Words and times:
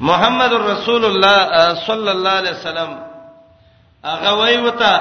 محمد 0.00 0.52
رسول 0.52 1.04
الله 1.04 1.74
صلی 1.86 2.08
الله 2.08 2.30
علیه 2.30 2.50
وسلم 2.50 2.92
هغه 4.04 4.30
وی 4.40 4.56
وتا 4.66 4.94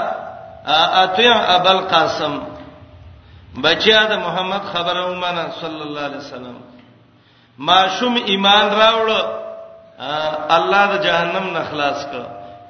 اطیع 1.04 1.34
ابو 1.56 1.70
القاسم 1.70 2.40
بچیا 3.64 4.04
د 4.04 4.14
محمد 4.26 4.64
خبره 4.74 5.04
ومنه 5.12 5.46
صلی 5.62 5.82
الله 5.82 6.04
علیه 6.06 6.18
وسلم 6.18 6.56
ماشوم 7.58 8.16
ایمان 8.32 8.66
راوړ 8.82 9.10
الله 10.58 10.86
د 10.98 11.02
جهنم 11.06 11.46
نه 11.58 11.64
خلاص 11.70 12.00
کړ 12.12 12.22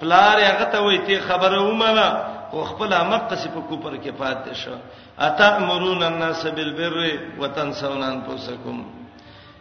پلار 0.02 0.38
هغه 0.40 0.66
ته 0.72 0.80
وی 0.84 0.98
ته 0.98 1.20
خبره 1.28 1.60
ومنه 1.62 2.08
او 2.54 2.64
خپل 2.64 2.94
امق 2.94 3.34
څه 3.34 3.50
په 3.54 3.62
کوپر 3.70 3.98
کې 3.98 4.12
پاتې 4.22 4.54
شو 4.54 4.76
اتا 5.20 5.60
مرون 5.60 6.04
الناس 6.04 6.46
بالبر 6.46 6.94
وتنسون 7.40 8.04
انفسکم 8.04 8.84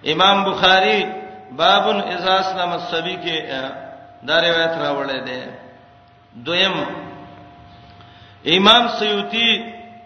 امام 0.06 0.44
بخاری 0.52 1.27
بابن 1.52 2.00
اذا 2.00 2.38
اسلم 2.40 2.72
الصبي 2.72 3.16
کې 3.16 3.36
دا 4.28 4.40
روایت 4.40 4.72
راوړل 4.78 5.24
دی 5.26 5.40
دویم 6.46 6.74
امام 8.56 8.88
سیوطی 8.98 9.50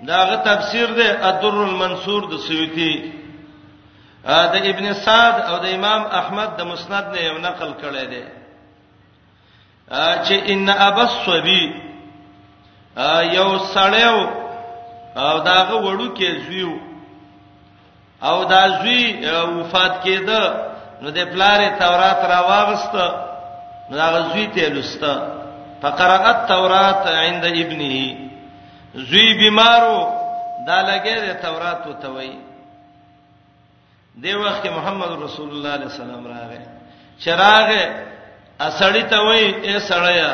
داغه 0.09 0.37
تفسیر 0.45 0.87
دی 0.99 1.03
ادر 1.31 1.57
المنصور 1.65 2.23
د 2.35 2.39
سیوطی 2.49 2.93
دا 4.25 4.51
ابن 4.71 4.93
سعد 5.05 5.41
او 5.51 5.59
د 5.59 5.67
امام 5.75 6.03
احمد 6.21 6.49
د 6.59 6.61
مسند 6.73 7.05
نه 7.15 7.19
یو 7.29 7.39
نقل 7.39 7.71
کړی 7.83 8.07
دی 8.13 8.25
چې 9.97 10.51
ان 10.53 10.69
ابا 10.71 11.03
الصبي 11.03 11.63
یو 13.39 13.49
سړیو 13.59 14.29
او 15.17 15.39
داغه 15.39 15.79
وړو 15.83 16.09
کې 16.19 16.51
زیو 16.51 16.73
او 18.23 18.45
دا 18.45 18.69
زوی 18.69 19.03
وفات 19.31 20.03
کېده 20.05 20.72
نو 21.03 21.11
د 21.11 21.19
پلار 21.33 21.61
تورات 21.81 22.21
را 22.33 22.41
واغست 22.51 22.95
نو 23.91 23.99
هغه 24.07 24.21
زوی 24.33 24.47
ته 24.55 24.69
لست 24.75 25.05
فقرات 25.83 26.47
تورات 26.49 27.05
عند 27.23 27.45
ابنه 27.63 27.95
زوی 29.09 29.29
بیمارو 29.41 29.99
دا 30.67 30.79
لګي 30.91 31.17
د 31.27 31.33
تورات 31.45 31.85
ته 32.03 32.09
وای 32.15 32.33
دی 34.23 34.35
وخت 34.45 34.65
محمد 34.77 35.13
رسول 35.27 35.49
الله 35.55 35.73
علیه 35.77 35.89
السلام 35.95 36.25
راغی 36.35 36.61
چراغ 37.25 37.69
اسړی 38.69 39.03
ته 39.11 39.19
وای 39.27 39.45
اے 39.67 39.77
سړیا 39.89 40.31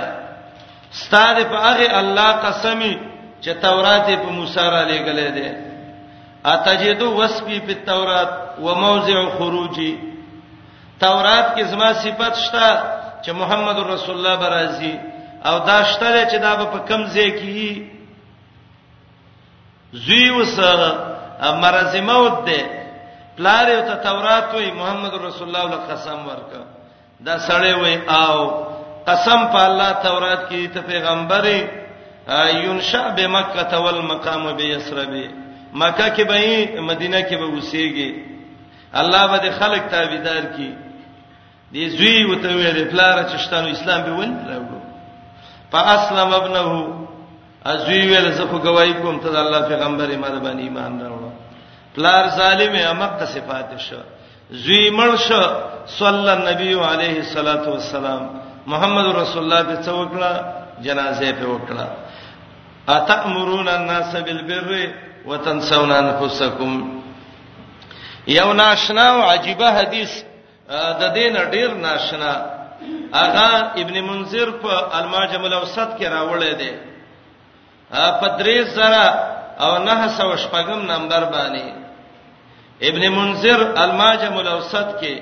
ستاره 1.00 1.44
په 1.50 1.58
هغه 1.68 1.88
الله 2.00 2.28
قسمی 2.32 2.94
چې 3.42 3.50
تورات 3.62 4.06
په 4.22 4.28
موسی 4.36 4.60
را 4.74 4.82
لګلې 4.92 5.28
ده 5.36 5.48
اتجدو 6.54 7.06
وصفی 7.20 7.60
په 7.60 7.74
تورات 7.86 8.30
و 8.64 8.74
موضع 8.74 9.20
خروجی 9.38 9.92
تورات 11.00 11.54
کې 11.56 11.62
زما 11.72 11.92
صفات 12.02 12.34
شته 12.44 12.68
چې 13.24 13.30
محمد 13.40 13.78
رسول 13.92 14.14
الله 14.18 14.36
برازي 14.44 14.94
او 15.44 15.58
دا 15.66 15.82
شته 15.92 16.24
چې 16.30 16.38
دا 16.46 16.52
په 16.74 16.78
کم 16.88 17.00
ځای 17.14 17.30
کې 17.38 17.86
زوی 20.04 20.30
وس 20.30 20.58
مرزه 21.62 22.00
موت 22.10 22.44
ده 22.46 22.60
پلار 23.36 23.68
یو 23.68 23.80
ته 23.88 23.94
تورات 24.06 24.54
وي 24.54 24.70
محمد 24.70 25.14
رسول 25.26 25.48
الله 25.48 25.64
له 25.72 25.76
قسم 25.90 26.18
ورکا 26.28 26.62
دا 27.20 27.38
سړی 27.38 27.72
وي 27.82 27.94
او 28.08 28.36
قسم 29.08 29.40
په 29.52 29.60
الله 29.68 29.92
تورات 29.92 30.50
کې 30.50 30.74
ته 30.74 30.80
پیغمبري 30.80 31.68
ينشا 32.64 33.08
بمکه 33.16 33.78
والمقام 33.78 34.56
بيسربي 34.56 35.28
مکه 35.74 36.08
کې 36.16 36.22
به 36.28 36.80
مدینه 36.80 37.20
کې 37.28 37.34
به 37.40 37.46
وسیږي 37.60 38.24
الله 38.94 39.26
به 39.26 39.50
خلک 39.60 39.82
تابعدار 39.90 40.42
کړي 40.42 40.87
دې 41.72 41.84
زوی 41.96 42.24
وته 42.24 42.50
ویل 42.56 42.84
پلار 42.92 43.16
چې 43.28 43.36
شتانو 43.44 43.68
اسلام 43.68 44.00
به 44.04 44.12
ول 44.18 44.32
راوړو 44.48 44.78
فاسلم 45.72 46.30
ابنه 46.40 46.68
ازوی 47.72 48.00
ویل 48.10 48.28
زه 48.36 48.44
خو 48.50 48.58
گواہی 48.66 48.92
کوم 49.00 49.18
ته 49.24 49.28
الله 49.28 49.60
پیغمبر 49.72 50.08
ایمان 50.14 50.34
باندې 50.42 50.62
ایمان 50.64 51.00
راوړو 51.00 51.32
پلار 51.94 52.28
ظالم 52.36 52.74
امقه 52.90 53.24
صفات 53.32 53.74
شه 53.78 54.00
زوی 54.50 54.84
مړ 55.00 55.16
شه 55.16 55.42
صلی 55.98 56.30
النبی 56.36 56.72
علیه 56.74 57.16
الصلاۃ 57.24 57.66
والسلام 57.72 58.22
محمد 58.66 59.06
رسول 59.16 59.42
الله 59.42 59.62
په 59.72 59.82
څوکړه 59.82 60.32
جنازه 60.86 61.32
په 61.32 61.46
وکړه 61.46 61.86
اتامرون 62.96 63.68
الناس 63.68 64.14
بالبر 64.16 64.72
وتنسون 65.26 65.90
انفسکم 65.92 66.80
یو 68.38 68.52
ناشنا 68.52 69.08
او 69.10 69.22
عجيبه 69.30 69.70
حدیث 69.80 70.18
د 71.00 71.02
دین 71.18 71.34
ډیر 71.54 71.70
ناشنا 71.86 72.32
اغا 73.24 73.52
ابن 73.82 73.96
منذر 74.08 74.48
په 74.62 74.72
الماجم 74.98 75.42
الاوسط 75.48 75.90
کې 75.98 76.06
راوړی 76.16 76.52
دی 76.60 76.72
په 78.20 78.26
درې 78.38 78.58
سره 78.76 79.04
او 79.64 79.72
نه 79.86 80.00
سو 80.16 80.30
شپږم 80.44 80.80
نمبر 80.92 81.22
باندې 81.24 81.66
ابن 82.88 83.02
منذر 83.16 83.60
الماجم 83.84 84.34
الاوسط 84.40 84.88
کې 85.00 85.14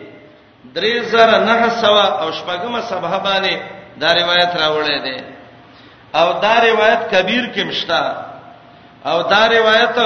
درې 0.76 0.94
سره 1.12 1.36
نه 1.48 1.56
سو 1.80 1.96
او 1.96 2.28
شپږم 2.38 2.80
صبح 2.90 3.12
باندې 3.26 3.54
دا 4.00 4.12
روایت 4.20 4.52
راوړی 4.62 4.98
دی 5.06 5.16
او 6.18 6.26
دا 6.44 6.54
روایت 6.68 7.00
کبیر 7.14 7.44
کې 7.54 7.62
مشتا 7.68 8.04
او 9.10 9.22
دا 9.22 9.42
روایت 9.48 9.98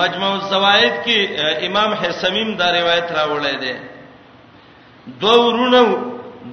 مجموع 0.00 0.32
الزوائد 0.36 0.94
کې 1.04 1.40
امام 1.66 1.90
حسمیم 2.00 2.56
دا 2.56 2.70
روایت 2.72 3.08
راوړی 3.12 3.56
دی 3.60 3.76
دوه 5.20 5.38
ورونو 5.46 5.86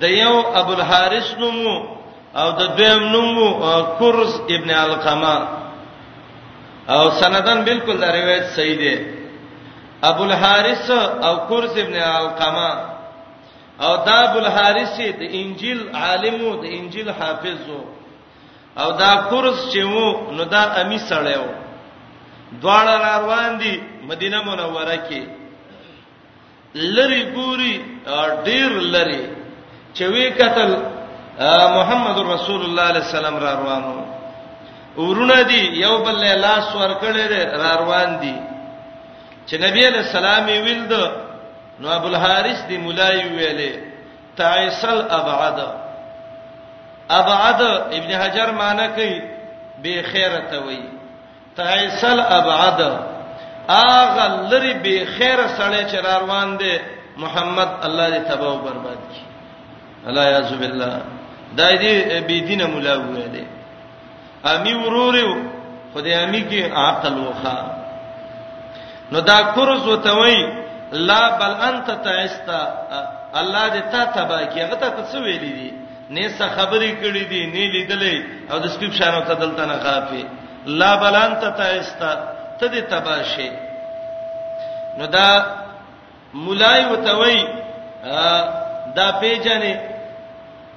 د 0.02 0.04
یو 0.24 0.36
ابو 0.60 0.72
الحارث 0.78 1.28
نومو 1.42 1.76
او 2.40 2.48
د 2.60 2.62
دویم 2.80 3.04
نومو 3.14 3.48
کورس 4.00 4.34
ابن 4.56 4.70
القما 4.84 5.38
او 6.94 7.04
سندن 7.20 7.60
بالکل 7.70 7.96
دا 8.02 8.08
روایت 8.20 8.46
صحیح 8.56 8.78
دی 8.84 8.94
ابو 10.10 10.24
الحارث 10.30 10.90
او 11.28 11.34
کورس 11.50 11.74
ابن 11.84 11.96
القما 12.20 12.72
او 13.86 13.92
دا 14.06 14.16
ابو 14.28 14.38
الحارث 14.44 14.96
د 15.20 15.22
انجیل 15.42 15.80
عالم 16.02 16.36
او 16.48 16.54
د 16.64 16.66
انجیل 16.78 17.10
حافظ 17.20 17.62
او 18.84 18.90
دا 19.02 19.12
کورس 19.30 19.60
چې 19.72 19.80
وو 19.94 20.08
نو 20.36 20.44
دا 20.54 20.64
امی 20.82 21.00
سړیو 21.10 21.48
دواړه 22.62 22.94
روان 23.12 23.50
دي 23.62 23.74
مدینه 24.10 24.40
منوره 24.48 24.98
کې 25.08 25.24
لری 26.76 27.32
ګوري 27.32 28.00
ډیر 28.46 28.70
لری 28.72 29.26
چې 29.94 30.04
وی 30.08 30.30
قتل 30.30 30.72
محمد 31.76 32.18
رسول 32.20 32.62
الله 32.66 32.82
علیه 32.84 33.04
السلام 33.04 33.38
را 33.38 33.52
روانو 33.60 34.06
ورونه 34.98 35.42
دي 35.42 35.66
یو 35.82 35.98
بل 36.04 36.16
له 36.20 36.36
لاس 36.36 36.74
ورکړې 36.76 37.56
را 37.60 37.76
روان 37.78 38.20
دي 38.22 38.36
چې 39.48 39.54
نبی 39.56 39.86
علیہ 39.88 40.00
السلام 40.00 40.46
ویل 40.46 40.88
دو 40.90 41.06
نو 41.80 41.90
ابو 41.92 42.08
الحارث 42.08 42.68
دی 42.70 42.78
مولای 42.78 43.22
ویلې 43.24 43.80
تعیسل 44.38 45.02
ابعد 45.12 45.60
ابعد 47.10 47.62
ابن 47.96 48.12
حجر 48.16 48.52
معنی 48.52 48.88
کوي 48.88 49.22
به 49.84 50.02
خیرته 50.08 50.60
وی 50.62 50.80
تعیسل 51.58 52.20
ابعد 52.20 52.82
اغه 53.72 54.50
لری 54.50 54.74
به 54.84 55.06
خیر 55.18 55.40
سره 55.58 55.82
چې 55.92 55.98
روان 56.10 56.58
دي 56.62 56.74
محمد 57.24 57.68
الله 57.88 58.06
دې 58.14 58.22
تباہ 58.32 58.50
او 58.52 58.58
برباد 58.68 59.00
کړي 59.10 60.08
الله 60.08 60.24
یعذ 60.30 60.52
بالله 60.62 60.94
دای 61.60 61.74
دې 61.78 62.26
بی 62.28 62.38
دینه 62.48 62.66
مولا 62.72 62.96
وې 63.02 63.28
دې 63.36 63.46
امی 64.52 64.74
ورورو 64.80 65.32
خدای 65.94 66.14
امی 66.24 66.42
کې 66.52 66.62
عقل 66.82 67.18
وخا 67.28 67.60
نو 69.12 69.20
دا 69.20 69.40
کورز 69.56 69.88
وتوي 69.88 70.40
لا 71.10 71.22
بل 71.40 71.52
انت 71.70 71.92
تعستا 72.06 72.62
الله 73.42 73.64
دې 73.70 73.92
تا 73.92 74.04
تباہ 74.06 74.50
کړي 74.50 74.60
هغه 74.66 74.76
ته 74.76 74.92
څه 75.12 75.24
ویلې 75.24 75.52
دي 75.60 75.74
نه 76.16 76.30
څه 76.38 76.46
خبرې 76.58 76.92
کړې 77.04 77.24
دي 77.32 77.42
نه 77.46 77.74
لیدلې 77.76 78.18
او 78.52 78.60
د 78.60 78.66
سپیب 78.76 78.92
شانو 79.00 79.22
ته 79.32 79.34
دلته 79.34 79.66
نه 79.66 79.78
خافي 79.86 80.24
لا 80.80 80.96
بل 81.04 81.16
انت 81.16 81.44
تعستا 81.60 82.12
ته 82.62 82.68
دې 82.74 82.82
تباشه 82.94 83.52
نو 84.98 85.06
دا 85.16 85.28
مولای 86.46 86.82
وتوي 86.92 87.40
دا 88.98 89.08
پیجنې 89.22 89.74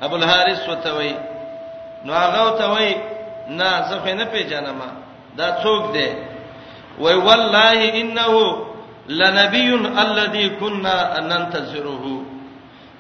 ابو 0.05 0.15
الحارث 0.21 0.61
وتوي 0.71 1.13
نو 2.07 2.13
هغه 2.23 2.41
وتوي 2.49 2.91
نه 3.59 3.69
زه 3.89 3.97
خو 4.03 4.13
نه 4.21 4.25
پیجنم 4.35 4.81
دا 5.39 5.47
څوک 5.63 5.83
دی 5.97 6.09
وای 7.03 7.17
والله 7.27 7.79
انه 8.01 8.33
لنبي 9.21 9.71
الذي 10.05 10.47
كنا 10.61 10.97
ننتظره 11.29 12.05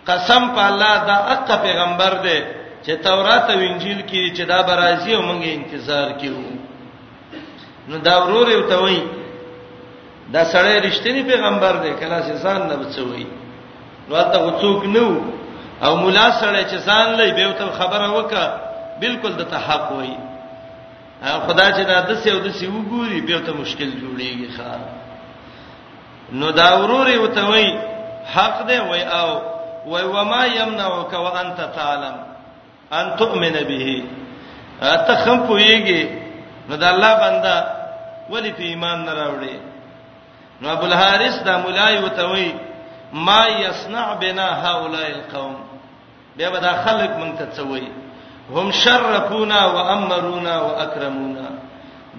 قسم 0.08 0.42
په 0.54 0.62
الله 0.70 0.94
دا 1.08 1.16
اقا 1.34 1.56
پیغمبر 1.66 2.12
دی 2.24 2.38
چې 2.84 2.92
تورات 3.04 3.50
او 3.50 3.58
انجیل 3.60 4.00
کې 4.10 4.22
چې 4.36 4.42
دا 4.52 4.62
برازي 4.62 5.14
او 5.14 5.22
مونږه 5.28 5.50
انتظار 5.58 6.08
کیو 6.20 6.36
نو 7.88 7.96
دا 8.04 8.14
ورور 8.24 8.48
یو 8.50 8.62
ته 8.68 8.76
وای 8.82 9.00
دا 10.32 10.42
سړی 10.52 10.74
رښتینی 10.88 11.22
پیغمبر 11.30 11.72
دی 11.82 11.90
کله 12.00 12.18
چې 12.26 12.34
ځان 12.44 12.60
نه 12.70 12.76
بچوي 12.82 13.24
نو 14.08 14.12
دا 14.22 14.38
غوڅوک 14.44 14.80
نو 14.96 15.06
او 15.84 15.92
مولا 16.02 16.26
سره 16.40 16.60
چې 16.70 16.76
ځان 16.88 17.08
لې 17.18 17.28
به 17.36 17.52
ته 17.58 17.66
خبره 17.80 18.06
وکا 18.16 18.44
بالکل 19.02 19.32
د 19.40 19.42
ته 19.50 19.56
حق 19.66 19.84
وای 19.96 20.16
خدا 21.46 21.66
چې 21.76 21.82
دا 21.90 21.98
د 22.08 22.12
سیو 22.24 22.38
د 22.46 22.48
سیو 22.60 22.78
ګوري 22.92 23.20
به 23.26 23.38
ته 23.46 23.52
مشکل 23.62 23.90
جوړیږي 23.90 24.56
خار 24.56 24.80
نو 26.40 26.50
دا 26.60 26.68
ورور 26.80 27.06
یو 27.14 27.26
ته 27.36 27.42
وای 27.50 27.68
حق 28.34 28.56
دی 28.68 28.78
وای 28.90 29.02
او 29.20 29.30
وای 29.92 30.04
وما 30.14 30.42
یمنعک 30.58 31.12
وانت 31.24 31.56
تعلم 31.76 32.16
ان 32.98 33.06
تؤمن 33.16 33.52
به 33.52 34.06
ته 35.06 35.14
خم 35.24 35.38
پویږي 35.48 36.23
نو 36.68 36.74
د 36.82 36.84
الله 36.92 37.12
بنده 37.24 37.56
ولی 38.32 38.52
په 38.58 38.62
ایمان 38.72 38.98
نه 39.06 39.12
راوړي 39.20 39.56
نو 40.60 40.66
ابو 40.76 40.86
الحارث 40.90 41.34
د 41.46 41.50
مولای 41.64 41.94
وتوي 42.04 42.50
ما 43.26 43.42
یصنع 43.64 44.06
بنا 44.22 44.46
هؤلاء 44.64 45.08
القوم 45.18 45.54
به 46.36 46.48
به 46.52 46.58
دا 46.58 46.72
خلق 46.84 47.10
مونږ 47.20 47.32
ته 47.38 47.46
څوي 47.56 47.84
هم 48.54 48.68
شرفونا 48.82 49.60
وامرونا 49.74 50.54
واکرمونا 50.66 51.48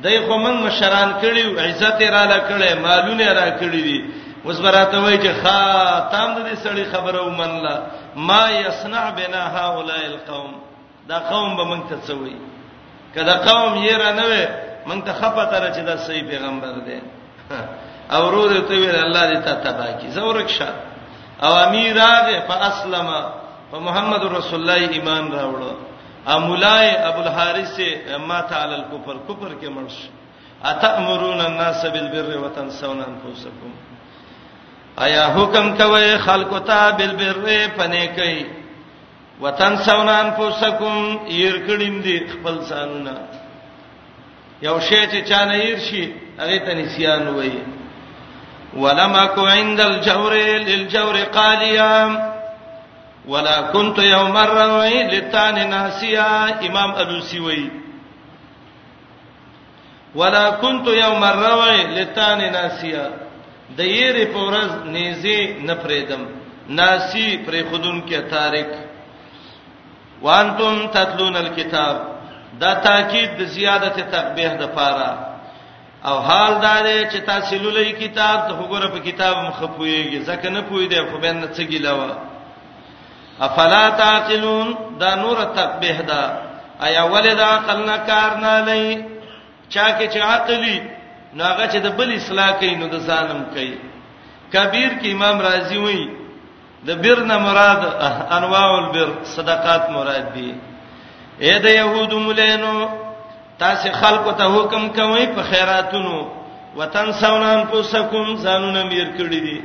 دای 0.04 0.18
خو 0.28 0.36
مونږ 0.44 0.58
مشران 0.66 1.10
کړیو 1.24 1.50
عزت 1.66 2.00
را 2.16 2.24
لکړې 2.34 2.72
مالونه 2.86 3.28
را 3.40 3.48
کړې 3.60 3.82
دي 3.88 4.00
اوس 4.46 4.58
براته 4.66 4.98
وای 5.02 5.18
چې 5.24 5.32
خاتم 5.44 6.32
دې 6.48 6.56
سړی 6.64 6.84
خبره 6.94 7.22
ومنله 7.26 7.76
ما 8.16 8.50
یصنع 8.52 9.10
بنا 9.20 9.42
هؤلاء 9.58 10.04
القوم 10.14 10.52
دا 11.10 11.18
قوم 11.32 11.56
به 11.58 11.64
مونږ 11.72 11.82
ته 11.90 11.98
څوي 12.08 12.36
کله 13.16 13.34
قوم 13.34 13.74
یې 13.88 13.92
را 13.96 14.12
نه 14.20 14.24
وې 14.30 14.44
مونږ 14.88 15.02
ته 15.06 15.14
خپته 15.14 15.58
را 15.64 15.70
چې 15.76 15.80
دا 15.88 15.96
صحیح 16.06 16.24
پیغمبر 16.28 16.74
دی 16.86 17.00
او 18.14 18.22
ورور 18.28 18.60
ته 18.70 18.74
ویل 18.76 18.96
الله 18.96 19.24
دې 19.34 19.40
ته 19.46 19.52
تبا 19.66 19.88
کی 20.02 20.08
زورک 20.18 20.50
شه 20.58 20.68
او 21.44 21.52
امیر 21.68 21.96
راغه 21.96 22.40
فاسلم 22.48 23.10
په 23.72 23.78
محمد 23.88 24.24
رسول 24.38 24.60
الله 24.70 24.92
ایمان 24.92 25.32
راوړو 25.32 25.72
ا 26.28 26.38
مولای 26.40 26.90
ابو 26.98 27.22
الحارث 27.22 27.80
ما 28.28 28.42
تعالی 28.42 28.74
الکفر 28.76 29.16
کفر 29.30 29.50
کې 29.62 29.70
مرش 29.70 29.96
اتامرون 30.66 31.42
الناس 31.42 31.86
بالبر 31.86 32.38
وتنسون 32.38 33.00
انفسکم 33.08 33.72
آیا 34.98 35.26
حکم 35.36 35.76
کوي 35.78 36.18
خلکو 36.18 36.60
ته 36.60 36.92
بالبر 36.92 37.68
پنه 37.78 38.06
کوي 38.08 38.55
وطن 39.44 39.76
سونان 39.86 40.30
پوسکم 40.36 40.94
ير 41.30 41.68
کړیم 41.68 41.96
دي 42.04 42.18
خپل 42.34 42.60
سانونه 42.70 43.16
یو 44.68 44.78
شی 44.90 45.00
چې 45.08 45.30
چانه 45.30 45.56
ير 45.66 45.80
شي 45.88 46.04
هغه 46.42 46.58
ته 46.68 46.74
نسيان 46.78 47.28
وایي 47.38 47.58
ولما 48.84 49.26
کو 49.36 49.46
عند 49.48 49.80
الجور 49.82 50.34
للجور 50.70 51.16
قاليا 51.36 51.92
ولا 53.34 53.58
كنت 53.62 53.98
يوم 54.00 54.38
الروي 54.38 55.04
لتان 55.12 55.70
ناسيا 55.70 56.30
امام 56.70 56.96
الوسی 57.04 57.40
وایي 57.50 57.70
ولا 60.16 60.50
كنت 60.50 60.88
يوم 61.02 61.24
الروي 61.34 61.78
لتان 62.00 62.52
ناسيا 62.58 63.06
د 63.78 63.96
یری 64.00 64.26
پورز 64.34 64.72
نيزي 64.98 65.38
نه 65.54 65.74
پرېدم 65.74 66.22
ناسی 66.70 67.38
پرې 67.46 67.70
خودون 67.72 68.02
کې 68.08 68.30
تاریخ 68.30 68.85
وانتم 70.22 70.88
تتلون 70.88 71.36
الكتاب 71.38 71.96
دا 72.60 72.74
تاکید 72.74 73.38
د 73.40 73.48
زیادت 73.58 73.98
تقبیح 74.12 74.52
د 74.62 74.72
پاره 74.76 75.12
او 76.10 76.16
حال 76.28 76.54
دا 76.68 76.76
دی 76.86 77.00
چې 77.12 77.18
تاسو 77.32 77.56
لولې 77.60 77.92
کتاب 78.04 78.38
ته 78.48 78.54
وګوره 78.60 78.88
په 78.94 79.00
کتاب 79.08 79.36
مخپويږي 79.46 80.20
ځکه 80.30 80.50
نه 80.50 80.62
پوي 80.70 80.88
دی 80.88 81.00
خو 81.10 81.18
بین 81.24 81.44
څه 81.56 81.64
ګیلاوه 81.64 82.18
افلا 83.46 83.84
تعقلون 84.00 84.68
دا 85.00 85.16
نور 85.16 85.38
تقبیح 85.56 85.98
دا 86.10 86.24
ایا 86.88 87.04
ولدا 87.14 87.46
عقل 87.56 87.80
نه 87.86 87.98
کار 88.10 88.38
نه 88.44 88.52
لای 88.68 88.84
چا 89.70 89.88
کې 90.00 90.06
چې 90.14 90.18
عقلی 90.20 90.78
ناغه 91.34 91.66
چې 91.72 91.78
د 91.86 91.88
بل 91.98 92.14
اصلاح 92.16 92.52
کوي 92.60 92.76
نو 92.82 92.88
د 92.94 92.98
ظالم 93.10 93.42
کوي 93.54 93.76
کبیر 94.54 94.92
کې 95.00 95.10
امام 95.14 95.42
رازی 95.48 95.78
وایي 95.78 96.06
د 96.88 96.90
بیر 97.04 97.20
نه 97.32 97.38
مراد 97.46 97.82
انواع 98.38 98.70
البر 98.82 99.10
صدقات 99.36 99.84
مراد 99.96 100.26
دي 100.36 100.50
اے 101.46 101.54
د 101.66 101.68
يهودو 101.82 102.18
مولینو 102.26 102.76
تاسو 103.62 103.88
خلکو 104.02 104.32
ته 104.40 104.46
حکم 104.56 104.84
کوي 104.98 105.26
په 105.36 105.42
خیراتونو 105.52 106.16
وطن 106.80 107.12
سونان 107.22 107.64
پوسکم 107.72 108.36
زانونه 108.46 108.84
میر 108.92 109.08
کړی 109.18 109.40
دي 109.48 109.58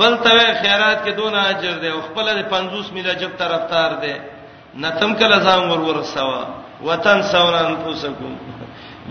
بل 0.00 0.16
ته 0.18 0.54
خیرات 0.62 0.98
کې 1.06 1.10
دون 1.18 1.34
اجر 1.44 1.72
دی 1.82 1.88
او 1.94 2.00
خپل 2.08 2.30
د 2.32 2.42
50 2.54 2.92
میله 2.96 3.12
جب 3.24 3.32
طرفدار 3.42 3.96
دی 4.04 4.14
نتم 4.84 5.14
کله 5.22 5.36
ځان 5.46 5.66
ور 5.70 5.78
ورسوا 5.88 6.44
وطن 6.90 7.22
سونان 7.32 7.74
پوسکم 7.84 8.32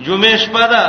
جمعه 0.05 0.35
شپه 0.45 0.67
ده 0.77 0.83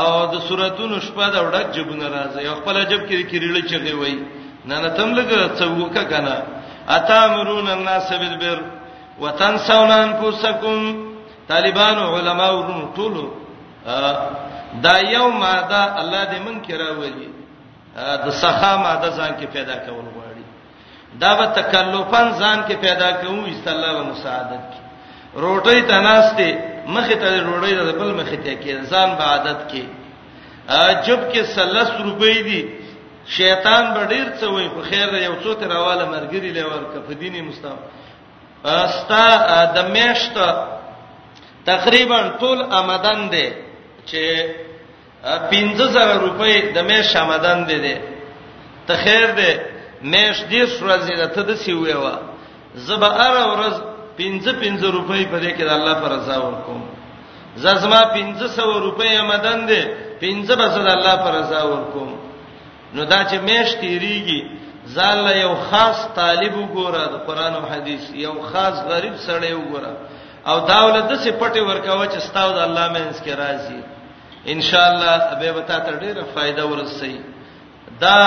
او 0.00 0.10
د 0.34 0.40
سوراتونو 0.48 1.00
شپه 1.06 1.30
ده 1.30 1.38
وډک 1.42 1.66
جبونه 1.78 2.06
راځي 2.18 2.46
خپل 2.60 2.84
جب 2.84 3.00
کې 3.08 3.30
کیریله 3.30 3.60
چغي 3.72 3.94
وایي 4.02 4.20
نه 4.64 4.76
نه 4.82 4.88
تم 4.96 5.10
لګ 5.14 5.30
څوکه 5.58 6.02
کنه 6.10 6.36
اتامرون 6.96 7.68
الناس 7.68 8.08
بالبر 8.20 8.58
وتنسون 9.20 9.90
انفسکم 9.90 10.78
طالبان 11.48 11.98
علما 11.98 12.48
ورونو 12.50 12.94
ټول 12.96 13.14
دا 14.84 14.94
یو 15.14 15.28
ماده 15.28 16.00
الله 16.00 16.24
دې 16.24 16.38
من 16.46 16.58
کرا 16.66 16.90
ولی 17.00 17.28
د 18.24 18.26
سخا 18.42 18.72
ماده 18.76 19.08
ځان 19.16 19.32
کې 19.40 19.46
پیدا 19.52 19.74
کول 19.76 20.04
غواړي 20.14 20.44
دا 21.22 21.34
به 21.38 21.46
تکلفن 21.60 22.26
ځان 22.40 22.58
کې 22.68 22.74
پیدا 22.80 23.10
کوو 23.20 23.46
استلله 23.52 24.02
مساعدت 24.10 24.62
کی 24.72 24.80
روټۍ 25.42 25.80
تناسته 25.88 26.58
مخه 26.86 27.14
ته 27.14 27.40
روړی 27.42 27.74
د 27.74 27.98
بل 28.02 28.12
مخه 28.20 28.36
ته 28.36 28.54
کې 28.62 28.90
ځان 28.90 29.08
به 29.18 29.24
عادت 29.32 29.66
کې 29.72 29.84
جب 31.06 31.20
کې 31.32 31.42
30 31.56 32.04
روپۍ 32.04 32.42
دي 32.48 32.62
شیطان 33.26 33.84
به 33.94 34.02
ډیر 34.12 34.26
څه 34.38 34.46
وای 34.54 34.68
په 34.76 34.82
خیر 34.88 35.14
یو 35.14 35.34
څو 35.42 35.54
تر 35.60 35.70
حواله 35.76 36.04
مرګري 36.12 36.50
لور 36.56 36.84
ک 36.92 36.94
په 37.08 37.12
دیني 37.20 37.40
مستم 37.48 37.76
استا 38.64 39.28
د 39.76 39.78
میشت 39.94 40.36
تقریبا 41.64 42.20
ټول 42.40 42.58
آمدن 42.80 43.20
دي 43.32 43.48
چې 44.10 44.24
15000 45.52 46.24
روپۍ 46.26 46.54
د 46.74 46.78
میش 46.90 47.16
آمدن 47.16 47.58
دي 47.68 47.78
دي 47.84 47.96
ته 48.86 48.94
خیر 49.04 49.26
دي 49.38 49.50
میش 50.12 50.36
دې 50.52 50.62
سورځي 50.76 51.14
ته 51.34 51.42
د 51.42 51.54
سی 51.56 51.72
ویوا 51.72 52.14
زبا 52.74 53.06
ار 53.26 53.36
ورځ 53.52 53.76
15 54.16 54.56
15 54.60 54.96
روپۍ 54.96 55.22
په 55.32 55.38
دې 55.42 55.50
کې 55.58 55.64
د 55.64 55.70
الله 55.78 55.94
پر 56.02 56.10
رضا 56.16 56.36
ورکوم 56.40 56.80
زما 57.56 58.00
1500 58.14 58.84
روپۍ 58.86 59.12
آمدن 59.22 59.60
دي 59.68 59.82
15 60.20 60.56
بس 60.60 60.72
د 60.86 60.88
الله 60.96 61.14
پر 61.24 61.32
رضا 61.34 61.62
ورکوم 61.66 62.29
نو 62.94 63.04
دا 63.04 63.18
چې 63.30 63.34
مېش 63.48 63.68
تیریږي 63.80 64.40
ځاله 64.98 65.32
یو 65.44 65.54
خاص 65.70 65.98
طالب 66.18 66.52
وګوره 66.58 67.02
د 67.12 67.14
قران 67.26 67.54
او 67.58 67.64
حديث 67.72 68.02
یو 68.26 68.34
خاص 68.52 68.76
غریب 68.90 69.14
سړی 69.26 69.52
وګوره 69.56 69.92
او 70.50 70.56
داوله 70.72 71.00
د 71.00 71.12
څه 71.22 71.30
پټي 71.40 71.60
ورکاوه 71.66 72.06
چې 72.12 72.18
ستاو 72.28 72.50
د 72.56 72.58
الله 72.66 72.86
مینس 72.96 73.16
کې 73.24 73.32
راځي 73.42 73.80
ان 74.52 74.60
شاء 74.68 74.86
الله 74.92 75.14
به 75.40 75.50
وتا 75.58 75.78
تر 75.86 75.94
ډیره 76.02 76.22
فائدہ 76.34 76.62
ورسي 76.66 77.16
دا 78.02 78.18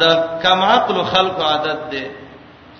د 0.00 0.02
کم 0.44 0.62
عقل 0.70 0.96
خلق 1.14 1.36
عادت 1.50 1.80
ده 1.92 2.06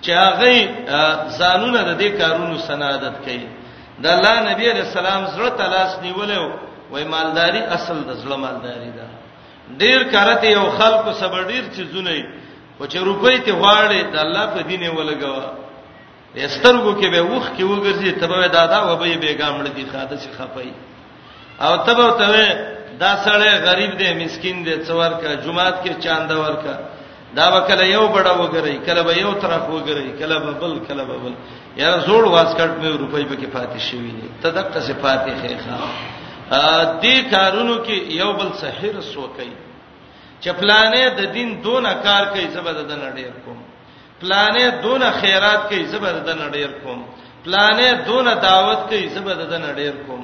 چې 0.04 0.10
هغه 0.10 1.28
زانونه 1.38 1.80
د 1.82 1.92
دې 2.00 2.08
کارونو 2.20 2.58
سنادت 2.68 3.14
کوي 3.24 3.46
د 4.02 4.06
الله 4.14 4.34
نبی 4.50 4.64
رسول 4.72 5.06
الله 5.06 5.26
زړه 5.36 5.50
تلاش 5.58 5.90
نیولیو 6.04 6.46
وای 6.92 7.04
مالداری 7.04 7.58
اصل 7.76 7.96
د 8.08 8.10
زړه 8.24 8.36
مالداری 8.44 8.90
ده 8.98 9.06
ډیر 9.80 10.02
کارته 10.12 10.47
یو 10.56 10.64
خلکو 10.78 11.12
صبر 11.21 11.42
ډیر 11.50 11.62
چې 11.75 11.83
زونه 11.92 12.11
خو 12.76 12.85
چې 12.92 12.99
روپۍ 13.09 13.37
ته 13.47 13.52
واړې 13.61 14.00
د 14.12 14.16
الله 14.25 14.44
په 14.54 14.61
دین 14.68 14.83
ولګوا 14.97 15.44
یسترګو 16.42 16.92
کې 17.00 17.09
به 17.14 17.21
وښ 17.30 17.44
کې 17.56 17.64
وګرځي 17.66 18.11
تبه 18.21 18.47
دادا 18.59 18.80
و 18.88 18.97
به 19.00 19.14
بیګامړ 19.23 19.64
دي 19.76 19.85
خاطه 19.92 20.14
چې 20.23 20.28
خپای 20.37 20.68
او 21.66 21.73
تبه 21.87 22.09
ته 22.18 22.30
دا 23.02 23.12
سړی 23.26 23.52
غریب 23.66 23.90
دی 24.00 24.09
مسكين 24.25 24.56
دی 24.66 24.75
څور 24.87 25.11
کا 25.23 25.30
جمعات 25.44 25.76
کې 25.85 25.92
چاندا 26.04 26.37
ورکا 26.44 26.75
دا 27.38 27.47
وکله 27.54 27.85
یو 27.97 28.04
بڑا 28.16 28.33
وګرای 28.42 28.76
کله 28.87 29.02
به 29.06 29.12
یو 29.25 29.33
طرف 29.42 29.62
وګرای 29.76 30.11
کله 30.21 30.37
به 30.44 30.52
بل 30.61 30.75
کله 30.88 31.04
به 31.09 31.16
بل 31.25 31.35
یا 31.83 31.88
زوړ 32.06 32.23
واسکټ 32.35 32.71
مې 32.80 32.90
روپۍ 33.02 33.25
به 33.30 33.35
کې 33.40 33.49
فاتح 33.54 33.78
شوی 33.88 34.12
دی 34.18 34.28
تدقه 34.42 34.80
صفاتې 34.88 35.33
خېخه 35.42 35.78
ا 36.58 36.76
دې 37.02 37.16
کارونو 37.34 37.75
کې 37.87 37.96
یو 38.20 38.30
بل 38.38 38.50
سحر 38.62 38.94
سو 39.12 39.26
کوي 39.37 39.54
چپلانه 40.44 41.00
د 41.18 41.20
دین 41.37 41.50
دونه 41.66 41.92
کار 42.06 42.23
کوي 42.32 42.46
زبر 42.56 42.75
د 42.90 42.92
نړۍ 43.04 43.26
کوم 43.44 43.58
پلانه 44.23 44.64
دونه 44.84 45.08
خیرات 45.20 45.61
کوي 45.68 45.82
زبر 45.92 46.14
د 46.28 46.30
نړۍ 46.42 46.64
کوم 46.82 46.99
پلانه 47.44 47.88
دونه 48.08 48.32
دعوت 48.46 48.80
کوي 48.90 49.04
زبر 49.16 49.37
د 49.52 49.54
نړۍ 49.66 49.88
کوم 50.06 50.23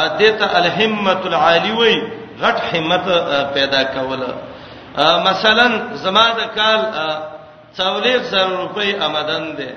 ا 0.00 0.02
دې 0.18 0.30
ته 0.38 0.46
الهمت 0.60 1.20
العالی 1.30 1.72
وای 1.78 1.96
غټ 2.42 2.56
همت 2.72 3.04
پیدا 3.56 3.82
کوله 3.82 4.30
مثلا 5.28 5.66
زما 6.04 6.26
د 6.38 6.46
کال 6.58 6.78
44000 7.80 8.54
روپۍ 8.60 8.88
آمدن 9.06 9.48
ده 9.58 9.70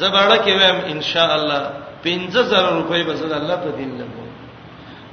زبرړه 0.00 0.38
کې 0.44 0.52
وایم 0.60 0.78
ان 0.94 1.00
شاء 1.10 1.30
الله 1.38 1.62
15000 2.06 2.72
روپۍ 2.76 3.02
به 3.02 3.14
زړه 3.20 3.36
الله 3.40 3.56
په 3.66 3.70
دین 3.82 3.92
لګو 3.98 4.27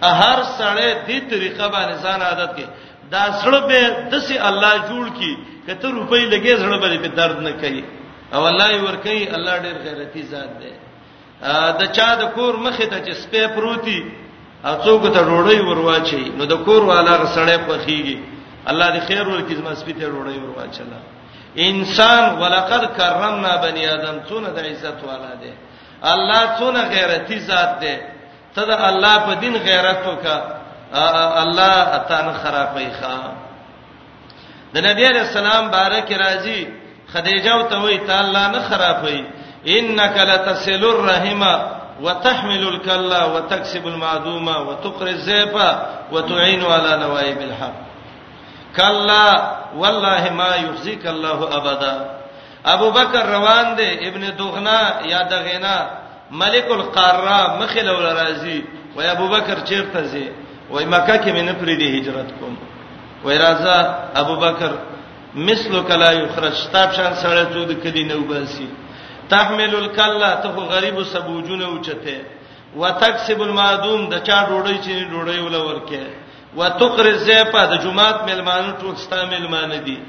هر 0.06 0.40
سړی 0.58 0.94
دې 1.08 1.30
طریقه 1.30 1.68
باندې 1.68 1.96
ځان 2.04 2.22
عادت 2.22 2.56
کې 2.58 2.66
دا 3.12 3.24
سړی 3.42 3.60
به 3.70 3.80
دسي 4.12 4.38
الله 4.50 4.72
جوړ 4.90 5.06
کی 5.20 5.36
کته 5.68 5.88
روپۍ 5.90 6.24
لګي 6.26 6.56
سړی 6.58 6.80
به 6.80 6.98
په 7.10 7.16
درد 7.16 7.40
نه 7.42 7.52
کوي 7.52 7.84
او 8.34 8.46
الله 8.48 8.68
یې 8.72 8.82
ور 8.84 8.96
کوي 8.96 9.28
الله 9.36 9.56
ډېر 9.64 9.76
غیرتی 9.86 10.22
ذات 10.24 10.50
دی 10.62 10.72
دا 11.80 11.86
چا 11.98 12.16
د 12.22 12.24
کور 12.36 12.54
مخې 12.56 12.86
ته 12.92 12.98
چې 13.06 13.14
سپې 13.22 13.44
پروتي 13.56 14.00
اڅوک 14.70 15.04
ته 15.16 15.22
ډوړې 15.28 15.60
ورواچي 15.70 16.34
نو 16.38 16.46
د 16.46 16.54
کور 16.66 16.82
والا 16.84 17.26
سړی 17.36 17.58
په 17.68 17.74
خيږي 17.86 18.18
الله 18.70 18.88
دې 18.94 19.00
خیر 19.08 19.28
ورکړي 19.28 19.54
زما 19.62 19.74
سپې 19.76 19.94
ته 20.00 20.06
ډوړې 20.14 20.38
ورواچلا 20.44 21.00
انسان 21.58 22.38
ولقد 22.40 22.98
کرمنا 22.98 23.56
بني 23.64 23.88
ادم 23.94 24.20
څونه 24.30 24.50
د 24.56 24.60
عزت 24.72 25.04
والا 25.10 25.34
دی 25.42 25.54
الله 26.14 26.58
څونه 26.60 26.82
غیرتی 26.94 27.40
ذات 27.40 27.80
دی 27.82 27.96
ته 28.56 28.64
د 28.70 28.72
الله 28.90 29.16
په 29.28 29.34
دین 29.44 29.56
غیرت 29.68 30.00
وکا 30.12 30.38
الله 31.46 31.76
اتانه 31.98 32.34
خرابای 32.42 32.88
ښا 33.00 33.16
د 34.74 34.76
نبی 34.88 35.04
علیہ 35.12 35.26
السلام 35.28 35.64
بارک 35.78 36.08
راضی 36.26 36.62
خدیجه 37.14 37.52
او 37.56 37.62
ته 37.70 37.78
وی 37.86 37.98
تعالی 38.10 38.44
نه 38.54 38.60
خرابای 38.70 39.18
انک 39.78 40.16
لتسل 40.30 40.84
الرحم 40.92 41.42
وتحمل 42.06 42.64
الكلا 42.72 43.22
وتكسب 43.34 43.88
المعدومه 43.88 44.56
وتقر 44.68 45.08
الزيف 45.08 45.54
وتعين 46.12 46.62
على 46.66 46.92
نوائب 47.04 47.38
الحق 47.50 47.78
کلا 48.78 49.28
والله 49.82 50.24
ما 50.30 50.52
يخزيك 50.66 51.06
الله 51.08 51.40
ابدا 51.60 51.96
ابو 52.74 52.92
بکر 52.92 53.26
روان 53.36 53.76
دي 53.76 53.92
ابن 54.10 54.24
دغنا 54.40 54.80
یا 55.12 55.22
دغینا 55.34 55.78
ملک 56.32 56.68
القاره 56.72 57.40
مخله 57.62 57.92
ول 57.98 58.06
راضي 58.18 58.64
و 58.98 59.00
ابو 59.02 59.28
بکر 59.28 59.60
چیرته 59.70 60.02
زی 60.12 60.30
وای 60.70 60.86
مکه 60.86 61.18
کې 61.18 61.28
من 61.28 61.48
پرې 61.54 61.76
دی 61.80 61.98
هجرت 62.00 62.32
کوم 62.40 62.58
وای 63.24 63.38
راځه 63.38 63.78
ابو 64.16 64.36
بکر 64.36 64.72
مثلو 65.36 65.84
کلا 65.84 66.12
یخرج 66.14 66.70
تاب 66.74 66.92
شان 66.92 67.14
سره 67.16 67.46
ته 67.46 67.66
د 67.66 67.72
کدی 67.84 68.04
نو 68.04 68.20
باسي 68.22 68.68
تحمل 69.30 69.76
الکلا 69.76 70.36
ته 70.36 70.48
غریب 70.50 71.04
سبوجونه 71.04 71.66
اوچته 71.66 72.22
وتکسب 72.78 73.42
المعدوم 73.42 74.10
د 74.10 74.24
چا 74.24 74.44
ډوړی 74.46 74.78
چې 74.86 74.92
ډوړی 75.12 75.40
ول 75.40 75.56
ورکه 75.56 76.04
وتقر 76.56 77.06
الزیفه 77.06 77.66
د 77.66 77.78
جمعات 77.84 78.26
ملمانو 78.28 78.72
ټول 78.80 78.96
ستا 78.98 79.26
ملمان 79.26 79.84
دي 79.84 80.00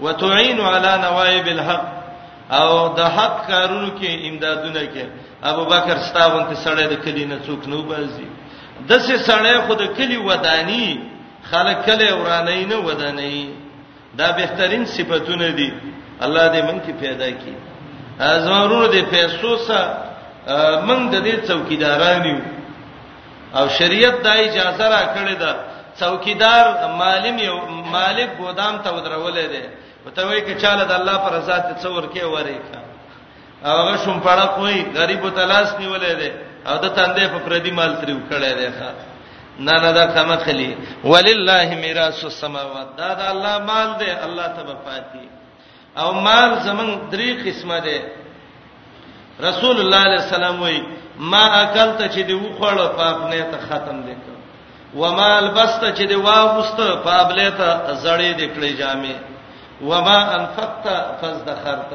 وتعين 0.00 0.60
على 0.60 0.98
نوائب 1.02 1.46
الحق 1.48 1.95
او 2.50 2.70
د 2.98 3.00
حق 3.16 3.36
کارونو 3.48 3.88
کې 4.00 4.10
امدادونه 4.28 4.80
کې 4.94 5.04
ابو 5.50 5.64
بکر 5.72 5.96
ستاونته 6.08 6.54
سړی 6.64 6.86
د 6.90 6.94
کلی 7.04 7.24
نه 7.30 7.36
څوک 7.46 7.62
نو 7.70 7.82
بازي 7.88 8.26
د 8.88 9.00
سه 9.06 9.14
سړی 9.28 9.58
خود 9.66 9.80
کلی 9.96 10.16
ودانی 10.18 10.86
خلک 11.50 11.76
کلی 11.86 12.08
ورانی 12.20 12.64
نه 12.70 12.76
ودانی 12.86 13.48
دا 14.18 14.28
بهترین 14.38 14.84
صفاتونه 14.96 15.48
دي 15.58 15.70
الله 16.24 16.44
دې 16.54 16.62
مونږ 16.68 16.80
کې 16.86 16.92
پیدا 17.00 17.28
کړي 17.40 17.56
ازمارونو 18.18 18.86
دې 18.94 19.02
پیسو 19.14 19.56
سره 19.56 19.86
مونږ 20.88 21.02
د 21.14 21.16
دې 21.26 21.34
څوکیدارانیو 21.48 22.38
او 23.58 23.68
شریعت 23.78 24.14
دا 24.22 24.32
اجازه 24.46 24.86
را 24.88 25.02
کړې 25.14 25.34
ده 25.42 25.52
څوکیدار 26.00 26.64
مالم 27.02 27.36
یو 27.38 27.56
مالک 27.96 28.28
ګودام 28.40 28.74
ته 28.84 28.90
ودرولې 28.96 29.46
ده 29.52 29.62
پته 30.06 30.22
وای 30.26 30.40
کې 30.46 30.54
چاله 30.62 30.84
د 30.90 30.92
الله 31.00 31.16
پر 31.24 31.30
رضا 31.36 31.58
ته 31.68 31.72
څور 31.82 32.02
کې 32.12 32.22
وری 32.34 32.58
کا 32.68 32.80
هغه 33.70 33.94
شوم 34.04 34.18
پړه 34.26 34.46
کوي 34.56 34.78
غریب 34.98 35.22
تلاس 35.38 35.68
نیولې 35.80 36.14
ده 36.22 36.30
او 36.68 36.74
د 36.84 36.86
تاندې 36.96 37.24
په 37.32 37.38
پردي 37.46 37.70
مال 37.78 37.92
تریو 38.00 38.20
کړي 38.30 38.52
ده 38.60 38.68
ښا 38.78 38.90
نه 39.66 39.74
نه 39.84 39.90
دا 39.98 40.04
کما 40.14 40.36
خلی 40.46 40.70
ولله 41.10 41.66
میراث 41.82 42.20
السماوات 42.30 42.88
دا 43.00 43.10
د 43.18 43.20
الله 43.32 43.54
مال 43.70 43.90
ده 44.00 44.08
الله 44.26 44.46
ته 44.56 44.62
وفاتی 44.70 45.26
او 46.00 46.08
مال 46.26 46.50
زمون 46.66 46.88
درې 47.12 47.30
قسمه 47.46 47.78
ده 47.80 48.12
رسول 49.48 49.76
الله 49.80 50.00
علیه 50.08 50.20
السلام 50.24 50.56
وای 50.62 50.80
ما 51.30 51.44
اکلته 51.62 52.04
چې 52.14 52.20
دی 52.28 52.34
وخړ 52.42 52.76
پاپ 52.98 53.16
نه 53.30 53.42
ته 53.52 53.58
ختم 53.68 53.96
وکړ 54.08 54.34
ومال 55.00 55.46
بسته 55.58 55.86
چې 55.94 56.02
دی 56.10 56.14
واغسته 56.26 56.84
پابله 57.06 57.48
ته 57.60 57.70
زړې 58.04 58.30
دکړې 58.42 58.70
جامې 58.82 59.16
وما 59.82 60.18
انفقت 60.36 60.86
فذخرت 61.20 61.90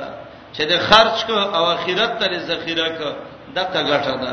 چې 0.55 0.61
د 0.71 0.73
خرج 0.87 1.17
کو 1.27 1.33
او 1.55 1.63
اخرت 1.75 2.19
ته 2.19 2.37
ذخیره 2.49 2.89
کو 2.97 3.09
دغه 3.55 3.81
ګټه 3.89 4.13
ده 4.23 4.31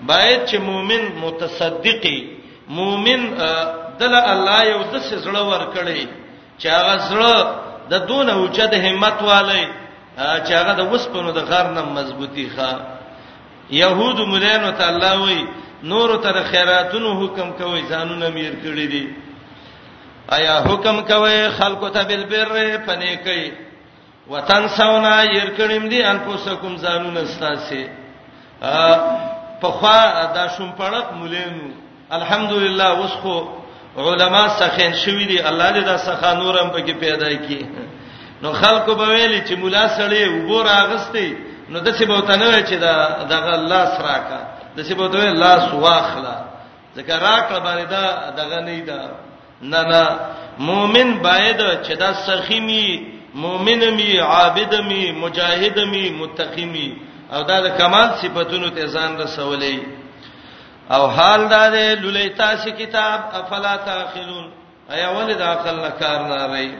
باید 0.00 0.40
چې 0.48 0.54
مؤمن 0.58 1.02
متصدقي 1.20 2.18
مؤمن 2.68 3.20
دل 4.00 4.14
الله 4.14 4.62
یو 4.72 4.80
د 4.92 4.94
څه 5.06 5.14
زړه 5.24 5.42
ور 5.50 5.62
کړی 5.74 6.06
چې 6.60 6.66
هغه 6.76 6.94
زړه 7.10 7.34
د 7.90 7.94
دون 8.08 8.30
اوچد 8.30 8.74
همت 8.74 9.22
والي 9.22 9.68
چې 10.46 10.52
هغه 10.60 10.72
د 10.74 10.80
وسپونو 10.92 11.30
د 11.32 11.38
غار 11.38 11.66
نه 11.72 11.82
مضبوطی 11.82 12.50
ښه 12.56 12.70
يهود 13.70 14.18
مولانو 14.20 14.70
ته 14.70 14.88
الله 14.88 15.22
وي 15.24 15.46
نور 15.82 16.16
تر 16.24 16.42
خیراتونو 16.42 17.24
حکم 17.26 17.48
کوي 17.58 17.82
ځانونه 17.88 18.28
میر 18.28 18.52
کړی 18.64 18.86
دي 18.92 19.04
آیا 20.28 20.56
حکم 20.68 21.00
کوي 21.06 21.48
خلکو 21.58 21.88
ته 21.88 22.04
بالبر 22.04 22.76
پنه 22.86 23.14
کوي 23.24 23.50
وطن 24.28 24.68
سونا 24.76 25.22
يرکړم 25.24 25.88
دي 25.88 26.04
ان 26.04 26.18
پوسکم 26.24 26.76
زانون 26.76 27.16
استاسي 27.16 27.84
په 29.60 29.68
خوا 29.80 30.24
دا 30.34 30.46
شوم 30.56 30.70
پړق 30.78 31.12
مولینو 31.12 31.68
الحمدلله 32.18 32.92
وسخو 33.00 33.36
علما 33.96 34.46
سخین 34.60 34.94
شوې 34.94 35.26
دي 35.28 35.48
الله 35.48 35.70
دې 35.70 35.84
دا 35.84 35.96
سخا 36.06 36.32
نورم 36.34 36.70
پکې 36.72 36.90
پیدا 37.00 37.26
کړي 37.30 37.66
نو 38.42 38.52
خلکو 38.52 38.94
به 38.94 39.06
ویلي 39.08 39.42
چې 39.46 39.58
مولا 39.58 39.84
سړی 39.88 40.26
وګور 40.26 40.66
اغستې 40.66 41.32
نو 41.68 41.78
د 41.80 41.96
څه 41.98 42.04
بوتنه 42.06 42.62
چې 42.66 42.74
دا 42.74 43.22
دغه 43.34 43.52
الله 43.58 43.84
سره 43.98 44.14
کا 44.30 44.40
د 44.76 44.80
څه 44.82 44.94
بوتنه 44.94 45.30
الله 45.30 45.70
سواخلا 45.70 46.34
ذکر 46.96 47.20
راکړه 47.20 47.60
باندې 47.60 47.90
دا 47.96 48.30
دغه 48.40 48.60
نه 48.60 48.80
دی 48.90 49.23
نه 49.62 49.82
نه 49.82 50.18
مؤمن 50.58 51.18
باید 51.22 51.60
چې 51.86 51.92
دا 51.96 52.12
سخیمی 52.12 53.06
مؤمن 53.34 53.90
می 53.94 54.16
عابد 54.18 54.74
می 54.74 55.10
مجاهد 55.12 55.78
می 55.80 56.08
متقی 56.10 56.64
می 56.64 56.96
او 57.32 57.42
دا 57.42 57.60
د 57.60 57.78
کمال 57.78 58.08
صفاتونو 58.22 58.68
ته 58.70 58.86
ځان 58.86 59.16
رسولې 59.26 59.78
او 60.92 61.06
حال 61.06 61.40
دا 61.50 61.68
د 61.70 61.76
لولیتا 62.02 62.56
سی 62.56 62.70
کتاب 62.72 63.20
افلا 63.32 63.76
تاخلون 63.76 64.50
ایا 64.90 65.08
ولید 65.10 65.42
عقل 65.42 65.76
نه 65.80 65.90
کار 65.98 66.20
نه 66.28 66.46
رہی 66.46 66.72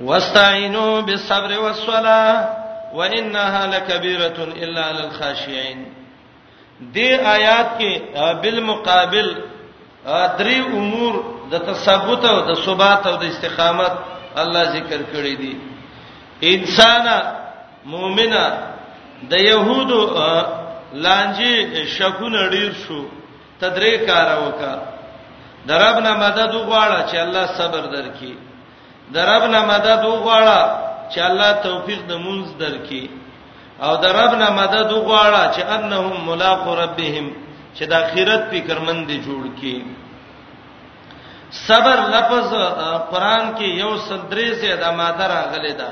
واستعینوا 0.00 1.00
بالصبر 1.00 1.58
والصلاه 1.58 2.48
وانها 2.94 3.66
لکبیره 3.66 4.38
الا 4.62 4.92
للخاشعين 4.92 5.86
دې 6.94 7.10
آیات 7.26 7.70
کې 7.78 8.18
بالمقابل 8.42 9.34
درې 10.38 10.58
امور 10.58 11.12
د 11.50 11.54
تثبوت 11.58 12.22
او 12.24 12.38
د 12.50 12.52
ثبات 12.66 13.02
او 13.06 13.16
د 13.22 13.24
استقامت 13.32 13.92
الله 14.42 14.62
ذکر 14.76 15.00
کړی 15.14 15.34
دي 15.42 15.52
انسان 16.42 17.06
مؤمنه 17.86 18.44
د 19.30 19.34
يهودو 19.50 20.00
لانجي 20.92 21.54
شکونه 21.96 22.42
ډیر 22.50 22.70
شو 22.86 23.00
تدریک 23.60 24.06
راوکا 24.28 24.74
دربنا 25.66 26.12
مدد 26.24 26.50
وغواړه 26.54 26.98
چې 27.10 27.16
الله 27.24 27.44
صبر 27.58 27.82
درکې 27.94 28.30
دربنا 29.14 29.60
مدد 29.72 30.00
وغواړه 30.04 30.60
چې 31.14 31.18
الله 31.20 31.52
توفیق 31.62 32.00
د 32.10 32.18
مونږ 32.18 32.42
درکې 32.62 33.02
او 33.86 33.92
دربنا 33.96 34.48
مدد 34.50 34.90
وغواړه 34.92 35.42
چې 35.54 35.62
انهم 35.76 36.26
ملاقات 36.26 36.78
ربهم 36.78 37.26
چې 37.76 37.84
د 37.90 37.92
آخرت 38.02 38.42
فکرمند 38.52 39.02
دي 39.10 39.16
جوړ 39.26 39.42
کی 39.60 39.74
صبر 41.66 41.96
لفظ 42.14 42.48
قران 43.12 43.42
کې 43.56 43.68
یو 43.82 43.92
صدرې 44.08 44.48
سے 44.60 44.70
د 44.82 44.84
ماده 44.98 45.26
راغلي 45.34 45.74
ده 45.80 45.90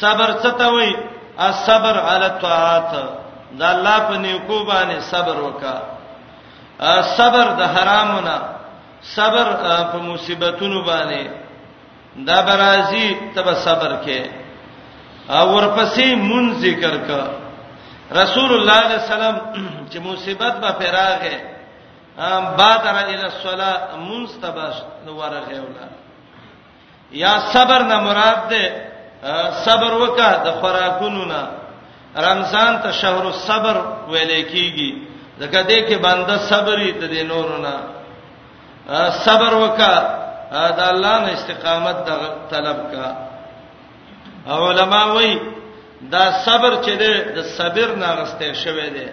صبر 0.00 0.28
څه 0.42 0.50
ته 0.58 0.66
وایي 0.74 0.92
صبر 1.66 1.94
علی 2.10 2.26
الطاعات 2.32 2.90
دا 3.58 3.66
الله 3.74 3.96
په 4.08 4.16
نیکو 4.24 4.58
باندې 4.70 4.96
صبر 5.12 5.36
وکا 5.46 5.76
صبر 7.18 7.46
د 7.60 7.62
حرامونه 7.74 8.36
صبر 9.16 9.46
په 9.92 9.98
مصیبتونو 10.10 10.80
باندې 10.90 11.22
دا 12.28 12.38
برازي 12.48 13.06
تب 13.34 13.46
صبر 13.66 13.90
کې 14.04 14.20
او 15.38 15.44
ورپسې 15.56 16.06
مون 16.28 16.44
ذکر 16.64 16.92
کا 17.08 17.22
رسول 18.12 18.50
الله 18.54 18.80
صلی 18.98 19.14
الله 19.14 19.26
علیه 19.26 19.40
وسلم 19.54 19.86
چې 19.90 19.98
مصیبت 20.06 20.60
به 20.60 20.70
پیراغه 20.72 21.36
بادر 22.58 22.94
الی 23.06 23.16
الصلاه 23.22 23.96
منستبس 24.08 24.74
ورغه 25.06 25.60
ولا 25.60 25.86
یا 27.12 27.38
صبر 27.52 27.82
نه 27.82 27.98
مراد 28.00 28.48
ده 28.48 28.90
صبر 29.64 29.92
وکړه 29.98 30.44
د 30.46 30.50
خوراکونو 30.60 31.24
نه 31.24 31.42
رمضان 32.28 32.82
ته 32.82 32.92
شهر 32.92 33.26
الصبر 33.26 33.76
ویل 34.08 34.46
کیږي 34.48 34.90
ځکه 35.40 35.62
دې 35.68 35.78
کې 35.88 35.94
بنده 36.02 36.36
صبرې 36.38 36.90
ته 37.00 37.06
د 37.06 37.16
نورو 37.26 37.56
نه 37.62 37.74
صبر 39.10 39.54
وکړه 39.54 39.98
دا 40.76 40.88
الله 40.90 41.18
نه 41.18 41.32
استقامت 41.32 41.96
طلب 42.50 42.76
کا 42.92 43.16
علماء 44.50 45.06
وایي 45.14 45.59
دا 46.00 46.42
صبر 46.44 46.74
چې 46.84 46.90
ده 46.96 47.12
د 47.36 47.42
صبر 47.56 47.88
ناغسته 48.00 48.52
شوی 48.64 48.88
دی 48.96 49.08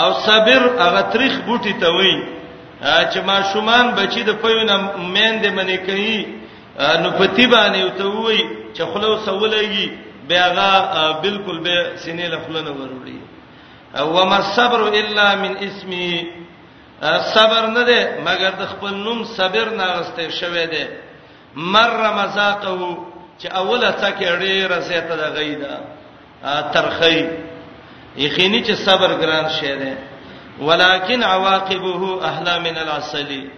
او 0.00 0.10
صبر 0.26 0.60
هغه 0.82 1.02
تاریخ 1.12 1.34
بوټی 1.46 1.72
ته 1.80 1.88
وای 1.92 2.14
چې 3.12 3.18
ما 3.24 3.42
شومان 3.52 3.86
بچی 3.94 4.22
د 4.22 4.30
پوینه 4.42 4.76
مین 4.98 5.42
دې 5.42 5.48
منی 5.52 5.76
کوي 5.78 6.18
نو 7.02 7.08
پتی 7.18 7.46
باندې 7.46 7.90
ته 7.98 8.06
وای 8.06 8.38
چې 8.74 8.82
خلو 8.92 9.18
سولېږي 9.26 9.88
بیاغه 10.28 11.20
بالکل 11.22 11.60
به 11.60 11.76
سینې 11.96 12.28
له 12.32 12.38
خلنه 12.46 12.70
وروړي 12.70 13.18
او 14.00 14.24
ما 14.28 14.40
صبر 14.42 14.80
الا 14.88 15.34
من 15.34 15.56
اسمی 15.60 16.30
صبر 17.34 17.66
نه 17.66 17.82
ده 17.84 18.00
مگر 18.24 18.50
د 18.60 18.64
خپل 18.66 18.94
نوم 18.94 19.24
صبر 19.24 19.70
ناغسته 19.70 20.30
شوی 20.30 20.66
دی 20.66 20.84
مر 21.56 22.00
مزاقه 22.18 22.96
چې 23.42 23.46
اوله 23.56 23.90
څکه 24.02 24.36
ډیره 24.40 24.78
زیاته 24.80 25.14
د 25.16 25.22
غیدا 25.36 25.76
ترخی 26.42 27.26
یقیني 28.16 28.62
چې 28.64 28.72
صبر 28.74 29.10
ګران 29.20 29.48
شی 29.60 29.74
دی 29.80 29.94
ولکن 30.60 31.22
عواقبه 31.22 32.24
اهلا 32.28 32.58
من 32.58 32.76
العسل 32.76 33.48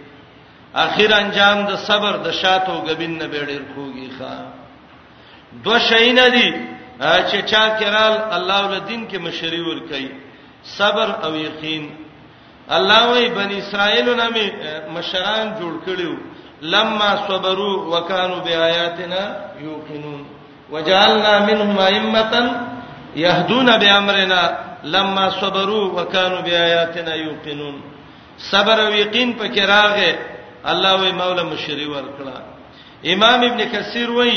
اخر 0.83 1.13
انجام 1.13 1.65
د 1.67 1.75
صبر 1.87 2.17
د 2.25 2.31
شاتو 2.41 2.73
غبین 2.87 3.17
نه 3.17 3.27
بیړ 3.27 3.49
خوږي 3.73 4.09
ښا 4.17 4.35
دو 5.63 5.79
شین 5.79 6.15
دي 6.31 6.49
چې 7.01 7.37
چا 7.51 7.63
کړهل 7.79 8.17
الله 8.37 8.61
ول 8.69 8.79
دین 8.87 9.07
کې 9.09 9.17
مشری 9.19 9.61
ور 9.61 9.79
کوي 9.89 10.11
صبر 10.63 11.07
او 11.23 11.35
یقین 11.35 11.89
الله 12.69 13.11
وی 13.11 13.27
بنی 13.29 13.57
اسرائیل 13.59 14.09
نه 14.15 14.27
مشران 14.93 15.45
جوړ 15.59 15.73
کړیو 15.85 16.15
لما 16.61 17.09
صبروا 17.27 17.75
وکانو 17.91 18.35
بیااتنا 18.45 19.21
یوقنون 19.63 20.23
وجعلنا 20.75 21.33
منهم 21.49 21.75
ائمه 21.79 22.33
يهدون 23.15 23.67
بامرنا 23.81 24.41
لما 24.95 25.25
صبروا 25.41 25.85
وكانوا 25.97 26.41
بآياتنا 26.45 27.13
يوقنون 27.15 27.75
صبر 28.51 28.77
او 28.87 28.91
یقین 29.03 29.29
پکې 29.39 29.59
راغې 29.75 30.11
الله 30.71 30.93
وی 31.01 31.11
مولا 31.11 31.43
مشری 31.43 31.85
ورکړه 31.93 32.35
امام 33.13 33.39
ابن 33.49 33.59
کثیر 33.73 34.09
وی 34.11 34.33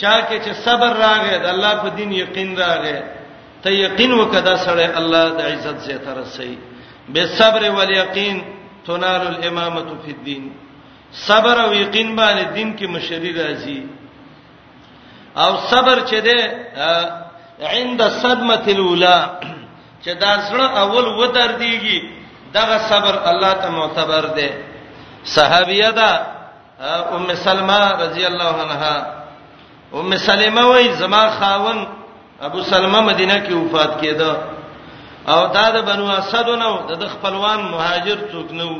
چا 0.00 0.14
کې 0.22 0.38
چې 0.44 0.52
صبر 0.68 0.90
راغې 1.06 1.36
د 1.42 1.46
الله 1.54 1.74
په 1.82 1.88
دین 1.98 2.12
یقین 2.12 2.56
راغې 2.56 2.98
ته 3.62 3.70
یقین 3.70 4.12
وکدا 4.12 4.56
سره 4.56 4.98
الله 4.98 5.24
د 5.38 5.40
عزت 5.52 5.76
زه 5.86 5.96
تر 6.06 6.16
رسي 6.20 6.58
به 7.08 7.26
صبر 7.26 7.62
او 7.70 7.90
یقین 8.02 8.40
تنال 8.86 9.26
الامامه 9.32 9.86
فی 10.04 10.10
الدین 10.18 10.48
صبر 11.26 11.60
او 11.64 11.72
یقین 11.74 12.16
باندې 12.18 12.52
دین 12.54 12.76
کې 12.78 12.82
مشری 12.88 13.32
راځي 13.42 13.80
او 15.44 15.56
صبر 15.70 15.98
چې 16.10 16.16
ده 16.28 16.38
عند 17.74 18.02
صدمه 18.22 18.64
الاولى 18.76 19.20
چې 20.04 20.10
دا 20.22 20.32
سره 20.48 20.66
اول 20.82 21.06
ودر 21.20 21.50
دیږي 21.60 21.98
دغه 22.56 22.78
صبر 22.90 23.14
الله 23.30 23.52
ته 23.60 23.68
معتبر 23.78 24.24
ده 24.38 24.48
صحابیه 25.24 25.90
ده 25.98 26.10
ام 27.16 27.26
سلمہ 27.44 27.80
رضی 28.04 28.24
الله 28.26 28.54
عنها 28.62 28.96
ام 29.94 30.16
سلمہ 30.16 30.62
وای 30.64 30.88
زما 31.02 31.24
خاون 31.38 31.78
ابو 32.48 32.62
سلمہ 32.62 33.00
مدینه 33.00 33.36
کې 33.46 33.52
وفات 33.52 33.92
کړه 34.02 34.34
او 35.32 35.40
دا 35.54 35.66
د 35.70 35.76
بنو 35.86 36.06
اسد 36.10 36.48
نو 36.48 36.72
د 37.00 37.04
خپلوان 37.14 37.60
مهاجر 37.72 38.18
څوک 38.32 38.48
نو 38.60 38.70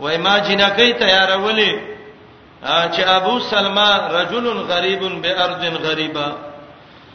وای 0.00 0.18
ما 0.18 0.38
جنکې 0.38 0.98
تیارولې 1.02 1.72
چې 2.62 3.02
ابو 3.08 3.38
سلمہ 3.48 3.88
رجل 4.12 4.46
غریب 4.68 5.02
بارض 5.22 5.64
غریبا 5.86 6.28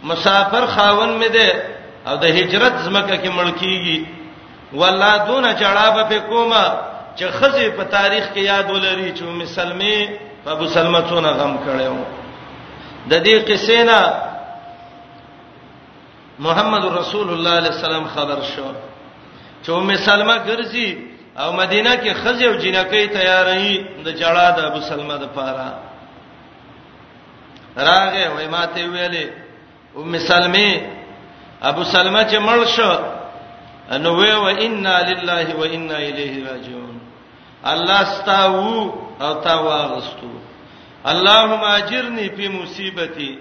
مسافر 0.03 0.65
خاون 0.65 1.17
مې 1.21 1.27
ده 1.27 1.63
او 2.07 2.15
د 2.17 2.25
هجرت 2.25 2.73
زمکه 2.85 3.15
کې 3.23 3.27
ملکیږي 3.29 3.99
والله 4.73 5.17
دون 5.29 5.43
جړابه 5.55 6.03
په 6.09 6.19
کومه 6.19 6.63
چې 7.17 7.23
خزه 7.37 7.69
په 7.77 7.83
تاریخ 7.83 8.23
کې 8.33 8.37
یاد 8.39 8.71
ولري 8.71 9.13
چې 9.17 9.23
ام 9.23 9.45
سلمہ 9.45 10.07
په 10.45 10.49
ابو 10.51 10.67
سلمہ 10.67 10.99
څونه 11.09 11.29
غم 11.37 11.57
کړو 11.57 11.95
د 13.09 13.23
دې 13.25 13.45
قصې 13.49 13.77
نه 13.85 14.13
محمد 16.39 16.85
رسول 16.99 17.29
الله 17.29 17.31
صلی 17.59 17.59
الله 17.59 17.59
علیه 17.59 17.71
وسلم 17.85 18.07
خبر 18.15 18.39
شو 18.55 18.65
چې 19.63 19.69
ام 19.71 19.95
سلمہ 19.95 20.35
ګرځي 20.47 20.89
او 21.37 21.51
مدینه 21.53 21.95
کې 21.97 22.13
خزی 22.13 22.45
او 22.45 22.53
جنکی 22.63 23.07
تیاری 23.07 23.77
د 24.05 24.09
جړا 24.19 24.47
د 24.57 24.59
ابو 24.71 24.79
سلمہ 24.89 25.15
د 25.23 25.25
پاره 25.37 25.67
راغه 27.87 28.25
وای 28.35 28.47
ماته 28.47 28.83
ویلې 28.93 29.27
ام 29.97 30.15
سلمہ 30.29 30.69
ابو 31.71 31.83
سلمہ 31.93 32.21
چې 32.31 32.37
مړ 32.47 32.59
شو 32.75 32.93
نو 34.03 34.11
وی 34.19 34.31
و 34.43 34.47
انا 34.65 34.95
لله 35.11 35.55
و 35.55 35.63
انا 35.75 35.95
الیه 35.95 36.49
راجعون 36.49 36.99
الله 37.71 38.01
استاو 38.01 38.93
او 39.21 39.33
تا 39.47 39.55
واغستو 39.65 40.31
اللهم 41.11 41.63
اجرنی 41.63 42.29
فی 42.37 42.47
مصیبتی 42.59 43.33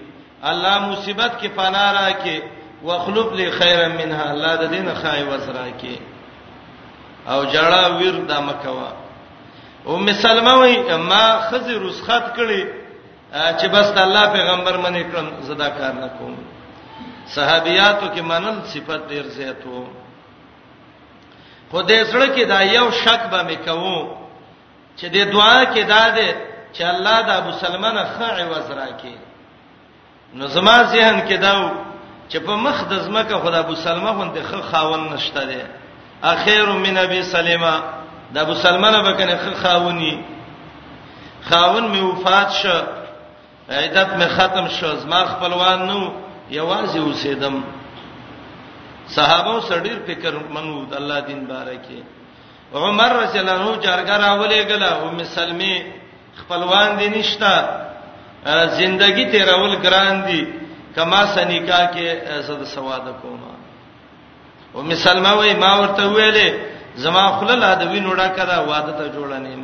الله 0.49 0.79
مصیبت 0.89 1.31
کې 1.41 1.47
پناه 1.47 1.93
راکې 1.93 2.41
واخلف 2.83 3.33
لي 3.39 3.51
خيرا 3.51 3.87
منها 3.87 4.31
الله 4.33 4.55
د 4.55 4.63
دینه 4.75 4.93
خای 5.01 5.23
وسره 5.23 5.67
کې 5.81 5.95
او 7.33 7.43
جړه 7.53 7.83
ویر 7.99 8.15
د 8.29 8.31
مکوا 8.47 8.89
ام 9.91 10.05
سلمہ 10.23 10.53
وای 10.61 10.75
ما 11.09 11.25
خزر 11.49 11.79
رسخت 11.89 12.25
کړي 12.37 12.61
چې 13.59 13.65
بس 13.73 13.87
د 13.97 13.99
الله 14.05 14.25
پیغمبر 14.35 14.75
منی 14.85 15.03
کړم 15.11 15.27
زدا 15.47 15.69
کار 15.77 15.93
نه 16.03 16.09
کوم 16.17 16.35
صحابیاتو 17.35 18.07
کې 18.15 18.19
منل 18.31 18.57
صفت 18.71 19.01
ډیر 19.11 19.25
زیات 19.37 19.65
وو 19.67 19.83
خدای 21.71 21.99
سره 22.11 22.27
کې 22.35 22.43
دا 22.51 22.59
یو 22.61 22.87
شک 23.03 23.21
به 23.31 23.39
مکوو 23.49 23.97
چې 24.97 25.05
د 25.15 25.17
دعا 25.35 25.57
کې 25.73 25.81
دا 25.93 26.03
ده 26.17 26.29
چې 26.73 26.81
الله 26.93 27.17
د 27.27 27.29
ابو 27.41 27.51
سلمہ 27.61 27.89
خع 28.17 28.35
وزرا 28.53 28.89
کې 29.01 29.13
نو 30.37 30.47
زما 30.55 30.77
ذهن 30.93 31.17
کې 31.27 31.33
دا 31.45 31.53
چې 32.29 32.37
په 32.45 32.53
مخ 32.65 32.77
د 32.91 32.93
زمکه 33.05 33.35
خدای 33.43 33.59
ابو 33.63 33.75
سلمہ 33.85 34.11
غوندې 34.17 34.41
خ 34.49 34.71
خاون 34.71 35.03
نشته 35.13 35.43
ده 35.51 35.61
اخیر 36.23 36.65
من 36.65 36.97
ابي 36.97 37.21
سلمہ 37.31 37.75
د 38.33 38.37
ابو 38.37 38.53
سلمہ 38.61 38.87
بکنه 39.03 39.53
خاوني 39.63 40.17
خاون 41.49 41.89
می 41.91 41.99
وفات 42.01 42.51
شو 42.61 42.75
عیدت 43.77 44.09
می 44.19 44.25
ختم 44.35 44.67
شو 44.77 44.95
زما 45.01 45.23
خپلوان 45.25 45.79
نو 45.87 45.99
یوازې 46.51 46.99
اوسېدم 46.99 47.61
صحابه 49.15 49.61
سړی 49.69 49.91
فکر 50.07 50.33
منو 50.55 50.85
د 50.91 50.93
الله 50.99 51.19
دین 51.27 51.45
بارکه 51.47 52.01
عمر 52.73 53.11
رضی 53.15 53.39
الله 53.39 53.51
عنه 53.53 53.75
جرګه 53.81 54.17
راولې 54.19 54.61
غلا 54.69 54.91
ام 55.01 55.19
سلمہ 55.23 55.73
خپلوان 56.37 56.97
دي 56.99 57.07
نشتا 57.09 57.55
زندگی 58.81 59.25
تیرول 59.31 59.75
ګران 59.83 60.15
دي 60.27 60.41
کما 60.95 61.25
سنیکا 61.25 61.81
کې 61.93 62.41
زړه 62.47 62.65
سواد 62.75 63.15
کومه 63.21 63.54
او 64.75 64.81
مسلمه 64.83 65.31
وای 65.33 65.53
ما 65.53 65.79
ورته 65.81 66.03
ویلې 66.13 66.49
زما 66.95 67.23
خپل 67.37 67.53
لا 67.59 67.73
د 67.73 67.81
وینو 67.91 68.13
ډکه 68.19 68.43
دا 68.51 68.57
واده 68.69 68.91
ته 68.99 69.05
جوړنیم 69.15 69.63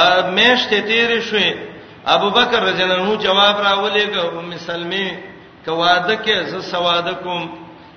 ا 0.00 0.02
مېشته 0.36 0.78
تیر 0.88 1.20
شوې 1.28 1.50
ابو 2.06 2.28
بکر 2.30 2.60
رجل 2.62 2.90
الله 2.92 3.16
جواب 3.26 3.56
راولېګه 3.66 4.20
ام 4.26 4.52
سلمې 4.66 5.08
کواده 5.64 6.14
کې 6.24 6.36
ز 6.50 6.70
سواده 6.70 7.14
کوم 7.22 7.42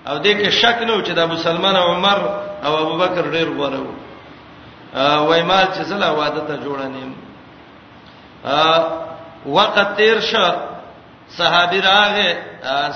او 0.08 0.16
دې 0.24 0.32
کې 0.40 0.50
شک 0.62 0.78
نه 0.88 0.94
و 0.94 1.02
چې 1.02 1.12
د 1.16 1.20
ابو 1.28 1.36
سلمان 1.46 1.76
او 1.76 1.88
عمر 1.94 2.20
او 2.66 2.76
ابو 2.84 2.98
بکر 2.98 3.24
ډېر 3.36 3.48
غوړه 3.58 3.80
وو 3.86 5.28
وای 5.28 5.44
مال 5.44 5.66
چې 5.76 5.82
زلا 5.92 6.12
واده 6.12 6.42
ته 6.48 6.56
جوړنیم 6.66 7.12
ا 8.46 8.84
وقت 9.46 9.96
تیر 9.98 10.20
شو 10.20 10.46
صحابي 11.38 11.80
راغه 11.82 12.30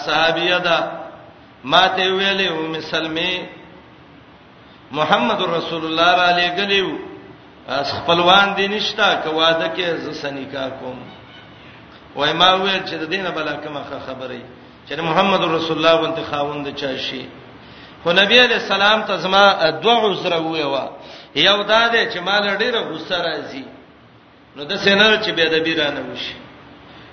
صحابيه 0.05 0.57
ده 0.57 1.04
ما 1.71 1.87
ته 1.97 2.05
ویلې 2.13 2.47
او 2.49 2.61
مسلمه 2.77 3.31
محمد 4.91 5.41
رسول 5.41 5.83
الله 5.85 6.09
را 6.21 6.29
لګلې 6.39 6.81
اس 7.69 7.89
خپلوان 7.97 8.47
دي 8.57 8.67
نشتا 8.67 9.15
کواده 9.23 9.67
کې 9.75 9.85
ز 10.03 10.05
سنیکا 10.21 10.69
کوم 10.79 10.97
وای 12.15 12.33
ما 12.33 12.49
ویل 12.55 12.83
چې 12.87 12.95
د 13.01 13.05
دینه 13.13 13.29
بلا 13.37 13.53
کومه 13.63 13.81
خبرې 14.07 14.41
چې 14.87 14.99
محمد 15.01 15.41
رسول 15.55 15.77
الله 15.77 15.95
وانت 16.01 16.19
خاوند 16.31 16.67
چا 16.79 16.91
شي 17.07 17.25
خو 18.03 18.11
نبی 18.13 18.37
علیہ 18.39 18.59
السلام 18.63 18.99
ته 19.01 19.15
زما 19.17 19.45
دوه 19.83 20.11
عذر 20.11 20.33
ویوا 20.41 20.85
یو 21.35 21.63
دا 21.63 21.87
دی 21.93 22.01
چې 22.11 22.17
مال 22.19 22.43
ډیره 22.61 22.79
غوسه 22.89 23.17
راځي 23.25 23.63
نو 24.55 24.63
د 24.63 24.75
سینر 24.77 25.17
چې 25.23 25.29
بیا 25.37 25.47
د 25.49 25.55
بیرانه 25.65 26.01
وشي 26.11 26.35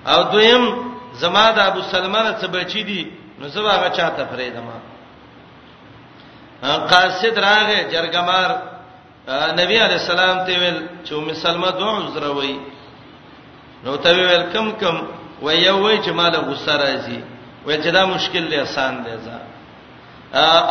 او 0.07 0.23
دویم 0.23 0.65
زما 1.23 1.51
د 1.51 1.59
ابو 1.71 1.81
سلمہ 1.93 2.21
څخه 2.41 2.49
بچی 2.55 2.83
دي 2.83 3.22
نو 3.41 3.49
زه 3.49 3.61
هغه 3.61 3.89
چاته 3.97 4.25
فریدم 4.31 4.67
قاصد 6.91 7.39
راغه 7.39 7.79
جرګمار 7.93 8.51
نبی 9.61 9.77
علی 9.87 9.97
السلام 10.03 10.39
ته 10.47 10.53
ویل 10.61 10.87
چې 11.05 11.13
ام 11.13 11.33
سلمہ 11.45 11.71
دوه 11.79 11.93
عذر 12.07 12.25
وای 12.27 12.59
نو 13.85 13.97
ته 13.97 14.11
ویل 14.15 14.45
کم 14.53 14.71
کم 14.81 14.97
وای 15.43 15.69
وای 15.69 15.99
چې 16.05 16.09
مال 16.11 16.35
غصه 16.37 16.73
راځي 16.79 17.19
وای 17.67 17.83
چې 17.83 17.89
دا 17.93 18.05
مشکل 18.07 18.49
دی 18.51 18.57
آسان 18.61 19.03
دی 19.05 19.13
ځا 19.25 19.39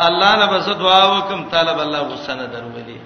الله 0.06 0.36
نه 0.36 0.46
بس 0.52 0.68
دعا 0.68 1.16
وکم 1.16 1.48
طالب 1.50 1.78
الله 1.80 1.98
غصه 2.10 2.34
نه 2.34 2.46
درولې 2.46 2.98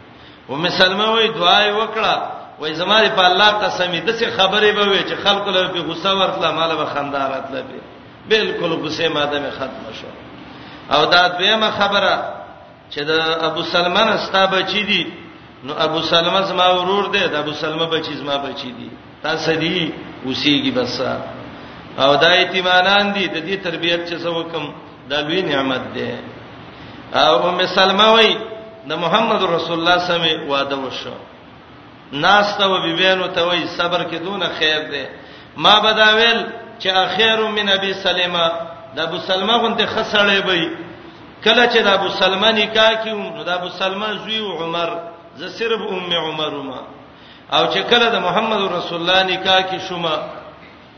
ام 0.50 0.68
سلمہ 0.68 1.04
وای 1.14 1.28
دعا 1.28 1.60
وکړه 1.78 2.14
وای 2.60 2.74
زماره 2.74 3.08
په 3.08 3.20
الله 3.24 3.48
قسم 3.50 3.92
دې 4.06 4.12
څه 4.20 4.26
خبره 4.38 4.70
به 4.72 4.88
وي 4.90 5.00
چې 5.04 5.14
خلکو 5.24 5.50
له 5.50 5.68
په 5.68 5.78
غصه 5.80 6.14
ورتله 6.20 6.50
مال 6.50 6.76
به 6.76 6.86
خندارات 6.86 7.50
لبي 7.50 7.80
بالکل 8.28 8.72
غصه 8.82 9.08
ماده 9.08 9.38
می 9.38 9.50
ختم 9.50 9.86
شو 9.98 10.06
او 10.96 11.06
دا 11.06 11.28
دویمه 11.28 11.70
خبره 11.70 12.18
چې 12.90 12.98
د 12.98 13.10
ابو 13.44 13.62
سلمان 13.62 14.08
استا 14.08 14.46
بچی 14.46 14.82
دي 14.82 15.06
نو 15.64 15.72
ابو 15.78 16.00
سلمہ 16.02 16.40
زما 16.42 16.66
ورور 16.70 17.04
دی 17.12 17.18
د 17.28 17.34
ابو 17.34 17.52
سلمہ 17.52 17.84
بچی 17.86 18.14
زما 18.14 18.36
بچی 18.36 18.70
دي 18.72 18.88
تاسو 19.22 19.54
دی 19.54 19.92
اوسېږي 20.26 20.70
بس 20.76 21.00
او 21.98 22.14
دا 22.16 22.30
ایتمانان 22.32 23.12
دي 23.12 23.26
د 23.28 23.34
دې 23.46 23.64
تربيت 23.64 24.08
چې 24.08 24.22
څو 24.24 24.42
کم 24.52 24.64
دا 25.08 25.20
لوی 25.20 25.42
نعمت 25.42 25.80
دی 25.94 26.10
او 27.14 27.48
ام 27.48 27.66
سلمہ 27.66 28.02
وای 28.04 28.36
د 28.88 28.92
محمد 28.96 29.42
رسول 29.42 29.78
الله 29.78 29.98
سمې 29.98 30.50
وعده 30.50 30.76
وشو 30.76 31.14
ناس 32.12 32.56
ته 32.58 32.64
وبېنو 32.66 33.26
ته 33.26 33.46
وای 33.46 33.66
صبر 33.68 34.02
کې 34.04 34.14
دونه 34.24 34.48
خیر 34.58 34.80
دی 34.90 35.04
ما 35.56 35.80
بداویل 35.80 36.46
چې 36.78 36.88
اخیر 36.90 37.38
من 37.56 37.68
ابي 37.78 37.92
سلمہ 38.04 38.46
د 38.96 39.00
ابو 39.08 39.18
سلمہ 39.28 39.54
غونته 39.62 39.86
خسړې 39.86 40.40
وي 40.48 40.62
کله 41.44 41.64
چې 41.72 41.80
د 41.86 41.88
ابو 41.98 42.08
سلمہ 42.20 42.48
نکاح 42.60 42.92
کیو 43.04 43.18
نو 43.18 43.44
د 43.48 43.50
ابو 43.58 43.68
سلمہ 43.78 44.06
زوی 44.24 44.38
عمر 44.60 44.90
زه 45.40 45.48
صرف 45.58 45.80
ام 45.90 46.10
عمر 46.24 46.52
ما 46.68 46.80
او 47.52 47.64
چې 47.72 47.80
کله 47.90 48.06
د 48.10 48.16
محمد 48.26 48.60
رسول 48.76 48.98
الله 49.00 49.20
نکاح 49.32 49.60
کی 49.70 49.78
شوما 49.88 50.16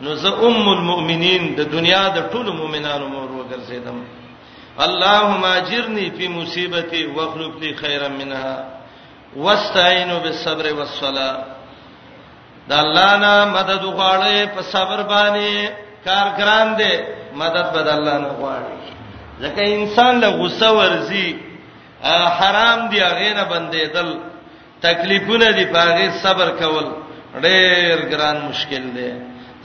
نو 0.07 0.15
زه 0.23 0.35
ام 0.49 0.69
المؤمنین 0.75 1.55
د 1.59 1.71
دنیا 1.75 2.03
د 2.17 2.31
ټولو 2.33 2.53
مؤمنانو 2.61 3.07
مور 3.15 3.29
وګرځیدم 3.37 3.99
اللهم 4.87 5.45
اجرني 5.45 6.11
في 6.17 6.29
مصيبتي 6.29 7.07
واخلف 7.07 7.55
لي 7.63 7.75
خيرا 7.77 8.09
منها 8.09 8.65
واستعينوا 9.37 10.19
بالصبر 10.19 10.73
والصلاه 10.75 11.58
د 12.69 12.73
الله 12.85 13.11
نه 13.25 13.33
مدد 13.57 13.83
غواړي 13.97 14.37
په 14.55 14.61
صبر 14.73 14.99
باندې 15.15 15.53
کار 16.07 16.27
ګران 16.39 16.69
دي 16.81 16.95
مدد 17.41 17.67
بد 17.75 17.89
الله 17.97 18.17
نه 18.25 18.31
غواړي 18.39 18.77
ځکه 19.43 19.63
انسان 19.77 20.13
له 20.23 20.29
غوسه 20.39 20.69
ورزي 20.79 21.29
حرام 22.39 22.81
دی 22.91 22.99
هغه 23.09 23.29
نه 23.39 23.45
بندېدل 23.53 24.09
تکلیفونه 24.87 25.49
دی 25.51 25.65
پاغه 25.75 26.07
صبر 26.25 26.49
کول 26.63 26.87
ډېر 27.41 27.97
ګران 28.13 28.37
مشکل 28.51 28.85
دی 28.97 29.11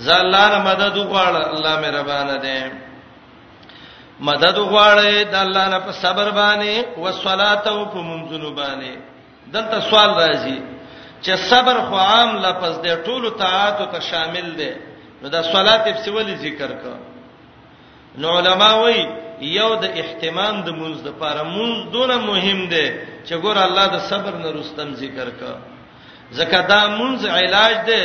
زالانه 0.06 0.58
مدد 0.70 0.94
وغواړه 0.98 1.39
الله 1.54 1.74
مې 1.82 1.89
ربانه 2.00 2.36
دې 2.44 2.72
مدد 4.28 4.56
وغواړه 4.58 5.24
د 5.34 5.36
الله 5.46 5.66
نه 5.74 5.80
په 5.86 5.92
صبر 6.04 6.28
باندې 6.39 6.76
او 6.98 7.12
صلات 7.12 7.68
او 7.68 7.86
په 7.86 8.00
منځونو 8.10 8.50
باندې 8.60 8.94
دلته 9.54 9.80
سوال 9.89 10.10
راځي 10.22 10.60
چې 11.25 11.36
صبر 11.49 11.77
خو 11.89 11.95
عام 11.95 12.29
لفظ 12.45 12.73
دی 12.83 12.93
ټول 13.07 13.23
طاعات 13.39 13.77
ته 13.93 13.99
شامل 14.12 14.47
دی 14.57 14.71
نو 15.21 15.27
دا 15.36 15.41
صلات 15.43 15.86
په 15.86 16.01
سیول 16.05 16.33
ذکر 16.45 16.71
کا 16.83 16.95
نو 18.21 18.27
علما 18.39 18.71
وایي 18.79 19.03
یو 19.59 19.69
د 19.83 19.86
اهتمام 20.01 20.55
د 20.67 20.75
منځ 20.79 20.97
د 21.05 21.15
پاره 21.19 21.43
مون 21.53 21.71
دونه 21.93 22.17
مهم 22.25 22.59
دی 22.73 22.83
چې 23.27 23.33
ګور 23.45 23.57
الله 23.65 23.86
د 23.93 23.97
صبر 24.09 24.33
نه 24.43 24.51
رستم 24.59 24.91
ذکر 25.03 25.29
کا 25.39 25.53
زکه 26.39 26.62
دا 26.73 26.81
منځ 26.88 27.25
علاج 27.38 27.75
دی 27.89 28.01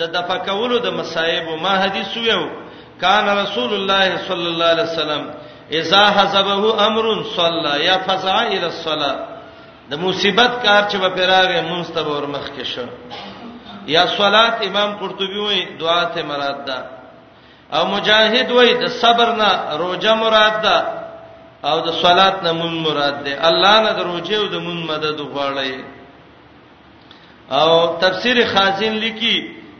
د 0.00 0.12
دفقولو 0.16 0.78
د 0.86 0.96
مصايب 1.00 1.46
ما 1.66 1.74
حدیث 1.84 2.16
ویو 2.16 2.42
کان 3.02 3.26
رسول 3.42 3.70
الله 3.78 4.08
صلی 4.30 4.48
الله 4.52 4.68
علیه 4.76 4.88
وسلم 4.90 5.22
اذا 5.80 6.04
حزبه 6.16 6.86
امر 6.88 7.12
صلى 7.36 7.84
يا 7.84 7.96
فزع 8.08 8.38
الى 8.42 8.66
الصلاه 8.66 9.31
د 9.92 9.96
مصیبت 10.06 10.52
کار 10.64 10.82
چې 10.90 10.96
په 11.16 11.22
راغې 11.32 11.60
منستب 11.70 12.06
اور 12.14 12.24
مخ 12.34 12.44
کې 12.56 12.64
شو 12.72 12.84
یا 13.94 14.04
صلات 14.20 14.54
امام 14.68 14.90
قرطبي 15.00 15.40
وای 15.42 15.60
دعا 15.82 16.04
ته 16.14 16.20
مراد 16.30 16.58
ده 16.68 16.78
او 17.76 17.82
مجاهد 17.94 18.48
وای 18.56 18.72
د 18.82 18.84
صبر 19.02 19.28
نه 19.40 19.50
روزه 19.82 20.12
مراد 20.22 20.54
ده 20.66 20.76
او 21.70 21.76
د 21.86 21.88
صلات 22.04 22.36
نه 22.44 22.52
مون 22.60 22.74
مراد 22.86 23.16
ده 23.24 23.32
الله 23.48 23.74
نه 23.86 23.92
د 23.98 24.00
روزه 24.10 24.34
او 24.38 24.46
د 24.54 24.56
مون 24.66 24.78
مدد 24.90 25.18
غواړي 25.32 25.74
او 27.60 27.68
تفسیر 28.02 28.36
خازن 28.52 28.94
لیکي 29.04 29.36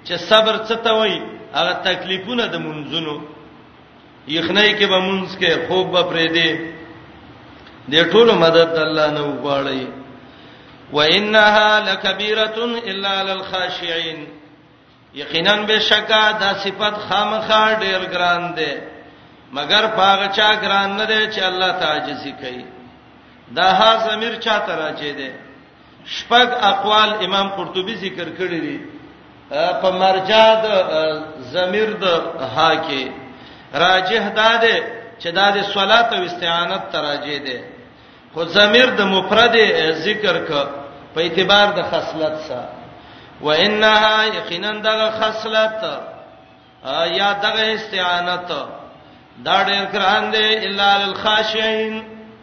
چې 0.06 0.14
صبر 0.30 0.54
څه 0.68 0.74
ته 0.84 0.90
وای 0.98 1.16
هغه 1.56 1.72
تکلیفونه 1.88 2.44
د 2.48 2.56
منځونو 2.66 3.14
یخنۍ 4.36 4.70
کې 4.78 4.86
به 4.92 4.98
منځ 5.08 5.30
کې 5.40 5.68
خوب 5.68 5.86
به 5.94 6.02
پرې 6.10 6.26
دی 6.36 6.50
د 7.92 8.10
ټولو 8.12 8.32
مدد 8.44 8.78
الله 8.84 9.10
نه 9.18 9.22
وغواړي 9.30 9.84
وانها 10.92 11.70
لکبیره 11.88 12.52
الا 12.90 13.14
للخاشعين 13.28 14.20
یقینا 15.14 15.54
بشکا 15.68 16.24
دا 16.42 16.50
صفت 16.64 16.94
خامخا 17.08 17.62
ډیر 17.82 18.02
ګران 18.14 18.44
ده 18.58 18.72
مگر 19.56 19.84
پاغچا 19.98 20.50
ګران 20.62 20.88
نه 20.98 21.04
ده 21.10 21.20
چې 21.32 21.40
الله 21.50 21.70
تعجزي 21.82 22.32
کوي 22.42 22.64
دا 23.56 23.66
ها 23.78 23.92
زمير 24.10 24.34
چا 24.44 24.56
ته 24.66 24.72
راځي 24.80 25.12
ده 25.20 25.30
شپږ 26.14 26.48
اقوال 26.70 27.10
امام 27.26 27.48
قرطبي 27.56 27.94
ذکر 28.04 28.28
کړی 28.38 28.60
دي 28.66 28.78
په 29.82 29.88
مرجع 30.00 30.46
د 30.64 30.66
زمير 31.54 31.88
د 32.02 32.04
ها 32.56 32.70
کې 32.86 33.04
راجح 33.84 34.24
داده 34.40 34.76
چې 35.20 35.26
داده 35.38 35.62
صلات 35.62 36.12
او 36.12 36.22
استعانت 36.24 36.82
تراجه 36.94 37.38
ده 37.46 37.58
خو 38.34 38.40
زمير 38.44 38.88
د 38.98 39.00
مفرد 39.14 39.54
ذکر 40.06 40.36
کړه 40.48 40.64
په 41.14 41.20
اعتبار 41.20 41.66
د 41.78 41.80
خصلت 41.90 42.34
سره 42.48 42.68
و 43.40 43.48
انها 43.48 44.14
یقینا 44.38 44.70
دغه 44.72 45.08
خصلت 45.20 45.82
یا 47.18 47.32
دغه 47.44 47.64
استعانت 47.76 48.48
دا 49.44 49.56
ډېر 49.68 49.84
ګران 49.94 50.24
دی 50.34 50.48
الا 50.66 50.88
للخاشعين 51.02 51.94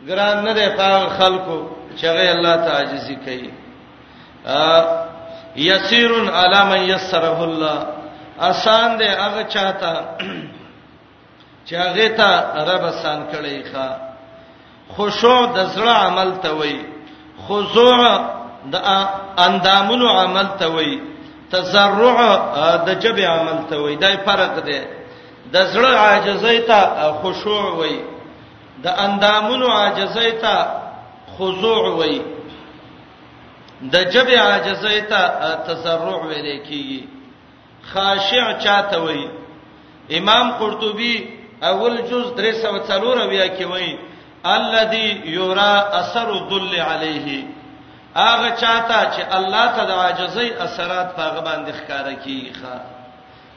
ګران 0.08 0.36
نه 0.47 0.53
دی 0.58 0.67
په 0.79 1.10
خلکو 1.19 1.60
چې 1.97 2.05
هغه 2.05 2.29
الله 2.36 2.55
تعجزي 2.55 3.15
کوي 3.25 3.49
یسیرن 5.55 6.29
علی 6.29 6.62
من 6.71 6.82
یسره 6.95 7.41
الله 7.43 7.79
آسان 8.39 8.97
دی 8.99 9.05
هغه 9.23 9.43
چاته 9.53 9.93
چې 11.67 11.73
هغه 11.73 12.08
ته 12.19 12.29
رب 12.71 12.84
آسان 12.93 13.25
کړی 13.34 13.63
ښا 13.73 13.88
خشوع 14.97 15.45
د 15.55 15.65
زړه 15.75 15.93
عمل 16.05 16.32
ته 16.43 16.53
وایي 16.55 16.86
خضوع 17.47 18.38
د 18.74 18.76
اندامونو 19.45 20.08
عمل 20.22 20.48
ته 20.60 20.67
وای 20.76 20.91
تزرع 21.52 22.17
د 22.88 22.89
جبه 23.04 23.26
عمل 23.36 23.58
ته 23.69 23.76
وای 23.84 23.95
دای 24.04 24.15
فرق 24.26 24.56
دی 24.67 24.80
د 25.54 25.58
زړه 25.74 25.91
عاجزۍ 26.06 26.60
ته 26.69 26.80
خشوع 27.22 27.63
وای 27.80 27.95
د 28.84 28.88
اندامونو 29.06 29.67
عاجزۍ 29.78 30.32
ته 30.43 30.56
خضوع 31.36 31.84
وای 32.00 32.17
د 33.93 33.95
جبه 34.13 34.36
عاجزۍ 34.48 35.00
ته 35.12 35.22
تزرع 35.67 36.19
ویل 36.30 36.48
کیږي 36.67 37.02
خاشع 37.91 38.45
چاته 38.63 38.98
وای 39.06 39.22
امام 40.19 40.45
قرطبي 40.60 41.13
اول 41.72 41.95
جز 42.10 42.26
304 42.36 43.28
بیا 43.32 43.48
کې 43.56 43.65
وای 43.72 43.91
الذي 44.58 45.10
يرى 45.38 45.74
اثر 46.02 46.28
الظل 46.30 46.76
عليه 46.80 47.30
هغه 48.15 48.50
چاته 48.62 49.02
چې 49.13 49.22
الله 49.38 49.65
ته 49.76 49.86
د 49.86 49.91
عاجزۍ 49.91 50.50
اثرات 50.65 51.15
پاغه 51.15 51.41
باندې 51.41 51.72
ښکارا 51.80 52.13
کیخه 52.24 52.76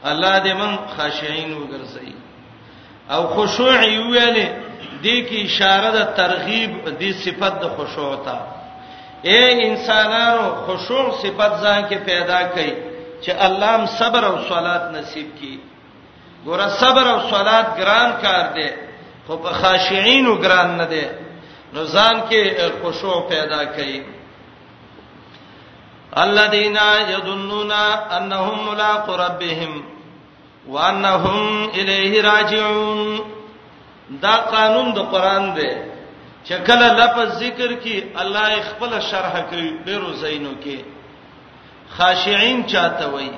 الله 0.04 0.38
دې 0.44 0.52
من 0.60 0.78
خاشعين 0.96 1.52
وګرځي 1.54 2.12
او 3.10 3.22
خشوع 3.34 3.78
ویلې 3.80 4.48
دې 5.02 5.16
کې 5.28 5.38
اشاره 5.46 5.90
د 5.98 6.00
ترغیب 6.20 6.72
دې 7.00 7.10
صفت 7.24 7.52
د 7.62 7.64
خشوع 7.76 8.14
ته 8.24 8.38
اے 9.28 9.40
انسانانو 9.68 10.44
خشوع 10.66 11.10
صفت 11.22 11.52
ځان 11.62 11.80
کې 11.88 11.94
پیدا 12.10 12.40
کړئ 12.54 12.70
چې 13.24 13.32
الله 13.46 13.66
هم 13.76 13.86
صبر 13.98 14.24
او 14.24 14.36
صلات 14.48 14.84
نصیب 14.96 15.28
کړي 15.38 15.56
ګوره 16.46 16.68
صبر 16.80 17.06
او 17.12 17.18
صلات 17.30 17.66
ګران 17.78 18.10
کار 18.22 18.44
دی 18.56 18.68
خو 19.26 19.36
په 19.44 19.50
خاشعين 19.60 20.26
وګران 20.26 20.68
نه 20.80 20.84
دی 20.92 21.06
نو 21.72 21.84
ځان 21.94 22.16
کې 22.30 22.42
خشوع 22.82 23.20
پیدا 23.28 23.60
کړئ 23.76 24.02
الذين 26.18 26.76
يظنون 27.08 27.72
انهم 28.16 28.68
ملاق 28.72 29.10
ربهم 29.10 29.84
وانهم 30.68 31.68
الیه 31.70 32.20
راجعون 32.22 33.20
دا 34.22 34.36
قانون 34.36 34.92
د 34.94 34.98
قران 35.12 35.54
دی 35.56 35.70
چې 36.46 36.52
کله 36.66 36.88
لفظ 36.92 37.38
ذکر 37.40 37.72
کی 37.82 38.04
الله 38.16 38.48
خپل 38.70 39.00
شرح 39.10 39.40
کوي 39.50 39.70
ډیرو 39.86 40.12
زینو 40.12 40.50
کې 40.64 40.78
خاشعين 41.98 42.66
چاته 42.66 43.08
وای 43.08 43.30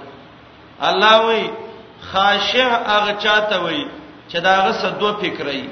الله 0.82 1.16
وای 1.24 1.50
خاشع 2.00 2.68
هغه 2.86 3.12
چاته 3.24 3.58
وای 3.58 3.84
چې 4.30 4.34
داغه 4.36 4.72
سدو 4.72 5.14
فکرای 5.20 5.64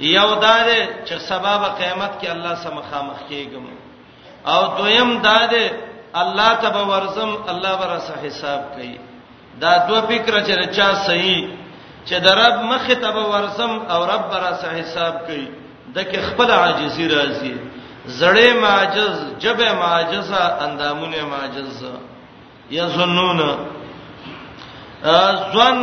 یو 0.00 0.34
دار 0.34 0.68
چې 1.06 1.16
سبب 1.18 1.60
قیامت 1.78 2.12
کې 2.22 2.30
الله 2.30 2.54
سمخامخ 2.54 3.18
کېږم 3.30 3.64
او 4.50 4.62
دویم 4.78 5.20
دار 5.22 5.52
الله 6.22 6.48
تبا 6.64 6.82
ورزم 6.90 7.30
الله 7.52 7.72
برا 7.80 7.98
سه 8.06 8.14
حساب 8.24 8.60
کوي 8.74 8.98
دا 9.60 9.86
دوه 9.88 10.00
فکر 10.00 10.34
چې 10.46 10.74
چا 10.76 10.88
صحیح 10.94 11.48
چې 12.08 12.14
د 12.24 12.28
رب 12.40 12.54
مخه 12.72 12.94
تبا 12.94 13.24
ورزم 13.32 13.72
او 13.92 14.00
رب 14.12 14.22
برا 14.32 14.52
سه 14.62 14.68
حساب 14.80 15.14
کوي 15.26 15.46
دکه 15.94 16.18
خپل 16.28 16.50
عاجزی 16.50 17.08
راځي 17.08 17.54
زړې 18.20 18.48
معجز 18.64 19.14
جبه 19.42 19.72
معجزه 19.72 20.42
اندامونه 20.64 21.22
معجز 21.32 21.84
یظنون 22.70 23.40
ځن 25.54 25.78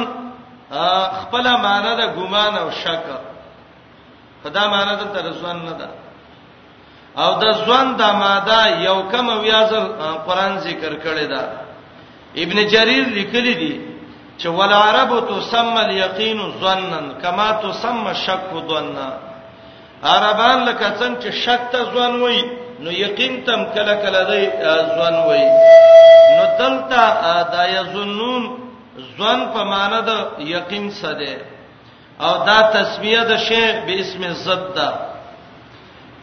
خپل 1.21 1.43
معنا 1.65 1.91
د 1.95 2.01
ګمان 2.15 2.57
او 2.57 2.69
شک 2.83 3.05
خدا 4.43 4.63
معنا 4.69 4.93
د 4.95 5.03
ترسوان 5.13 5.55
نه 5.65 5.71
ده 5.79 5.87
او 7.21 7.31
د 7.43 7.45
ځوان 7.63 7.87
د 8.01 8.03
ماده 8.21 8.59
یو 8.87 8.97
کم 9.11 9.25
ویازر 9.43 9.83
قران 10.25 10.53
ذکر 10.67 10.93
کړی 11.03 11.27
دا 11.33 11.43
ابن 12.43 12.57
جریر 12.73 13.05
لیکلی 13.17 13.53
دی 13.61 13.73
چې 14.39 14.47
ول 14.57 14.73
عرب 14.85 15.11
تسمى 15.29 15.81
اليقين 15.85 16.39
ظنا 16.61 17.01
كما 17.23 17.49
تسمى 17.51 18.09
الشك 18.11 18.49
ظنا 18.69 19.09
عربان 20.03 20.59
لکه 20.65 20.87
څنګه 20.99 21.21
چې 21.23 21.31
شک 21.45 21.61
ته 21.71 21.79
ځوان 21.93 22.21
وای 22.21 22.41
نو 22.79 22.91
یقین 22.91 23.33
تم 23.45 23.61
کله 23.73 23.93
کله 24.03 24.21
دی 24.31 24.43
ځوان 24.95 25.13
وای 25.27 25.45
نو 26.39 26.45
دلته 26.59 27.43
دا 27.53 27.63
یظنون 27.77 28.43
ځوان 29.17 29.39
په 29.53 29.63
معنا 29.63 29.99
د 29.99 30.11
یقین 30.39 30.91
سره 31.01 31.33
او 32.19 32.33
دا 32.47 32.59
تسمیه 32.75 33.23
د 33.29 33.37
شیخ 33.47 33.75
به 33.85 33.93
اسم 34.01 34.23
زد 34.45 34.65
ده 34.75 35.12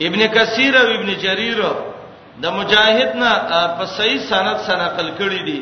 ابن 0.07 0.21
کثیر 0.35 0.75
او 0.83 0.87
ابن 0.99 1.11
جرير 1.25 1.61
د 2.43 2.45
مجاهدنا 2.59 3.31
په 3.77 3.85
صحیح 3.97 4.19
سند 4.31 4.49
سره 4.67 4.79
نقل 4.85 5.09
کړی 5.21 5.43
دي 5.49 5.61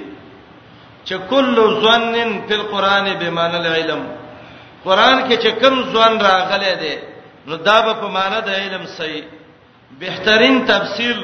چې 1.07 1.17
کل 1.31 1.57
ظنن 1.85 2.31
فی 2.47 2.55
القران 2.61 3.07
بمعنى 3.21 3.57
العلم 3.65 4.03
قران 4.85 5.19
کې 5.29 5.37
چې 5.45 5.51
کوم 5.63 5.77
ځوان 5.93 6.15
راغلی 6.29 6.75
دی 6.83 6.95
نو 7.47 7.55
دا 7.69 7.77
به 7.87 7.93
په 8.03 8.09
معنا 8.17 8.39
د 8.49 8.51
علم 8.63 8.85
صحیح 8.99 9.25
بهترین 10.03 10.57
تفصیل 10.73 11.19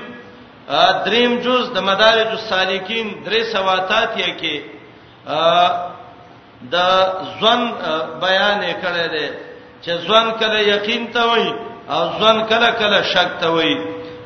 دریم 1.07 1.33
جز 1.45 1.65
د 1.77 1.79
مدارج 1.89 2.31
السالکین 2.39 3.07
درې 3.27 3.41
سواتات 3.57 4.11
یې 4.23 4.31
کې 4.41 4.57
د 6.73 6.77
ځوان 7.41 7.61
بیان 8.25 8.61
کړی 8.83 9.07
دی 9.15 9.27
چې 9.85 9.93
ځوان 10.07 10.27
کله 10.41 10.59
یقین 10.75 11.03
ته 11.15 11.23
وایي 11.29 11.53
او 11.91 12.05
ځن 12.21 12.39
کله 12.51 12.71
کله 12.81 12.99
شک 13.15 13.31
ته 13.41 13.49
وای 13.55 13.75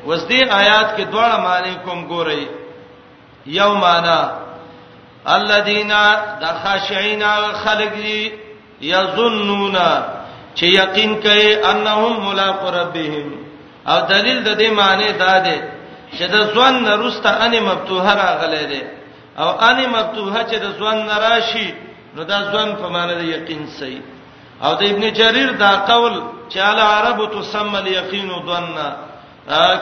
وس 0.07 0.21
دې 0.29 0.41
آیات 0.61 0.87
کې 0.97 1.03
دواړه 1.11 1.37
معنی 1.45 1.73
کوم 1.85 1.99
ګورئ 2.11 2.43
یو 3.59 3.71
معنا 3.83 4.19
الذين 5.37 5.91
دخاشعين 6.41 7.23
خلق 7.63 7.91
دي 8.05 8.31
يظنون 8.81 9.75
چې 10.55 10.65
یقین 10.81 11.21
کوي 11.23 11.51
انهم 11.71 12.13
ملاق 12.29 12.63
ربهم 12.77 13.27
او 13.87 13.99
دلیل 14.13 14.43
د 14.43 14.59
دې 14.61 14.69
معنی 14.71 15.11
دا 15.13 15.39
دی 15.39 15.59
چې 16.17 16.23
د 16.31 16.37
ځوان 16.53 16.83
نرسته 16.83 17.29
ان 17.45 17.59
مفتوحه 17.63 18.13
راغلې 18.15 18.63
ده 18.71 18.81
او 19.37 19.49
ان 19.69 19.89
مفتوحه 19.89 20.41
چې 20.49 20.55
د 20.59 20.67
ځوان 20.79 20.97
نراشي 21.07 21.73
نو 22.15 22.23
دا 22.23 22.39
ځوان 22.51 22.75
په 22.75 22.87
معنی 22.89 23.13
د 23.15 23.23
یقین 23.23 23.67
صحیح 23.79 24.01
او 24.65 24.71
د 24.79 24.83
ابن 24.93 25.03
جرير 25.19 25.49
دا 25.63 25.71
قول 25.91 26.13
چې 26.51 26.59
ال 26.71 26.79
عرب 26.93 27.19
تسمى 27.35 27.79
اليقين 27.79 28.29
ظننا 28.49 28.89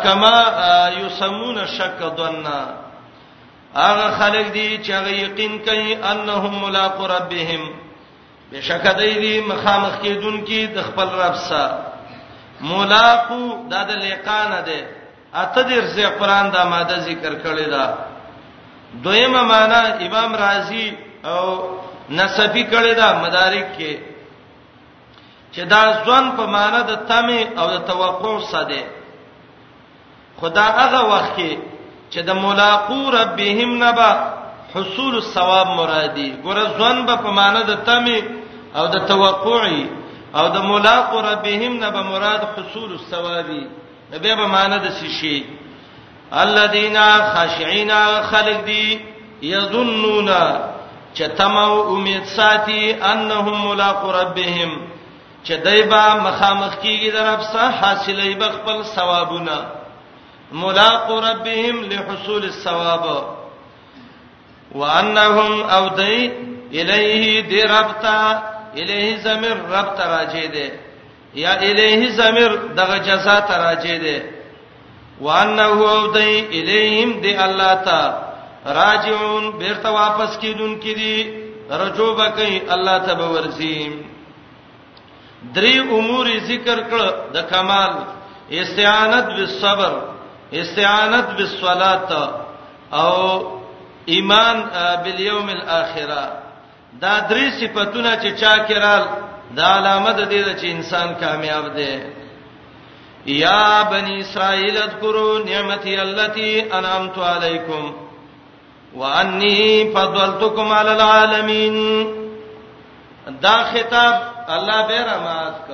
کما 0.04 0.34
يسمون 1.02 1.58
شک 1.78 2.00
ظننا 2.20 2.60
هغه 3.76 4.08
خلک 4.20 4.48
دي 4.54 4.78
چې 4.86 4.90
هغه 4.92 5.12
یقین 5.26 5.54
کوي 5.66 5.94
انهم 6.12 6.54
ملاقات 6.66 7.12
ربهم 7.12 7.64
بشک 8.52 8.86
دای 9.00 9.14
دي 9.14 9.40
مخامخ 9.48 9.98
کېدونکي 10.04 10.60
د 10.76 10.82
خپل 10.90 11.08
رب 11.24 11.36
سره 11.50 11.78
ملاقات 12.74 13.74
د 13.90 14.04
لقانه 14.04 14.62
ده 14.62 14.80
اته 15.46 15.62
د 15.70 16.00
قرآن 16.20 16.52
د 16.52 16.58
ماده 16.76 17.00
ذکر 17.00 17.34
کړی 17.44 17.70
دا 17.76 17.94
دویمه 19.04 19.42
معنا 19.54 19.82
امام 20.08 20.36
رازی 20.44 20.88
او 21.24 21.42
نسبی 22.10 22.64
کړی 22.72 22.94
دا 23.02 23.08
مدارک 23.24 23.66
کې 23.78 24.16
چې 25.58 25.66
دا 25.76 25.82
ځوان 26.06 26.26
په 26.38 26.44
معنا 26.56 26.82
د 26.92 26.94
تمه 27.10 27.42
او 27.60 27.66
د 27.74 27.78
توقع 27.92 28.34
ساده 28.52 28.82
خدا 30.40 30.66
هغه 30.82 31.02
وخت 31.12 31.32
کې 31.38 31.52
چې 32.12 32.20
د 32.28 32.30
ملاقات 32.46 33.04
ربهم 33.20 33.70
نبا 33.84 34.12
حصول 34.74 35.14
الثواب 35.24 35.68
مرادي 35.80 36.28
ګور 36.44 36.58
ځوان 36.78 36.98
په 37.24 37.30
معنا 37.40 37.62
د 37.72 37.74
تمه 37.88 38.20
او 38.78 38.86
د 38.94 38.98
توقعي 39.12 39.82
او 40.38 40.46
د 40.56 40.58
ملاقات 40.72 41.26
ربهم 41.32 41.72
نبا 41.84 42.02
مراد 42.12 42.42
حصول 42.56 42.90
الثوابي 43.00 43.64
نبي 44.14 44.30
په 44.42 44.46
معنا 44.56 44.78
د 44.86 44.88
شي 45.20 45.38
الذين 46.46 46.98
خاشعين 47.34 47.92
خلق 48.32 48.58
دي 48.70 48.88
يظنون 49.54 50.30
چتمو 51.18 51.70
امید 51.96 52.24
ساتي 52.38 52.82
انهم 53.14 53.56
ملاقات 53.70 54.16
ربهم 54.22 54.72
چې 55.44 55.54
دایبا 55.66 56.04
مخامخ 56.28 56.74
کیږي 56.84 57.10
در 57.12 57.28
افسا 57.36 57.70
حاصلې 57.82 58.34
به 58.40 58.48
خپل 58.56 58.84
ثوابونه 58.84 59.58
ملاق 60.52 61.12
ربهم 61.28 61.76
لحصول 61.92 62.44
الثواب 62.44 63.04
وانهم 64.76 65.62
او 65.64 65.90
دای 65.90 66.32
الیه 66.74 67.42
دی 67.42 67.62
ربتا 67.62 68.18
الیه 68.78 69.18
زمیر 69.20 69.54
رب 69.74 69.88
تراجی 69.98 70.48
دی 70.56 70.72
یا 71.34 71.54
الیه 71.54 72.10
زمیر 72.10 72.52
دغه 72.78 72.98
جزاء 73.00 73.40
تراجی 73.40 73.98
دی 74.00 74.22
وانه 75.22 75.68
او 75.68 76.08
دای 76.08 76.46
الیهم 76.60 77.12
دی 77.22 77.36
الله 77.36 77.74
تا 77.86 78.02
راجعون 78.66 79.52
بیرته 79.60 79.90
واپس 79.90 80.38
کیدون 80.38 80.80
کیدی 80.80 81.18
رجوع 81.82 82.14
بکای 82.16 82.62
الله 82.70 83.00
تبارک 83.00 83.54
درې 85.44 85.80
امور 85.80 86.26
ذکر 86.52 86.80
کړ 86.92 87.04
د 87.34 87.38
کمال 87.52 87.92
استعانت 88.62 89.26
بالصبر 89.38 89.92
استعانت 90.62 91.28
بالصلاه 91.38 92.10
او 93.00 93.14
ایمان 94.14 94.58
بالیوم 95.04 95.48
الاخره 95.50 96.24
دا 97.02 97.14
درې 97.30 97.46
صفاتونه 97.62 98.12
چې 98.24 98.30
چا 98.42 98.56
کړل 98.68 99.04
دا 99.58 99.66
علامه 99.78 100.12
ده 100.12 100.54
چې 100.60 100.66
انسان 100.70 101.14
کامیاب 101.20 101.66
دی 101.78 101.96
یا 103.26 103.84
بنی 103.92 104.20
اسرائیل 104.20 104.78
اذکروا 104.78 105.40
نعمتي 105.46 106.02
التي 106.02 106.52
انعمت 106.80 107.18
عليكم 107.20 107.94
واني 108.96 109.92
فضلتكم 109.96 110.72
على 110.74 110.92
العالمين 110.94 111.78
دا 113.28 113.58
خطاب 113.74 114.37
الله 114.56 114.88
به 114.88 115.00
رحمت 115.08 115.68
کو 115.68 115.74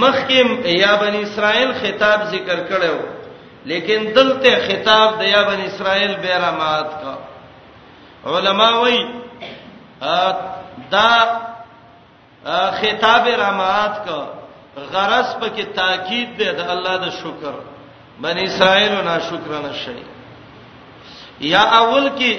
مخکم 0.00 0.66
یا 0.68 0.96
بنی 1.00 1.20
اسرائیل 1.22 1.72
خطاب 1.82 2.24
ذکر 2.30 2.58
کړو 2.68 2.98
لیکن 3.70 4.04
دلته 4.16 4.52
خطاب 4.68 5.18
د 5.20 5.28
یا 5.28 5.42
بنی 5.48 5.64
اسرائیل 5.66 6.14
به 6.22 6.36
رحمت 6.44 6.88
کا 7.02 7.14
علما 8.36 8.68
وای 8.80 9.02
دا 10.90 11.10
خطاب 12.80 13.24
رحمت 13.42 14.04
کا 14.06 14.20
غرض 14.92 15.34
په 15.40 15.48
کې 15.56 15.64
تاکید 15.80 16.36
دی 16.38 16.44
د 16.52 16.70
الله 16.76 16.96
د 17.04 17.10
شکر 17.22 17.54
بنی 18.26 18.44
اسرائیل 18.44 18.92
نه 18.94 19.18
شکرانه 19.26 19.72
شي 19.82 19.98
یا 21.50 21.60
اول 21.80 22.08
کې 22.18 22.36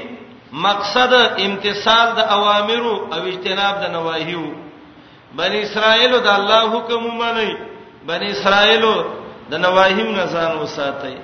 مقصد 0.65 1.13
امتثال 1.47 2.13
د 2.15 2.19
اوامرو 2.37 2.95
او 3.13 3.27
اجتناب 3.27 3.75
د 3.83 3.91
نواهیو 3.91 4.47
بنی 5.37 5.61
اسرائیل 5.61 6.11
د 6.19 6.27
الله 6.33 6.61
حکم 6.75 7.05
ومني 7.05 7.51
بنی 8.07 8.27
اسرائیل 8.35 8.83
د 9.51 9.55
نواهیم 9.65 10.09
نزان 10.19 10.51
وساتي 10.61 11.15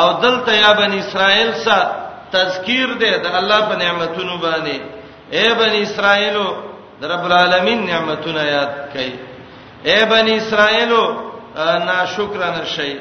او 0.00 0.06
دلته 0.24 0.52
یا 0.64 0.70
بنی 0.80 0.98
اسرائیل 1.04 1.50
سره 1.64 1.82
تذکیر 2.36 2.86
دی 3.00 3.10
د 3.24 3.36
الله 3.40 3.60
په 3.68 3.76
نعمتونو 3.82 4.36
باندې 4.38 4.78
اے 5.36 5.54
بنی 5.58 5.80
اسرائیل 5.82 6.36
د 7.00 7.04
رب 7.10 7.24
العالمین 7.28 7.86
نعمتونه 7.86 8.42
یاد 8.42 8.72
کړئ 8.94 9.12
اے 9.88 10.04
بنی 10.10 10.34
اسرائیل 10.36 10.92
ناشکر 11.86 12.40
نه 12.56 12.64
شئ 12.76 12.94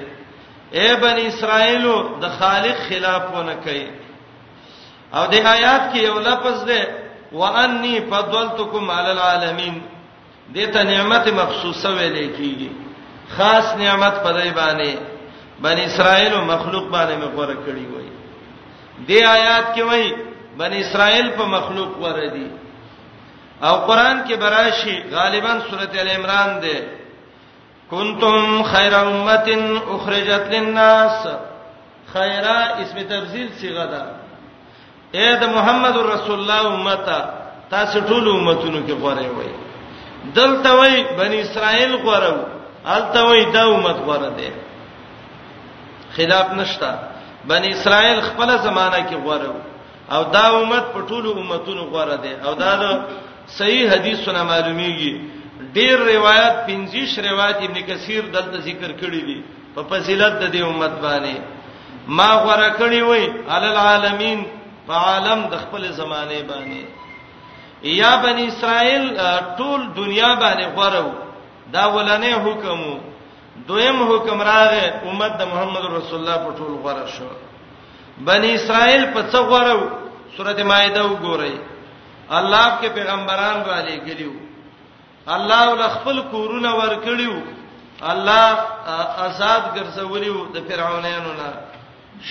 اے 0.80 0.89
بنی 1.02 1.26
اسرائیل 1.28 1.86
د 2.21 2.26
خالق 2.39 2.78
خلاف 2.89 3.23
ونه 3.36 3.56
کړئ 3.65 3.86
او 5.17 5.23
د 5.34 5.36
آیات 5.56 5.93
کې 5.93 5.97
یو 6.04 6.19
لفظ 6.30 6.63
دی 6.67 6.82
وانی 7.38 7.95
فضلتکم 8.12 8.89
علی 8.91 9.10
العالمین 9.10 9.76
دته 10.51 10.84
نعمت 10.84 11.27
مخصوصه 11.27 11.89
ویلې 11.89 12.36
کیږي 12.38 12.69
خاص 13.36 13.75
نعمت 13.75 14.23
پدای 14.23 14.51
باندې 14.51 14.93
بنی 15.63 15.84
اسرائیل 15.86 16.34
او 16.34 16.45
مخلوق 16.45 16.86
باندې 16.91 17.15
مغور 17.23 17.47
کړی 17.47 17.86
وای 17.95 18.08
دی 19.08 19.23
آیات 19.25 19.75
کې 19.75 19.82
وای 19.82 20.13
بنی 20.58 20.79
اسرائیل 20.82 21.29
په 21.38 21.45
مخلوق 21.45 21.97
وردی 22.01 22.47
او 23.63 23.75
قران 23.88 24.25
کې 24.27 24.34
براشي 24.39 25.03
غالبا 25.12 25.60
سورته 25.69 26.01
ال 26.01 26.08
عمران 26.10 26.60
ده 26.60 26.84
کنتم 27.91 28.63
خیر 28.63 28.93
امه 28.93 29.79
اخرجت 29.95 30.47
للناس 30.53 31.27
خیره 32.13 32.56
اسم 32.84 32.99
تفضیل 33.10 33.47
صیغه 33.62 33.86
ده 33.86 34.01
اے 35.19 35.36
د 35.41 35.43
محمد 35.56 35.97
رسول 35.97 36.39
الله 36.39 36.73
امته 36.73 37.19
تاسو 37.71 37.99
ټول 38.01 38.27
امتونو 38.29 38.79
کې 38.86 38.93
غوړې 39.01 39.29
وای 39.36 39.62
دلته 40.24 40.72
وای 40.78 40.96
بنی 41.20 41.38
اسرائیل 41.42 41.94
غورو 42.06 42.36
الته 42.96 43.22
وای 43.26 43.44
دا 43.56 43.64
امت 43.76 43.98
غوره 44.08 44.30
ده 44.38 44.50
خلاف 46.16 46.48
نشتا 46.60 46.92
بنی 47.50 47.68
اسرائیل 47.76 48.20
خپل 48.28 48.50
زمانہ 48.68 49.00
کې 49.10 49.16
غورو 49.26 49.54
او 50.14 50.24
دا 50.36 50.46
امت 50.60 50.86
په 50.94 51.00
ټولو 51.10 51.30
امتونو 51.42 51.84
غوره 51.94 52.18
ده 52.24 52.32
او 52.48 52.54
دا 52.54 52.72
د 52.82 52.86
صحیح 53.58 53.86
حدیثونه 53.94 54.40
معلومیږي 54.52 55.14
ډیر 55.76 55.96
روایت 56.16 56.56
50 56.68 57.18
روایت 57.32 57.58
ابن 57.64 57.78
کثیر 57.90 58.24
دلته 58.36 58.58
ذکر 58.70 58.92
کړی 59.02 59.22
دي 59.28 59.40
په 59.76 59.82
فضیلت 59.90 60.34
د 60.40 60.46
دې 60.54 60.62
امت 60.70 60.94
باندې 61.06 61.34
ما 62.08 62.32
غوړه 62.46 62.70
کړی 62.80 63.00
وای 63.04 63.24
عل 63.52 63.64
العالمین 63.74 64.40
په 64.88 64.94
عالم 64.94 65.40
د 65.52 65.56
خپل 65.64 65.92
زمانه 65.92 66.38
باندې 66.50 66.84
یا 67.91 68.15
بنی 68.24 68.46
اسرائیل 68.48 69.08
ټول 69.58 69.80
دنیا 69.96 70.32
باندې 70.41 70.65
غورو 70.76 71.12
دا 71.74 71.86
ولنې 71.96 72.34
حکم 72.46 72.80
دویم 73.67 73.98
حکم 74.12 74.41
راغې 74.41 74.86
امت 75.10 75.32
د 75.39 75.43
محمد 75.48 75.86
رسول 75.98 76.19
الله 76.19 76.38
په 76.46 76.52
ټول 76.58 76.72
غوړه 76.84 77.08
شو 77.17 77.26
بنی 78.30 78.54
اسرائیل 78.56 79.06
په 79.13 79.24
څو 79.32 79.38
غوړو 79.52 79.80
سورته 80.38 80.63
مائده 80.63 81.04
وګورئ 81.04 81.54
الله 82.39 82.80
کې 82.82 82.88
پیغمبران 82.96 83.62
را 83.67 83.80
لګلیو 83.88 84.32
الله 85.36 85.69
ول 85.72 85.84
خپل 85.96 86.22
کورونه 86.32 86.76
ورکړیو 86.76 87.36
الله 88.02 88.58
آزاد 89.28 89.63
ګرځولیو 89.76 90.48
د 90.54 90.58
فرعونانو 90.69 91.34
نه 91.41 91.50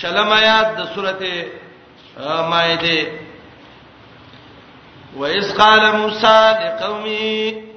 شلم 0.01 0.31
آیات 0.33 0.75
د 0.77 0.85
سورته 0.95 1.47
مائده 2.49 3.23
وَإِذْ 5.17 5.57
قَالَ 5.57 5.93
مُوسَى 5.97 6.39
لِقَوْمِهِ 6.63 7.71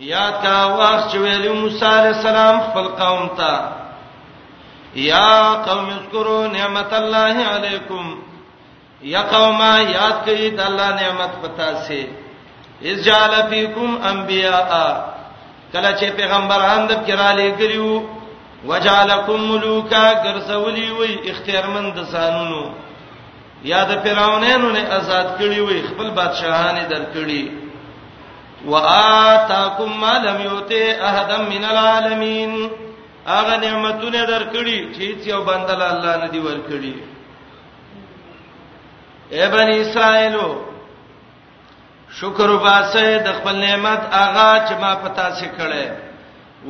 یا 0.00 0.28
تا 0.42 0.56
واخ 0.78 1.12
چې 1.12 1.16
ویل 1.18 1.52
موسی 1.60 1.84
عليه 1.86 2.10
السلام 2.16 2.58
خپل 2.60 2.86
قوم 3.00 3.26
ته 3.40 3.56
یا 5.06 5.54
قوم 5.66 5.88
اذكروا 5.90 6.46
نعمت 6.52 6.92
الله 6.92 7.34
علیکم 7.54 8.06
یا 9.02 9.22
قوم 9.32 9.60
یاد 9.94 10.16
کړئ 10.26 10.48
د 10.56 10.60
الله 10.68 10.88
نعمت 11.00 11.32
پتا 11.42 11.68
سي 11.88 12.00
اذ 12.82 13.02
جعل 13.04 13.34
فيكم 13.50 13.98
انبیاء 14.12 14.80
کله 15.72 15.92
چې 16.00 16.10
پیغمبران 16.20 16.86
د 16.86 17.04
کړه 17.06 17.30
لګریو 17.40 18.02
وجعلکم 18.68 19.40
ملوکا 19.50 20.06
ګرځولي 20.24 20.88
وي 20.98 21.12
اختیارمند 21.30 21.96
سانونو 22.12 22.62
یا 23.64 23.82
د 23.90 23.92
فرعونانو 24.04 24.68
نه 24.76 24.82
آزاد 24.98 25.26
کړي 25.38 25.60
وي 25.66 25.78
خپل 25.88 26.08
بادشاہان 26.18 26.76
درکړي 26.92 27.44
وآتاکم 28.72 29.90
ما 30.00 30.14
لم 30.26 30.38
یؤته 30.48 30.82
احد 31.08 31.30
من 31.52 31.64
العالمین 31.72 32.54
هغه 33.26 33.56
نعمتونه 33.64 34.22
درکړي 34.26 34.78
چې 34.94 35.28
یو 35.32 35.40
بندل 35.48 35.82
الله 35.88 36.16
نه 36.22 36.28
دی 36.32 36.38
ورکړي 36.44 36.94
اے 39.34 39.48
بنی 39.56 39.76
اسرائیلو 39.80 40.48
شکر 42.20 42.50
وباسه 42.50 43.04
د 43.28 43.32
خپل 43.40 43.60
نعمت 43.66 44.00
هغه 44.12 44.66
چې 44.66 44.80
ما 44.84 44.94
پتا 45.04 45.30
سي 45.34 45.46
کړي 45.58 45.86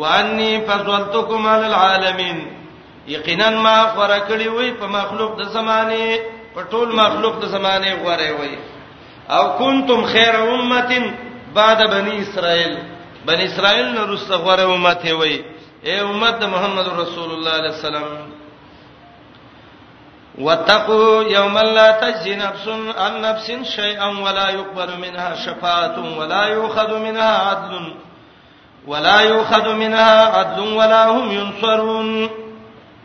وانی 0.00 0.50
فضلتکم 0.66 1.46
علی 1.53 1.64
العالمین 1.66 2.37
یقینا 3.14 3.48
ما 3.50 3.76
خور 3.94 4.11
کړی 4.29 4.46
وي 4.48 4.70
په 4.81 4.87
مخلوق 4.98 5.38
د 5.38 5.42
زمانه 5.55 6.05
په 6.55 6.61
ټول 6.73 6.89
مخلوق 7.01 7.35
د 7.43 7.47
زمانه 7.55 7.91
غوړې 8.03 8.31
وای 8.39 8.55
او 9.37 9.45
کنتم 9.61 10.01
خیر 10.13 10.35
امه 10.55 10.91
بعد 11.59 11.79
بنی 11.95 12.15
اسرائیل 12.25 12.75
بنی 13.29 13.45
اسرائیل 13.51 13.87
نو 13.97 14.03
رسته 14.15 14.35
غوړې 14.45 14.65
امته 14.77 15.13
وای 15.21 15.35
اے 15.87 15.95
امت 16.11 16.39
محمد 16.55 16.87
رسول 17.03 17.31
الله 17.35 17.51
علیه 17.59 17.75
السلام 17.79 18.17
واتقوا 20.45 21.23
يوما 21.23 21.63
لا 21.63 21.91
تجزي 22.01 22.37
نفس 22.37 22.69
عن 22.99 23.21
نفس 23.21 23.51
شيئا 23.77 24.07
ولا 24.07 24.49
يقبل 24.51 24.91
منها 25.01 25.35
شفاعة 25.35 26.19
ولا 26.19 26.45
يؤخذ 26.45 26.99
منها 26.99 27.33
عدل 27.51 27.95
ولا 28.87 29.21
يؤخذ 29.21 29.73
منها 29.75 30.39
عدل 30.39 30.61
ولا 30.73 31.09
هم 31.11 31.31
ينصرون 31.33 32.29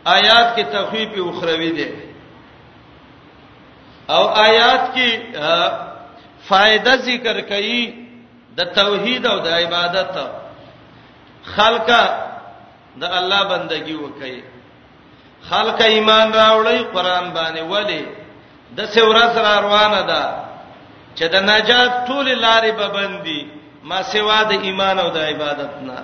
آیات 0.06 0.56
کې 0.56 0.64
تخویف 0.72 1.10
اخروی 1.18 1.70
دی 1.70 1.88
او 4.08 4.24
آیات 4.28 4.94
کې 4.94 5.08
فائدہ 6.48 6.92
ذکر 7.06 7.40
کړي 7.50 7.80
د 8.58 8.60
توحید 8.74 9.26
او 9.26 9.38
د 9.46 9.48
عبادت 9.60 10.12
خلق 11.54 11.88
د 13.02 13.04
الله 13.18 13.42
بندگی 13.52 13.94
وکړي 13.96 14.38
خلق 15.48 15.78
ایمان 15.94 16.32
راوړي 16.32 16.78
قران 16.94 17.30
باندې 17.36 17.60
ولی 17.70 18.04
د 18.78 18.86
سورات 18.94 19.36
را 19.36 19.60
روانه 19.66 20.02
ده 20.02 20.24
چې 21.16 21.24
د 21.34 21.36
نجات 21.50 21.90
ټول 22.08 22.26
لارې 22.44 22.72
به 22.78 22.88
بندي 22.88 23.40
ما 23.82 24.02
سوا 24.02 24.42
د 24.42 24.50
ایمان 24.62 24.98
او 24.98 25.08
د 25.10 25.18
عبادت 25.18 25.72
نه 25.82 25.98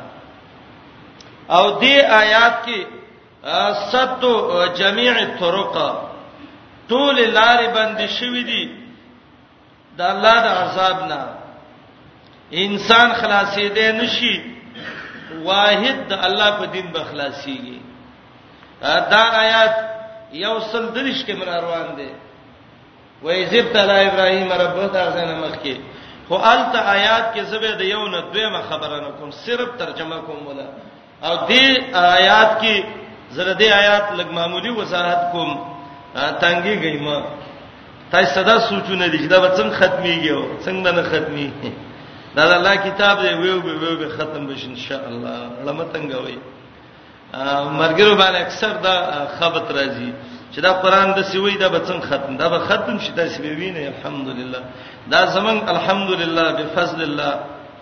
او 1.51 1.65
دې 1.81 1.97
آیات 2.23 2.67
کې 2.67 2.81
ستو 3.93 4.67
جميع 4.77 5.12
الطرق 5.19 5.75
ټول 6.88 7.16
لارې 7.16 7.66
بندې 7.75 8.09
شوې 8.18 8.42
دي 8.42 8.62
د 9.97 10.01
الله 10.12 10.35
د 10.40 10.49
عذاب 10.62 11.07
نه 11.11 11.21
انسان 12.64 13.12
خلاصې 13.12 13.66
دی 13.79 13.87
نشي 13.92 14.35
واحد 15.49 15.97
د 16.09 16.12
الله 16.27 16.51
په 16.59 16.64
دین 16.66 16.87
به 16.97 17.05
خلاصيږي 17.11 17.81
دا 18.83 19.23
آیات 19.45 19.75
یو 20.45 20.55
سل 20.71 20.85
درش 20.95 21.25
کې 21.27 21.62
روان 21.62 21.97
دي 21.97 22.11
وایذب 23.23 23.73
تعالی 23.73 24.07
ابراهیم 24.09 24.53
ربه 24.53 24.87
تعالی 24.95 25.27
نه 25.27 25.35
مخکي 25.47 25.77
خو 26.29 26.35
الته 26.35 26.79
آیات 26.92 27.35
کې 27.35 27.40
زبې 27.53 27.73
د 27.79 27.81
یو 27.81 28.07
نه 28.09 28.21
دویمه 28.33 28.62
خبره 28.71 29.01
نه 29.01 29.11
کوم 29.18 29.31
صرف 29.45 29.68
ترجمه 29.79 30.16
کوم 30.27 30.47
ولا 30.47 30.66
او 31.27 31.35
دې 31.49 31.95
آیات 32.16 32.51
کې 32.62 32.85
زره 33.31 33.55
دې 33.55 33.73
آیات 33.83 34.12
لګ 34.12 34.27
معمولی 34.33 34.71
وضاحت 34.71 35.33
کوم 35.33 35.51
تانګي 36.14 36.75
گئی 36.83 36.96
ما 36.98 37.17
تای 38.10 38.25
صدا 38.35 38.58
سوچونه 38.69 39.06
دي 39.08 39.27
دا 39.27 39.40
بچم 39.40 39.71
ختميږي 39.71 40.37
څنګه 40.65 40.90
نه 40.96 41.02
ختمي 41.02 41.48
دا 42.37 42.44
د 42.48 42.52
الله 42.58 42.75
کتاب 42.77 43.19
دی 43.23 43.35
ویو 43.35 43.60
به 43.60 43.73
ویو 43.81 43.96
به 43.98 44.08
ختم 44.17 44.46
بش 44.46 44.65
ان 44.65 44.77
شاء 44.87 45.02
الله 45.08 45.38
لمتنګ 45.67 46.10
وي 46.25 46.38
مرګرو 47.81 48.17
باندې 48.17 48.38
اکثر 48.46 48.71
دا 48.87 48.96
خبرت 49.40 49.69
راځي 49.71 50.13
چې 50.52 50.60
دا 50.60 50.73
قران 50.83 51.13
د 51.17 51.23
سیوی 51.33 51.56
دا 51.56 51.69
بچم 51.69 52.00
ختم 52.00 52.37
دا 52.37 52.48
به 52.48 52.58
ختم 52.58 52.98
شي 52.98 53.13
دا 53.13 53.29
سیوی 53.29 53.71
نه 53.71 53.81
الحمدلله 53.92 54.60
دا 55.10 55.27
زمنګ 55.35 55.58
الحمدلله 55.75 56.52
بفضل 56.58 57.02
الله 57.02 57.33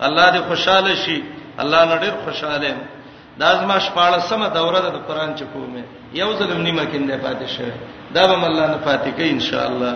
الله 0.06 0.30
دې 0.32 0.40
خوشاله 0.48 0.94
شي 0.94 1.22
الله 1.60 1.82
نړۍ 1.90 2.10
خوشاله 2.24 2.68
شي 2.68 2.99
دا 3.38 3.50
زما 3.62 3.78
شپاله 3.84 4.18
سم 4.30 4.42
دوره 4.56 4.80
د 4.94 4.98
قران 5.08 5.30
چکو 5.38 5.58
مې 5.72 5.82
یو 6.20 6.28
ظلم 6.38 6.60
نیمه 6.66 6.84
کیندې 6.90 7.16
پاتې 7.24 7.46
شوه 7.56 7.72
دا 8.14 8.22
به 8.28 8.34
الله 8.48 8.66
نه 8.74 8.78
پاتې 8.86 9.08
کوي 9.16 9.30
ان 9.36 9.40
شاء 9.48 9.66
الله 9.70 9.92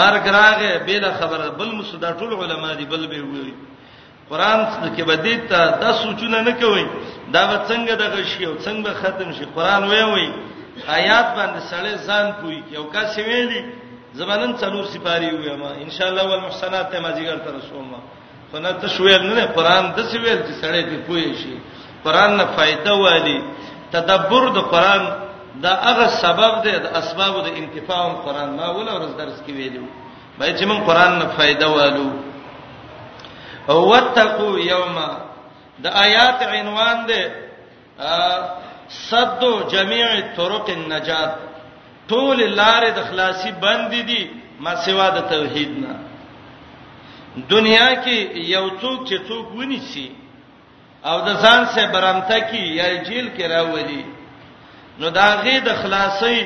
مرګ 0.00 0.24
راغې 0.38 0.72
بل 0.86 1.04
خبره 1.20 1.46
بل 1.58 1.70
مسدا 1.78 2.10
ټول 2.20 2.32
علما 2.42 2.70
دي 2.78 2.84
بل 2.92 3.02
به 3.10 3.18
وي 3.22 3.54
قران 4.30 4.60
کې 4.96 5.02
به 5.08 5.16
دې 5.24 5.34
ته 5.50 5.60
د 5.82 5.84
سوچونه 6.02 6.38
نه 6.48 6.52
کوي 6.60 6.86
دا 7.34 7.42
به 7.50 7.56
څنګه 7.70 7.92
د 8.02 8.04
غشي 8.14 8.44
او 8.46 8.54
څنګه 8.64 8.82
به 8.86 8.92
ختم 9.00 9.28
شي 9.36 9.44
قران 9.56 9.82
وې 9.90 10.04
وې 10.12 10.28
آیات 10.98 11.26
باندې 11.36 11.60
سړی 11.70 11.94
ځان 12.08 12.26
کوي 12.40 12.60
یو 12.76 12.84
کا 12.92 13.02
څه 13.14 13.18
ویلي 13.28 13.62
زبانن 14.18 14.52
څلور 14.62 14.84
سپاری 14.94 15.30
وې 15.32 15.52
ما 15.62 15.70
ان 15.84 15.90
شاء 15.96 16.08
الله 16.10 16.24
والمحسنات 16.30 16.86
ته 16.92 16.98
ما 17.04 17.10
جګر 17.18 17.38
تر 17.44 17.52
رسومه 17.58 18.00
خو 18.50 18.56
نه 18.64 18.70
ته 18.80 18.88
شوې 18.94 19.16
نه 19.36 19.44
قران 19.56 19.84
د 19.96 19.98
څه 20.10 20.16
ویل 20.22 20.40
چې 20.46 20.52
سړی 20.62 20.82
دې 20.90 20.98
پوي 21.08 21.30
شي 21.42 21.56
قران 22.04 22.36
نه 22.38 22.44
فائدہ 22.56 22.94
والی 23.04 23.38
تدبر 23.90 24.44
د 24.56 24.58
قران 24.72 25.02
دا 25.62 25.72
هغه 25.86 26.06
سبب 26.22 26.52
دی 26.64 26.72
د 26.84 26.86
اسباب 27.00 27.34
د 27.46 27.48
انتفاع 27.60 28.02
قران 28.24 28.48
ما 28.58 28.68
ول 28.78 28.88
ورځ 28.88 29.12
درس 29.22 29.38
کې 29.46 29.52
ویلو 29.58 29.86
باید 30.38 30.54
چې 30.58 30.64
موږ 30.70 30.80
قران 30.88 31.12
نه 31.18 31.26
فائدہ 31.36 31.66
والو 31.68 32.08
او 33.70 33.78
وتقو 33.90 34.50
یوما 34.58 35.08
د 35.84 35.86
آیات 36.06 36.38
عنوان 36.52 36.96
دی 37.08 37.22
صد 39.08 39.40
جميع 39.72 40.06
طرق 40.38 40.66
النجات 40.78 41.32
ټول 42.10 42.38
لارې 42.56 42.90
د 42.94 43.00
خلاصي 43.10 43.50
بند 43.64 43.90
دي 44.10 44.22
ما 44.64 44.72
سوا 44.84 45.08
د 45.16 45.18
توحید 45.34 45.70
نه 45.82 45.92
دنیا 47.54 47.90
کې 48.04 48.16
یو 48.56 48.64
څوک 48.82 48.98
چې 49.08 49.16
څوک 49.28 49.46
ونی 49.56 49.80
شي 49.92 50.08
او 51.04 51.16
د 51.26 51.28
ځان 51.42 51.62
سه 51.74 51.86
برمته 51.92 52.38
کی 52.50 52.62
یا 52.78 52.86
جیل 53.06 53.28
کې 53.36 53.44
راولي 53.54 54.04
نو 54.98 55.08
دا 55.10 55.28
غي 55.42 55.60
د 55.68 55.70
خلاصي 55.82 56.38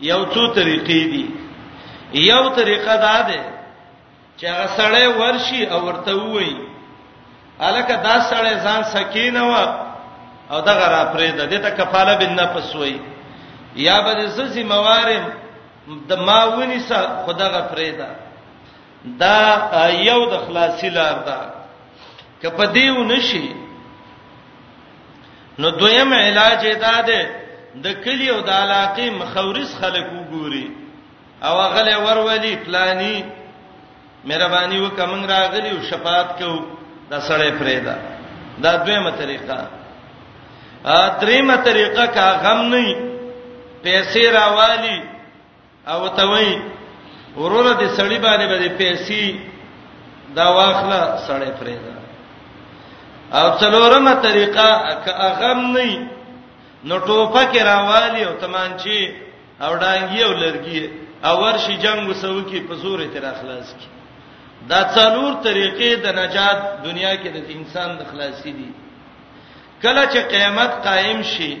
یو 0.00 0.20
څو 0.34 0.42
طریقې 0.54 1.02
دي 1.12 1.26
یو 2.30 2.42
طریقه 2.58 2.92
دا 3.06 3.16
ده 3.28 3.42
چې 4.38 4.44
هغه 4.52 4.66
سړی 4.78 5.06
ورشي 5.20 5.62
او 5.72 5.78
ورته 5.86 6.12
وایي 6.16 6.56
الکه 7.60 7.96
دا 8.06 8.16
سړی 8.30 8.54
ځان 8.64 8.82
سکینه 8.84 9.42
وا 9.50 9.64
او 10.50 10.60
دا 10.66 10.72
غره 10.80 11.12
پرې 11.14 11.30
ده 11.36 11.44
دته 11.46 11.70
کفاله 11.70 12.14
بن 12.16 12.34
نفس 12.34 12.74
وایي 12.76 13.00
یا 13.76 14.00
به 14.00 14.26
زسي 14.26 14.62
موارم 14.64 15.24
د 16.08 16.12
ماونی 16.26 16.80
سره 16.88 17.22
خدا 17.26 17.46
غفرې 17.54 17.90
ده 18.00 18.08
دا 19.04 19.88
یو 19.90 20.20
د 20.30 20.34
خلاصي 20.46 20.90
لار 20.90 21.16
ده 21.26 21.38
کپدیو 22.42 23.04
نشي 23.04 23.61
نو 25.60 25.70
دویم 25.70 26.12
علاج 26.14 26.66
ادا 26.66 26.94
ده 27.08 27.20
د 27.84 27.86
کلی 28.04 28.28
او 28.34 28.40
د 28.48 28.50
علاقې 28.62 29.06
مخورس 29.20 29.70
خلک 29.80 30.06
وګوري 30.12 30.66
او 31.46 31.54
غلې 31.74 31.96
ورولي 32.06 32.54
پلاني 32.64 33.16
مهرباني 34.24 34.78
وکمن 34.80 35.24
راغلی 35.30 35.70
او 35.74 35.82
شفاعت 35.90 36.30
کو 36.38 36.50
د 37.10 37.14
سړې 37.28 37.50
فريدا 37.58 37.96
دا 38.64 38.72
دویمه 38.84 39.10
طریقه 39.22 39.60
ا 40.96 41.18
دریمه 41.22 41.56
طریقه 41.68 42.04
کا 42.16 42.26
غم 42.44 42.60
نه 42.74 42.86
پیسې 43.84 44.22
راوالي 44.38 44.98
او 45.92 46.08
ته 46.16 46.26
وای 46.30 46.52
ورور 47.36 47.74
دې 47.74 47.88
سړی 47.96 48.18
باندې 48.22 48.46
باندې 48.50 48.68
پیسې 48.78 49.34
دا 50.36 50.46
واخله 50.50 51.00
سړې 51.28 51.50
فريدا 51.60 52.01
او 53.34 53.58
څلورمه 53.60 54.14
طریقه 54.22 54.68
که 55.04 55.10
اغم 55.26 55.60
نه 55.76 56.08
نو 56.84 56.98
ټوپه 57.06 57.44
کې 57.52 57.60
راوالی 57.70 58.22
او 58.28 58.34
تمانچی 58.42 59.00
او 59.64 59.72
ډانګي 59.82 60.20
او 60.26 60.32
لرګي 60.42 60.80
او 61.28 61.34
ورشي 61.44 61.76
جنگ 61.84 62.08
وسو 62.08 62.42
کې 62.50 62.60
په 62.68 62.74
زور 62.74 62.98
تر 63.14 63.24
اخلاص 63.32 63.68
کې 63.78 63.88
دا 64.68 64.80
څلور 64.94 65.32
طریقې 65.46 65.90
د 66.04 66.06
نجات 66.20 66.58
دنیا 66.84 67.12
کې 67.16 67.28
د 67.36 67.38
انسان 67.56 67.90
د 67.98 68.02
خلاصي 68.10 68.52
دي 68.52 68.70
کله 69.82 70.02
چې 70.12 70.20
قیامت 70.32 70.72
قائم 70.86 71.22
شي 71.22 71.52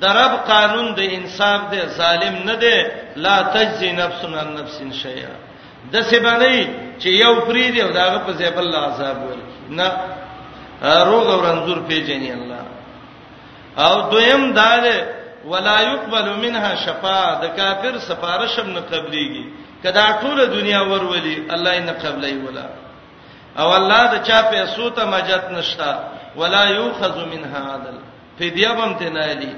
درب 0.00 0.32
قانون 0.52 0.94
د 0.94 1.00
انصاف 1.16 1.60
دی 1.70 1.80
ظالم 1.98 2.34
نه 2.46 2.54
دی 2.54 2.76
لا 3.16 3.42
تجزي 3.42 3.92
نفس 3.92 4.24
عن 4.40 4.54
نفس 4.58 4.96
شيئا 5.02 5.34
د 5.92 6.00
سبنی 6.10 6.66
چې 7.00 7.06
یو 7.22 7.34
فریدي 7.46 7.82
او 7.82 7.90
داغه 7.92 8.18
په 8.26 8.32
زیب 8.32 8.58
الله 8.58 8.80
عذاب 8.92 9.16
ورکړي 9.16 9.70
نه 9.70 9.88
روغ 10.80 11.26
او 11.32 11.40
رنځور 11.46 11.78
پیژني 11.88 12.32
الله 12.32 12.62
او 13.76 14.10
دویم 14.10 14.52
دا 14.52 14.78
ده 14.78 15.06
ولا 15.44 15.80
يقبل 15.80 16.36
منها 16.40 16.74
شفاعه 16.74 17.40
د 17.42 17.56
کافر 17.56 17.98
سفارش 17.98 18.58
هم 18.58 18.70
نه 18.70 18.80
قبليږي 18.80 19.44
کدا 19.84 20.04
ټول 20.22 20.38
دنیا 20.46 20.80
ورولي 20.82 21.42
الله 21.50 21.72
یې 21.74 21.80
نه 21.80 21.92
قبلای 21.92 22.36
ولا 22.38 22.66
او 23.58 23.72
الله 23.74 24.02
د 24.14 24.22
چا 24.22 24.42
په 24.42 24.64
سوته 24.66 25.04
مجت 25.06 25.44
نشتا 25.50 26.04
ولا 26.36 26.64
يؤخذ 26.64 27.16
منها 27.32 27.60
عدل 27.72 27.96
فدیه 28.38 28.68
هم 28.70 28.94
ته 28.98 29.08
نه 29.08 29.26
لري 29.26 29.52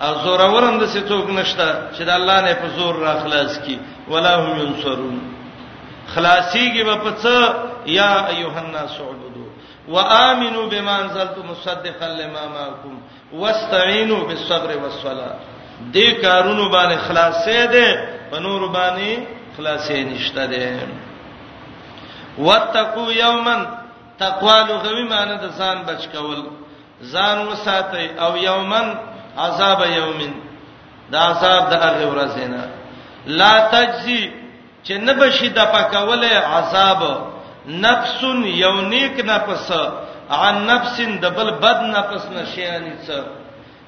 او 0.00 0.12
زور 0.24 0.40
اورند 0.42 0.86
سي 0.86 1.00
څوک 1.08 1.30
نشتا 1.30 1.72
چې 1.96 2.02
د 2.02 2.10
الله 2.10 2.40
نه 2.40 2.52
په 2.54 2.68
زور 2.76 2.94
را 3.00 3.20
خلاص 3.20 3.58
کی 3.58 3.78
ولا 4.08 4.34
هم 4.36 4.58
ينصرون 4.60 5.20
خلاصيږي 6.14 6.84
په 7.02 7.12
څه 7.22 7.54
یا 7.86 8.12
ایوه 8.28 8.58
الناس 8.58 9.00
عبد 9.00 9.29
وآمنوا 9.88 10.66
بما 10.68 11.00
انزلت 11.02 11.38
مصدقا 11.38 12.08
لما 12.08 12.46
معكم 12.46 13.00
واستعينوا 13.32 14.24
بالصبر 14.28 14.76
والصلاه 14.78 15.34
دې 15.94 16.22
کارونو 16.22 16.68
باندې 16.70 16.96
خلاصې 17.08 17.66
ده 17.72 18.08
په 18.30 18.38
نور 18.38 18.68
باندې 18.72 19.18
خلاصې 19.58 19.92
نشته 19.92 20.46
ده 20.46 20.78
واتقوا 22.38 23.12
یوما 23.12 23.66
تقوا 24.18 24.60
لغوی 24.62 25.02
معنی 25.08 25.36
د 25.36 25.48
ځان 25.58 25.76
بچ 25.88 26.06
کول 26.14 26.46
ځان 27.12 27.38
وساتئ 27.52 28.08
او 28.20 28.36
یوما 28.36 28.94
عذاب 29.38 29.80
یومن 29.86 30.32
دا 31.10 31.18
عذاب 31.20 31.70
د 31.70 31.74
هغه 31.74 32.04
ورځې 32.12 32.46
نه 32.52 32.68
لا 33.26 33.68
تجزي 33.70 34.32
چې 34.86 34.90
نه 34.90 35.12
بشي 35.12 35.48
د 35.48 35.58
پکوله 35.72 36.28
عذاب 36.56 37.00
نفس 37.66 38.22
یو 38.44 38.74
نیک 38.80 39.18
نفس 39.26 39.70
عن 40.30 40.62
نفس 40.66 41.00
دبل 41.22 41.50
بد 41.50 41.82
نفس 41.96 42.26
نشیانی 42.30 42.92
څه 43.06 43.20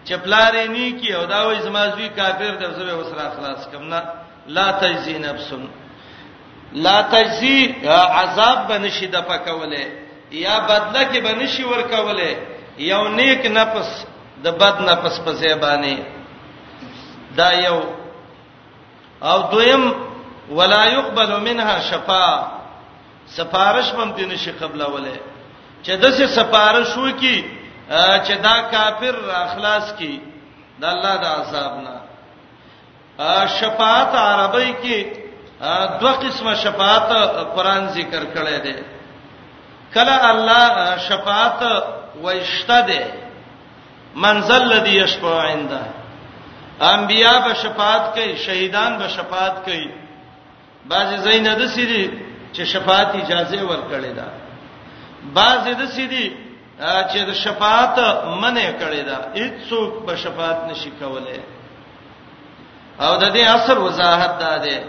چپلارې 0.09 0.67
نیکی 0.75 1.13
او 1.15 1.25
دا 1.27 1.41
وای 1.47 1.61
زمازوی 1.63 2.09
کافر 2.17 2.53
د 2.61 2.65
زبه 2.79 2.95
وسره 2.95 3.33
خلاص 3.37 3.69
کمنه 3.73 4.03
لا 4.57 4.71
تجزی 4.73 5.19
نفس 5.19 5.51
لا 6.73 7.03
تجزی 7.03 7.77
عذاب 7.89 8.69
بنشي 8.69 9.07
د 9.07 9.17
پکوله 9.29 9.87
یا 10.33 10.59
بدله 10.59 11.03
کې 11.15 11.19
بنشي 11.27 11.65
ورکوله 11.65 12.31
یو 12.79 13.09
نیک 13.09 13.47
نفس 13.47 13.91
د 14.45 14.49
بد 14.61 14.81
نفس 14.83 15.21
په 15.25 15.33
زیبانی 15.33 15.97
دا 17.37 17.53
یو 17.53 17.79
او 19.23 19.39
دویم 19.53 19.93
ولا 20.51 20.85
يقبل 20.87 21.41
منها 21.41 21.79
شفاعه 21.81 22.62
سفارش 23.37 23.89
هم 23.95 24.11
دین 24.19 24.37
شي 24.45 24.53
قبل 24.61 24.81
اوله 24.83 25.17
چې 25.85 25.91
دسه 26.05 26.27
سفارش 26.37 26.97
وو 26.97 27.11
کی 27.21 27.37
چې 28.25 28.35
دا 28.47 28.57
کافر 28.75 29.17
اخلاص 29.45 29.89
کی 29.99 30.13
د 30.81 30.85
الله 30.95 31.15
د 31.17 31.27
عذاب 31.41 31.73
نه 31.87 31.97
شفاعت 33.61 34.15
عربی 34.29 34.73
کې 34.83 34.99
دوه 36.03 36.13
قسمه 36.25 36.55
شفاعت 36.55 37.09
قران 37.57 37.89
ذکر 37.99 38.23
کړی 38.35 38.59
دی 38.67 38.75
کله 39.95 40.17
الله 40.31 40.97
شفاعت 41.09 41.65
واشتده 42.23 43.03
منزل 44.27 44.63
الذي 44.71 44.97
يشفع 44.99 45.39
عنده 45.47 45.85
انبیا 46.91 47.33
به 47.47 47.55
شفاعت 47.63 48.13
کوي 48.15 48.37
شهیدان 48.45 48.99
به 48.99 49.09
شفاعت 49.09 49.63
کوي 49.65 49.89
بعض 50.93 51.19
زینده 51.29 51.67
سری 51.77 52.05
چې 52.53 52.65
شفاعت 52.75 53.11
اجازه 53.17 53.59
ورکړې 53.63 54.11
ده 54.19 54.27
بعض 55.39 55.69
د 55.81 55.83
سيدي 55.97 56.27
چې 57.13 57.19
د 57.29 57.33
شفاعت 57.45 57.97
منع 58.43 58.67
کړې 58.81 59.03
ده 59.09 59.17
هیڅوک 59.41 59.93
به 60.07 60.17
شفاعت 60.25 60.61
نشي 60.71 60.91
کولای 61.03 61.41
او 63.01 63.13
د 63.23 63.25
دې 63.35 63.45
اصل 63.57 63.79
وضاحت 63.79 64.39
ده 64.39 64.59
ده 64.59 64.85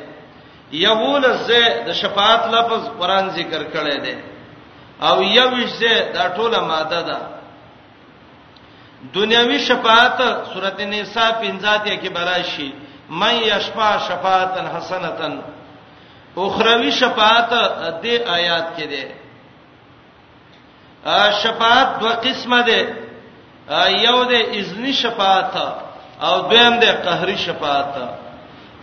یقول 0.85 1.23
زه 1.47 1.61
د 1.87 1.91
شفاعت 2.01 2.41
لفظ 2.55 2.83
قران 2.99 3.29
ذکر 3.39 3.61
کړی 3.75 3.97
دی 4.05 4.15
او 5.07 5.15
یوش 5.23 5.69
زه 5.81 5.95
دا 6.15 6.23
ټوله 6.37 6.59
ماده 6.71 7.01
ده 7.09 7.17
دنیوي 9.15 9.59
شفاعت 9.59 10.19
سورته 10.53 10.85
نساء 10.85 11.31
50 11.41 11.87
کې 12.01 12.07
براشي 12.15 12.73
من 13.09 13.33
یشفع 13.35 13.97
شفاعتا 14.07 14.63
حسنتا 14.77 15.27
اخروی 16.37 16.91
شفاعت 16.91 17.49
دې 18.03 18.27
آیات 18.27 18.67
کې 18.77 18.81
ده 18.87 19.05
شفاعت 21.43 21.99
دوه 21.99 22.13
قسمه 22.15 22.61
ده 22.63 22.95
یو 24.01 24.23
ده 24.25 24.39
اذن 24.59 24.91
شفاعت 24.91 25.55
او 26.21 26.41
دویم 26.41 26.79
ده 26.79 26.91
قهري 26.91 27.37
شفاعت 27.37 27.95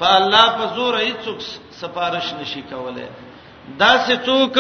په 0.01 0.15
الله 0.17 0.47
په 0.59 0.67
زور 0.77 0.97
هیڅوک 0.99 1.41
سفارش 1.81 2.35
نشي 2.35 2.63
کولای 2.63 3.09
دا 3.79 3.99
سه 4.07 4.17
څوک 4.27 4.59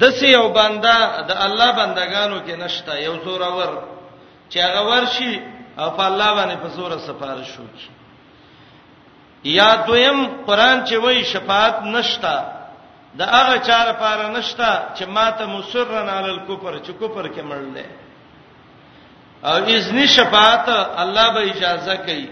د 0.00 0.02
سه 0.10 0.26
یو 0.28 0.48
بندا 0.48 1.20
د 1.28 1.30
الله 1.46 1.72
بندگانو 1.72 2.40
کې 2.46 2.50
نشته 2.58 2.98
یو 3.04 3.14
زورور 3.24 3.82
چې 4.50 4.58
هغه 4.60 4.80
ورشي 4.90 5.40
او 5.78 5.90
په 5.90 6.04
الله 6.06 6.34
باندې 6.36 6.56
په 6.62 6.68
زور 6.68 6.98
سفارش 6.98 7.50
وکړي 7.58 7.95
یا 9.44 9.74
دویم 9.86 10.26
قران 10.46 10.84
چې 10.86 10.94
وای 10.94 11.24
شفاعت 11.24 11.82
نشتا 11.82 12.44
دا 13.18 13.24
هغه 13.26 13.58
چا 13.58 13.90
لپاره 13.90 14.26
نشتا 14.28 14.72
چې 14.96 15.02
ماته 15.04 15.46
مسرن 15.46 16.08
علی 16.08 16.30
الکفر 16.30 16.78
چې 16.78 16.92
کفر 17.02 17.28
کې 17.28 17.40
مړل 17.48 17.78
او 19.44 19.64
اذن 19.64 20.06
شفاعت 20.06 20.68
الله 20.98 21.30
به 21.30 21.42
اجازه 21.50 21.96
کوي 21.96 22.28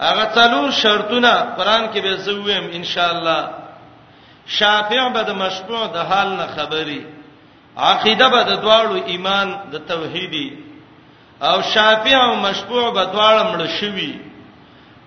هغه 0.00 0.24
څلور 0.34 0.70
شرطونه 0.70 1.32
قران 1.56 1.86
کې 1.94 1.98
به 2.02 2.16
زویم 2.16 2.70
ان 2.72 2.84
شاء 2.84 3.10
الله 3.10 3.48
شافع 4.46 5.08
به 5.08 5.22
د 5.22 5.30
مشروع 5.32 5.86
د 5.86 5.96
حال 5.96 6.28
نه 6.28 6.46
خبري 6.56 7.06
عقیده 7.76 8.28
به 8.28 8.42
د 8.42 8.62
دواړو 8.62 9.02
ایمان 9.06 9.56
د 9.72 9.78
توحیدی 9.88 10.58
او 11.42 11.62
شافع 11.62 12.14
او 12.16 12.36
مشروع 12.36 12.90
به 12.90 13.02
دواړه 13.12 13.42
مړ 13.52 13.66
شوي 13.80 14.27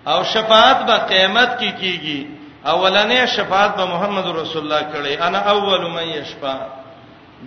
او 0.06 0.24
شفاعت 0.24 0.78
به 0.86 0.96
قیامت 0.98 1.58
کې 1.60 1.72
کی 1.72 1.78
کیږي 1.78 2.28
اولنې 2.66 3.26
شفاعت 3.26 3.76
به 3.76 3.86
محمد 3.86 4.26
رسول 4.28 4.72
الله 4.72 4.94
کړي 4.94 5.22
انا 5.22 5.40
اول 5.40 5.82
من 5.92 6.04
یشفع 6.08 6.56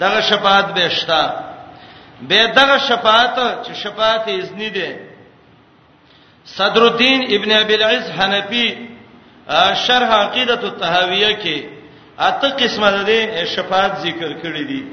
دغه 0.00 0.20
شفاعت 0.20 0.64
به 0.74 0.88
شتا 0.88 1.34
به 2.28 2.46
دغه 2.46 2.78
شفاعت 2.78 3.36
چې 3.66 3.72
شفاعت 3.72 4.28
اذنی 4.28 4.70
ده 4.70 4.96
صدر 6.44 6.82
الدین 6.82 7.22
ابن 7.34 7.52
ابي 7.52 7.74
العز 7.74 8.11
حنفي 8.18 8.68
شرح 9.86 10.11
عقیدۃ 10.24 10.64
الطهاویہ 10.64 11.36
کې 11.44 11.62
اته 12.18 12.48
قسمه 12.48 12.90
ده 13.02 13.44
شفاعت 13.44 13.98
ذکر 13.98 14.32
کړی 14.42 14.64
دي 14.70 14.84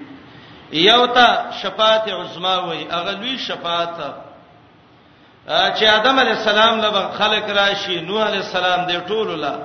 یو 0.72 1.06
ته 1.06 1.28
شفاعت 1.64 2.10
عظما 2.10 2.56
وای 2.60 2.86
اغلوی 2.92 3.38
شفاعت 3.38 3.96
چې 5.48 5.84
ادم 5.90 6.20
علی 6.20 6.30
السلام 6.32 6.80
له 6.82 7.10
خلق 7.18 7.46
راشي 7.50 8.00
نوح 8.02 8.28
علی 8.28 8.38
السلام 8.38 8.88
دې 8.90 9.08
ټول 9.10 9.40
لا 9.40 9.56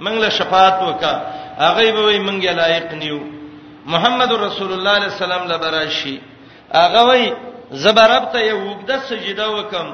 منګ 0.00 0.14
له 0.24 0.28
شفاعت 0.28 0.82
وکا 0.82 1.14
هغه 1.58 1.90
به 1.94 2.00
وي 2.08 2.18
منګ 2.18 2.44
لایق 2.44 2.92
نیو 2.92 3.20
محمد 3.86 4.32
رسول 4.32 4.72
الله 4.72 4.90
علیه 4.90 5.06
السلام 5.14 5.44
له 5.48 5.56
براشي 5.56 6.20
هغه 6.74 7.02
وي 7.08 7.32
زبرب 7.70 8.32
ته 8.32 8.38
یو 8.40 8.58
وګده 8.70 8.96
سجده 9.08 9.48
وکم 9.50 9.88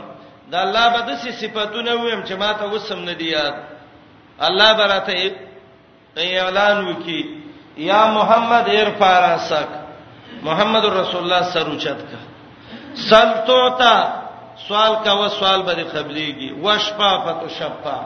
دا 0.51 0.62
الله 0.64 0.89
به 0.89 1.01
د 1.03 1.11
صفاتونه 1.41 1.91
ویم 1.95 2.22
چې 2.22 2.32
ماته 2.32 2.64
وسم 2.74 2.99
نه 2.99 3.12
دی 3.12 3.28
یاد 3.30 3.55
الله 4.47 4.72
براته 4.72 5.32
اعلان 6.16 6.76
وکي 6.89 7.20
یا 7.76 8.01
محمد 8.11 8.66
ارفع 8.68 9.12
راسک 9.28 9.68
محمد 10.43 10.85
رسول 10.85 11.20
الله 11.22 11.43
سر 11.55 11.66
اوچت 11.70 12.01
کا 12.11 12.18
سلطوتا 12.95 14.24
سوال 14.68 14.92
کا 15.05 15.12
و 15.14 15.28
سوال 15.28 15.62
به 15.62 15.74
قبليږي 15.82 16.50
وشفافت 16.62 17.48
شفا 17.59 18.00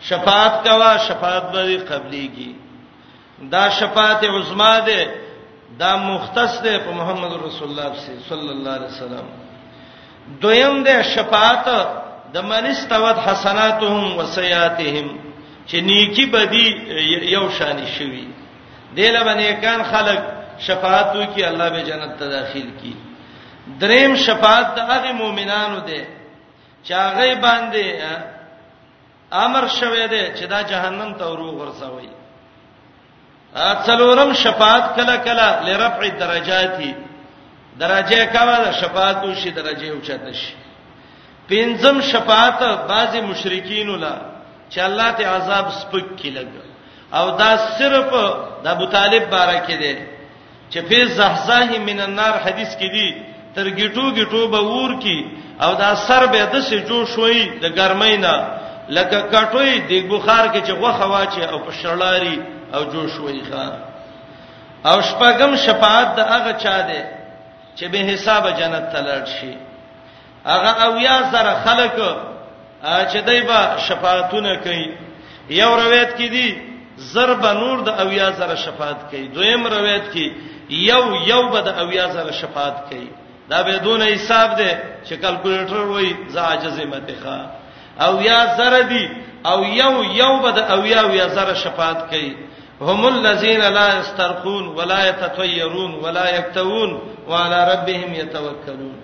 شفاعت 0.00 0.64
کا 0.64 0.76
و 0.78 0.82
شفاعت 1.08 1.52
به 1.52 1.76
قبليږي 1.90 2.54
دا 3.52 3.68
شفاعت 3.70 4.24
عظما 4.24 4.78
ده 4.78 5.08
دا 5.78 5.96
مختص 5.96 6.62
ده 6.62 6.78
په 6.78 6.90
محمد 6.92 7.32
رسول 7.46 7.68
الله 7.68 7.90
صلی 8.28 8.50
الله 8.50 8.70
علیه 8.70 8.86
وسلم 8.86 9.24
دویم 10.40 10.82
ده 10.82 11.02
شفاعت 11.16 11.68
د 12.34 12.38
منستوت 12.38 13.18
حسناتهم 13.28 14.16
وسیاتهم 14.18 15.08
چې 15.68 15.74
نیکی 15.74 16.26
بدی 16.26 16.68
یو 17.36 17.48
شان 17.58 17.86
شي 17.86 18.28
دله 18.96 19.20
باندې 19.24 19.60
کان 19.64 19.82
خلق 19.82 20.18
شفاعت 20.58 21.16
وکي 21.16 21.44
الله 21.44 21.68
به 21.70 21.82
جنت 21.82 22.18
ته 22.18 22.28
داخل 22.28 22.62
کړي 22.80 23.13
دریم 23.80 24.14
شفاعت 24.16 24.74
د 24.76 24.78
هغه 24.90 25.12
مؤمنانو 25.22 25.78
دی 25.88 26.02
چې 26.86 26.92
هغه 27.04 27.34
باندې 27.46 27.84
امر 29.46 29.64
شوه 29.78 30.06
دی 30.06 30.22
چې 30.36 30.44
دا 30.52 30.60
جهنم 30.62 31.10
ته 31.18 31.24
ورو 31.26 31.50
ورسوي 31.60 32.08
اڅلورم 33.70 34.32
شفاعت 34.32 34.84
کله 34.96 35.16
کله 35.16 35.48
لرفع 35.66 36.02
الدرجات 36.12 36.78
درجه 37.78 38.24
کاوه 38.24 38.72
شفاعت 38.80 39.24
وشي 39.24 39.50
درجه 39.50 39.90
اوچته 39.90 40.32
شي 40.32 40.54
پنځم 41.50 42.00
شفاعت 42.02 42.62
بعضی 42.92 43.20
مشرکین 43.20 43.88
ولا 43.88 44.16
چې 44.70 44.78
الله 44.78 45.10
ته 45.10 45.26
عذاب 45.28 45.66
سپک 45.72 46.04
کیلګ 46.22 46.48
او 47.14 47.30
دا 47.30 47.56
صرف 47.78 48.10
د 48.64 48.66
ابو 48.74 48.86
طالب 48.86 49.30
بارکه 49.30 49.74
دی 49.76 49.96
چې 50.72 50.78
فی 50.88 51.06
زحزاه 51.06 51.78
من 51.88 52.00
النار 52.00 52.32
حدیث 52.46 52.74
کې 52.76 52.88
دی 52.96 53.33
تر 53.54 53.68
گیټو 53.78 54.06
گیټو 54.16 54.42
به 54.52 54.60
ور 54.70 54.92
کی 55.02 55.18
او 55.64 55.70
دا 55.82 55.90
سر 56.06 56.22
به 56.32 56.42
د 56.52 56.54
سه 56.68 56.78
جو 56.88 56.98
شوي 57.14 57.40
د 57.62 57.64
ګرمۍ 57.78 58.16
نه 58.24 58.34
لکه 58.96 59.18
کټوي 59.34 59.74
د 59.90 59.92
بخار 60.10 60.44
کې 60.52 60.60
چې 60.66 60.72
غوخه 60.80 61.06
واچي 61.14 61.42
او 61.52 61.58
په 61.66 61.72
شړلاري 61.80 62.36
او 62.74 62.82
جو 62.92 63.02
شوي 63.14 63.40
ښا 63.48 63.66
او 64.90 64.96
شپږم 65.08 65.52
شفاعت 65.66 66.08
د 66.18 66.20
هغه 66.32 66.52
چا 66.62 66.76
ده 66.88 67.02
چې 67.76 67.84
به 67.92 68.00
حساب 68.10 68.42
جنت 68.58 68.84
تلل 68.92 69.24
شي 69.36 69.52
هغه 70.52 70.70
او 70.84 70.90
یا 71.08 71.16
زره 71.32 71.52
خلک 71.64 71.96
چې 73.10 73.18
دایبه 73.28 73.60
شفاعتونه 73.86 74.50
کوي 74.64 74.86
یو 75.60 75.70
روایت 75.82 76.10
کې 76.18 76.26
دي 76.34 76.46
ضرب 77.12 77.46
نور 77.62 77.78
د 77.86 77.88
او 78.00 78.08
یا 78.20 78.28
زره 78.38 78.56
شفاعت 78.64 79.00
کوي 79.10 79.26
دویم 79.36 79.62
روایت 79.76 80.06
کې 80.14 80.26
یو 80.90 81.04
یو 81.32 81.42
به 81.52 81.60
د 81.68 81.68
او 81.80 81.86
یا 81.98 82.06
زره 82.16 82.32
شفاعت 82.42 82.76
کوي 82.88 83.08
دا 83.50 83.62
به 83.62 83.78
دون 83.78 84.02
حساب 84.02 84.54
دی 84.58 84.70
چې 85.08 85.14
کلکولیټر 85.14 85.72
وای 85.90 86.14
زه 86.28 86.40
عاجز 86.40 86.78
مته 86.80 87.14
ښا 87.24 87.38
او 88.06 88.22
یا 88.22 88.54
زر 88.56 88.80
دی 88.82 89.08
او 89.44 89.64
یو 89.64 90.04
یو 90.04 90.38
بد 90.38 90.58
او 90.58 90.86
یا 90.86 91.02
یا 91.14 91.28
زر 91.28 91.54
شفاعت 91.54 92.00
کوي 92.10 92.36
هم 92.80 93.04
الذين 93.06 93.60
لا 93.60 93.88
يسترقون 94.00 94.66
ولا 94.68 95.08
يتطيرون 95.08 95.94
ولا 95.94 96.36
يكتوون 96.38 97.00
وعلى 97.28 97.58
ربهم 97.72 98.14
يتوكلون 98.14 98.96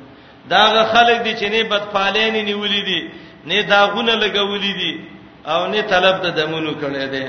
داغه 0.49 0.83
خلک 0.95 1.17
دي 1.23 1.35
چې 1.37 1.43
نه 1.53 1.63
بدفالین 1.63 2.35
نیولې 2.47 2.85
دي 2.89 3.11
نه 3.47 3.61
داغونه 3.63 4.15
لګولې 4.21 4.73
دي 4.81 5.01
او 5.47 5.67
نه 5.67 5.81
طلب 5.83 6.23
د 6.23 6.27
دمونو 6.35 6.71
کړي 6.73 7.05
دي 7.13 7.27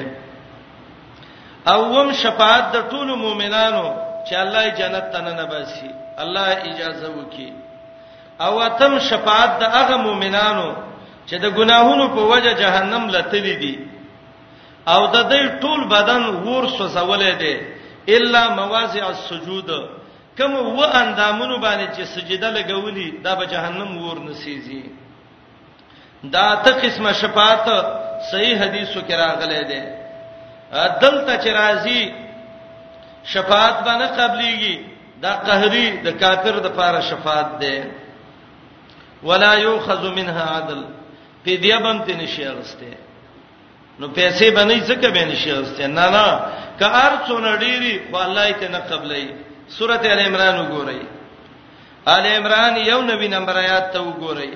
او 1.68 2.00
هم 2.02 2.12
شفاعت 2.12 2.72
د 2.72 2.90
ټولو 2.92 3.16
مؤمنانو 3.16 3.94
چې 4.30 4.34
الله 4.36 4.68
جنت 4.70 5.10
ته 5.14 5.22
نه 5.22 5.42
نباسي 5.44 6.01
الله 6.20 6.48
اجازه 6.74 7.08
وکي 7.18 7.54
او 8.42 8.60
تم 8.80 9.00
شفاعت 9.00 9.60
د 9.60 9.64
هغه 9.64 9.96
مؤمنانو 10.08 10.70
چې 11.30 11.36
د 11.44 11.46
ګناهونو 11.58 12.06
په 12.16 12.22
وجه 12.32 12.54
جهنم 12.60 13.04
لتلې 13.14 13.56
دي 13.64 13.76
او 14.88 15.02
د 15.08 15.18
دې 15.32 15.44
ټول 15.62 15.80
بدن 15.88 16.24
ور 16.46 16.66
سوزولې 16.78 17.34
دي 17.42 17.56
الا 18.18 18.44
مواضع 18.60 19.06
السجود 19.08 19.70
کوم 20.38 20.54
و 20.80 20.82
اندامونو 21.02 21.58
باندې 21.62 21.88
چې 21.96 22.04
سجده 22.14 22.50
لګولې 22.58 23.10
دا 23.24 23.36
به 23.36 23.46
جهنم 23.46 23.98
ور 24.04 24.18
نسیږي 24.28 24.84
دا 26.24 26.56
ته 26.56 26.72
قسمه 26.82 27.12
شفاعت 27.14 27.68
صحیح 28.32 28.56
حدیثو 28.64 29.00
کې 29.02 29.14
راغلي 29.24 29.64
دي 29.72 29.82
دلته 31.02 31.34
چې 31.44 31.50
راځي 31.60 32.02
شفاعت 33.34 33.78
باندې 33.86 34.08
قبليږي 34.20 34.91
دا 35.24 35.34
قهری 35.48 35.88
د 36.06 36.08
کافر 36.22 36.56
د 36.66 36.68
پاره 36.78 37.02
شفاعت 37.10 37.50
ده 37.62 37.76
ولا 39.28 39.54
یؤخذ 39.68 40.04
منها 40.18 40.44
عدل 40.58 40.80
فدیه 41.46 41.78
بم 41.84 41.98
تی 42.06 42.14
نشي 42.20 42.44
اغسته 42.54 42.94
نو 44.00 44.06
پیسې 44.18 44.48
باندې 44.56 44.80
څه 44.88 44.94
کې 45.02 45.10
به 45.16 45.24
نشي 45.32 45.52
اغسته 45.52 45.86
نه 45.98 46.08
نه 46.16 46.26
که 46.80 46.88
ار 47.06 47.14
څونه 47.28 47.50
ډیری 47.64 47.94
خو 48.10 48.18
الله 48.28 48.46
یې 48.50 48.56
ته 48.62 48.68
نه 48.76 48.80
قبلې 48.92 49.24
سورته 49.78 50.08
ال 50.14 50.20
عمران 50.28 50.56
وګورئ 50.60 51.02
ال 52.16 52.26
عمران 52.38 52.74
یو 52.78 53.02
نبی 53.10 53.28
نمبر 53.36 53.56
آیات 53.66 53.92
ته 53.94 54.00
وګورئ 54.08 54.52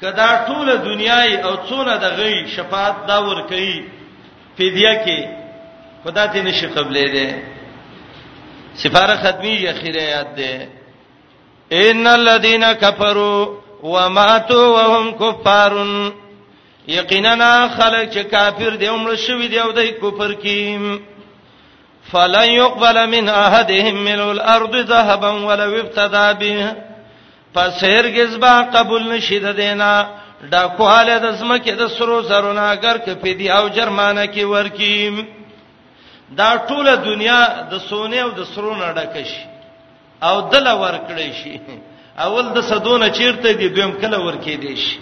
کدا 0.00 0.30
ټول 0.48 0.68
دنیاي 0.90 1.32
او 1.46 1.54
څونه 1.68 1.94
د 2.04 2.06
غي 2.18 2.36
شفاعت 2.56 2.96
دا 3.08 3.18
ور 3.26 3.40
کوي 3.50 3.76
فدیه 4.56 4.94
کې 5.04 5.18
خدا 6.04 6.24
ته 6.32 6.38
نشي 6.42 6.66
قبلې 6.76 7.06
ده 7.14 7.26
سفاره 8.82 9.16
ختمي 9.22 9.56
اخیره 9.72 10.02
یاد 10.14 10.30
ده 10.38 10.52
ان 11.82 12.02
الذين 12.20 12.64
كفروا 12.82 13.40
وماتوا 13.92 14.66
وهم 14.74 15.06
كفار 15.20 15.72
یقینا 16.96 17.52
خلک 17.76 18.08
چې 18.14 18.22
کافر 18.34 18.72
دي 18.80 18.86
عمر 18.86 19.14
شوی 19.16 19.48
دی 19.48 19.58
او 19.64 19.72
دای 19.76 19.88
کفر 20.02 20.32
کیم 20.44 20.84
فلن 22.12 22.48
يقبل 22.62 22.96
من 23.12 23.28
احدهم 23.46 23.94
ملء 24.06 24.30
الارض 24.36 24.74
ذهبا 24.92 25.30
ولو 25.48 25.70
ابتدى 25.82 26.28
به 26.40 26.76
پس 27.54 27.84
هرگز 27.84 28.32
با 28.42 28.54
قبول 28.74 29.04
نشید 29.12 29.44
دینا 29.60 29.94
دا 30.52 30.62
کواله 30.78 31.18
د 31.18 31.26
زمکه 31.40 31.72
د 31.74 31.82
سرو 31.86 32.22
زرونه 32.22 32.60
اگر 32.74 32.96
کې 33.04 33.10
پیدي 33.24 33.50
او 33.50 33.68
جرمانه 33.68 34.26
کې 34.34 34.42
ورکیم 34.54 35.16
دا 36.38 36.50
ټوله 36.68 36.94
دنیا 37.04 37.40
د 37.70 37.74
سونه 37.90 38.16
او 38.26 38.30
د 38.38 38.40
سرو 38.54 38.74
نه 38.80 38.88
ډکه 38.96 39.24
شي 39.30 39.44
او 40.28 40.36
دل 40.52 40.66
ور 40.82 40.96
کړی 41.08 41.30
شي 41.40 41.54
اول 42.24 42.46
د 42.56 42.58
صدونه 42.70 43.06
چیرته 43.18 43.48
دی 43.58 43.68
دویم 43.74 43.92
کله 44.02 44.18
ور 44.26 44.36
کې 44.44 44.54
دی 44.62 44.76
شي 44.84 44.98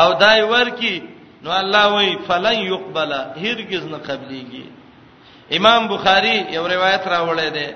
او 0.00 0.08
دای 0.22 0.42
ور 0.52 0.68
کې 0.78 0.94
نو 1.42 1.50
الله 1.60 1.84
وای 1.94 2.10
فلن 2.28 2.58
يقبل 2.72 3.12
هرگز 3.42 3.82
نه 3.92 3.98
قبليږي 4.06 4.64
امام 5.58 5.82
بخاری 5.92 6.36
یو 6.56 6.62
روایت 6.74 7.02
راوړی 7.14 7.50
دی 7.56 7.68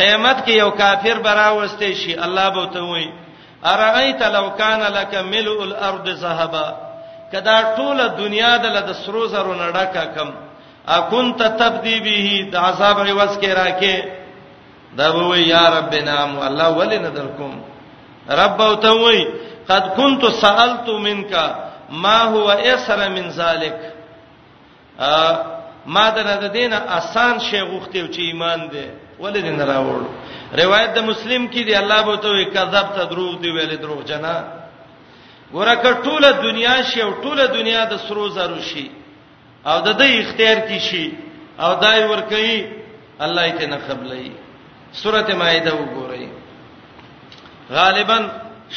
قیامت 0.00 0.38
کې 0.46 0.50
یو 0.62 0.70
کافر 0.70 1.18
براوسته 1.26 1.94
شي 2.00 2.12
الله 2.26 2.48
به 2.48 2.66
ته 2.74 2.80
وای 2.88 3.06
ارایت 3.72 4.22
لو 4.36 4.46
کان 4.58 4.80
لک 4.96 5.14
ملء 5.14 5.60
الارض 5.62 6.06
ذهبا 6.22 6.66
کدا 7.32 7.56
ټوله 7.76 8.06
دنیا 8.18 8.56
د 8.56 8.64
لد 8.76 8.90
سرو 9.04 9.26
زرو 9.34 9.54
نه 9.54 9.66
ډکه 9.78 10.04
کم 10.16 10.30
اكنت 10.88 11.42
تبدي 11.60 12.00
به 12.00 12.26
د 12.52 12.56
عذاب 12.56 12.98
عوض 13.08 13.38
کې 13.40 13.48
راکې 13.60 13.94
دا 14.96 15.08
وې 15.12 15.40
یا 15.48 15.64
رب 15.76 15.94
نام 15.94 16.30
الله 16.46 16.68
ولنا 16.78 17.08
درکم 17.08 17.52
رب 18.40 18.60
او 18.62 18.74
ته 18.74 18.90
وې 18.92 19.20
قد 19.70 19.84
كنت 19.96 20.26
سالت 20.32 20.88
منك 20.88 21.32
ما 21.90 22.22
هو 22.24 22.50
ايسر 22.52 23.08
من 23.08 23.28
ذلك 23.30 23.94
ما 25.86 26.10
درته 26.10 26.46
دینه 26.46 26.76
آسان 26.76 27.38
شی 27.40 27.60
غوښته 27.60 28.08
چې 28.14 28.18
ایمان 28.20 28.60
دې 28.72 28.86
ولدین 29.20 29.60
راوړ 29.60 30.00
روایت 30.60 30.94
د 30.94 30.98
مسلم 31.04 31.48
کې 31.50 31.62
دی 31.66 31.74
الله 31.76 32.02
بوته 32.02 32.28
وی 32.28 32.44
کذب 32.44 32.86
ته 32.96 33.04
دروغ 33.04 33.32
دی 33.42 33.50
ویل 33.50 33.76
دروغ 33.76 34.00
جنا 34.10 34.36
ورکه 35.54 35.90
ټوله 36.04 36.30
دنیا 36.46 36.76
شی 36.88 37.00
او 37.02 37.10
ټوله 37.22 37.44
دنیا 37.58 37.84
د 37.84 37.94
سرو 38.06 38.28
زرو 38.28 38.60
شی 38.60 38.88
او 39.66 39.76
د 39.86 39.96
دې 40.00 40.08
اختیار 40.22 40.58
کی 40.68 40.78
شي 40.88 41.04
او 41.62 41.70
دای 41.84 42.00
ور 42.10 42.20
کوي 42.32 42.58
الله 43.24 43.42
یې 43.48 43.52
ته 43.58 43.66
نه 43.66 43.76
قبلای 43.88 44.30
سورته 45.00 45.34
مائده 45.42 45.70
وګورئ 45.74 46.24
غالبا 47.76 48.18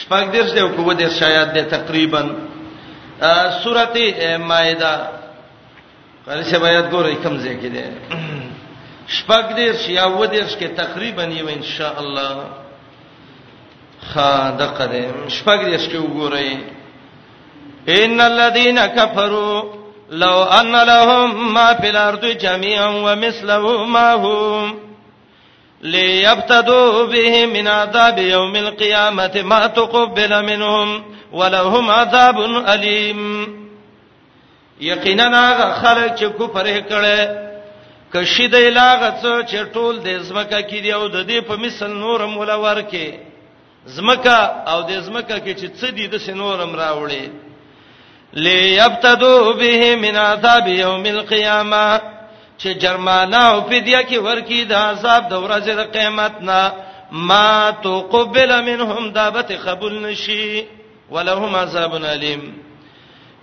شپږ 0.01 0.23
درس 0.35 0.51
دی 0.55 0.61
کو 0.75 0.93
د 0.99 1.09
شاید 1.19 1.53
دی 1.55 1.61
تقریبا 1.75 2.21
سورته 3.63 4.38
مائده 4.49 4.93
قال 6.25 6.43
شه 6.51 6.59
باید 6.65 6.85
ګورئ 6.91 7.15
کوم 7.23 7.38
ځای 7.43 7.55
کې 7.61 7.69
دی 7.75 7.83
شپږ 9.17 9.45
درس 9.57 9.89
یا 9.89 10.05
و 10.05 10.25
درس 10.25 10.55
کې 10.55 10.67
تقریبا 10.83 11.23
یو 11.23 11.47
ان 11.47 11.63
شاء 11.75 11.95
الله 11.99 12.43
خا 14.13 14.33
دقه 14.59 14.85
دې 14.88 15.31
شپږ 15.38 15.59
درس 15.71 15.88
کې 15.88 15.97
وګورئ 15.97 16.57
ان 17.88 18.21
الذين 18.21 18.85
كفروا 18.88 19.76
لو 20.09 20.43
ان 20.43 20.71
لهم 20.75 21.53
ما 21.53 21.73
في 21.73 21.89
الارض 21.89 22.25
جميعا 22.25 22.87
ومثله 22.89 23.83
ما 23.85 24.13
هو 24.13 24.67
ليبتدوا 25.81 27.05
به 27.07 27.45
من 27.45 27.67
عذاب 27.67 28.17
يوم 28.17 28.55
القيامه 28.55 29.41
ما 29.45 29.67
تقبل 29.67 30.43
منهم 30.45 31.03
ولهم 31.31 31.91
عذاب 31.91 32.37
اليم 32.69 33.47
یقینا 34.81 35.49
هغه 35.49 35.73
خلک 35.81 36.15
چې 36.19 36.37
کفر 36.39 36.81
کړي 36.89 37.27
کشي 38.13 38.47
د 38.47 38.55
لاغه 38.55 39.13
څو 39.23 39.41
چې 39.49 39.73
ټول 39.73 39.99
د 39.99 40.21
زمکه 40.21 40.61
کې 40.61 40.79
دی 40.83 40.93
او 40.93 41.07
د 41.07 41.27
دې 41.27 41.41
په 41.47 41.55
مثل 41.55 41.87
نورم 41.87 42.37
ولا 42.37 42.55
ورکه 42.55 43.13
زمکه 43.85 44.37
او 44.71 44.81
د 44.81 44.91
زمکه 44.91 45.39
کې 45.39 45.55
چې 45.59 45.81
څه 45.81 45.89
دي 45.91 46.07
د 46.07 46.17
سنورم 46.17 46.75
راوړي 46.75 47.29
ليبتدوا 48.38 49.53
به 49.53 49.95
من 49.95 50.15
عذاب 50.17 50.67
يوم 50.67 51.05
القيامه 51.05 52.01
چې 52.63 52.65
جرمانه 52.67 53.38
او 53.51 53.61
فدیه 53.61 54.01
کې 54.09 54.17
ورکی 54.27 54.63
د 54.65 54.73
عذاب 54.73 55.23
د 55.29 55.41
ورځې 55.43 55.71
د 55.77 55.81
قیامت 55.93 56.35
نه 56.41 56.61
ما 57.13 57.71
تقبل 57.85 58.51
منهم 58.67 59.03
دابت 59.11 59.51
قبول 59.51 60.01
نشي 60.01 60.65
ولهم 61.11 61.55
عذاب 61.55 61.95
الیم 61.95 62.41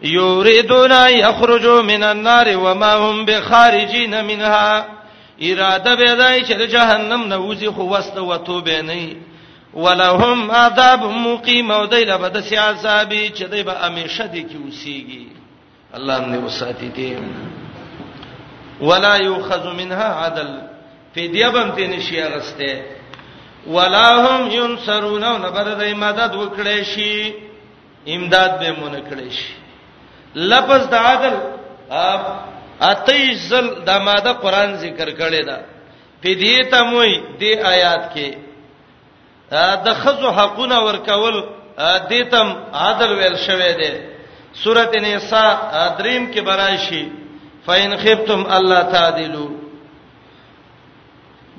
یریدون 0.02 0.92
یخرجوا 1.10 1.82
من 1.82 2.02
النار 2.02 2.56
وما 2.56 2.92
هم 2.94 3.24
بخارجین 3.24 4.20
منها 4.24 4.84
اراده 5.42 5.94
به 5.96 6.14
دای 6.14 6.44
چې 6.46 6.52
جهنم 6.72 7.24
نه 7.28 7.38
وځي 7.38 7.70
خو 7.70 7.82
واست 7.82 8.18
وتوبه 8.18 8.82
نه 8.82 9.00
ولهم 9.74 10.50
عذاب 10.50 11.02
مقیم 11.04 11.70
او 11.70 11.86
دایله 11.86 12.16
بد 12.18 12.40
سی 12.48 12.56
عذابی 12.56 13.28
چې 13.36 13.42
دای 13.44 13.62
به 13.62 13.72
همیشه 13.72 14.26
د 14.26 14.36
کی 14.48 14.56
وسیږي 14.66 15.26
الله 15.96 16.18
دې 16.18 16.44
وساتی 16.46 16.90
دې 16.96 17.18
ولا 18.80 19.16
یؤخذ 19.16 19.66
منها 19.66 20.24
عدل 20.26 20.60
فدیه 21.14 21.48
بم 21.48 21.70
ته 21.70 21.86
نشي 21.86 22.22
غسته 22.22 22.82
ولا 23.66 24.08
هم 24.26 24.50
ينصرون 24.50 25.22
او 25.24 25.38
نه 25.38 25.50
بد 25.50 25.78
دای 25.78 25.94
مدد 25.94 26.32
وکړي 26.34 26.82
شي 26.84 27.34
امداد 28.08 28.58
به 28.60 28.70
مونږ 28.74 29.12
کړي 29.12 29.30
شي 29.34 29.52
لفظ 30.34 30.86
د 30.86 30.94
عدل 30.94 31.34
اتیزل 32.80 33.74
د 33.86 33.90
ماده 34.04 34.32
قران 34.32 34.74
ذکر 34.76 35.08
کړي 35.18 35.44
دا 35.46 35.58
فدیه 36.22 36.62
تموي 36.70 37.20
د 37.40 37.42
آیات 37.42 38.12
کې 38.14 38.53
د 39.84 39.86
خزو 40.00 40.28
حقونه 40.38 40.76
ورکول 40.88 41.36
دیتم 42.12 42.48
عادل 42.82 43.10
ویل 43.18 43.36
شوی 43.46 43.70
دی 43.80 43.92
سورته 44.62 44.96
نساء 45.04 45.50
دریم 45.98 46.22
کې 46.32 46.40
برایشي 46.48 47.02
فین 47.66 47.90
خفتم 48.04 48.40
الله 48.56 48.80
تعدلوا 48.94 49.50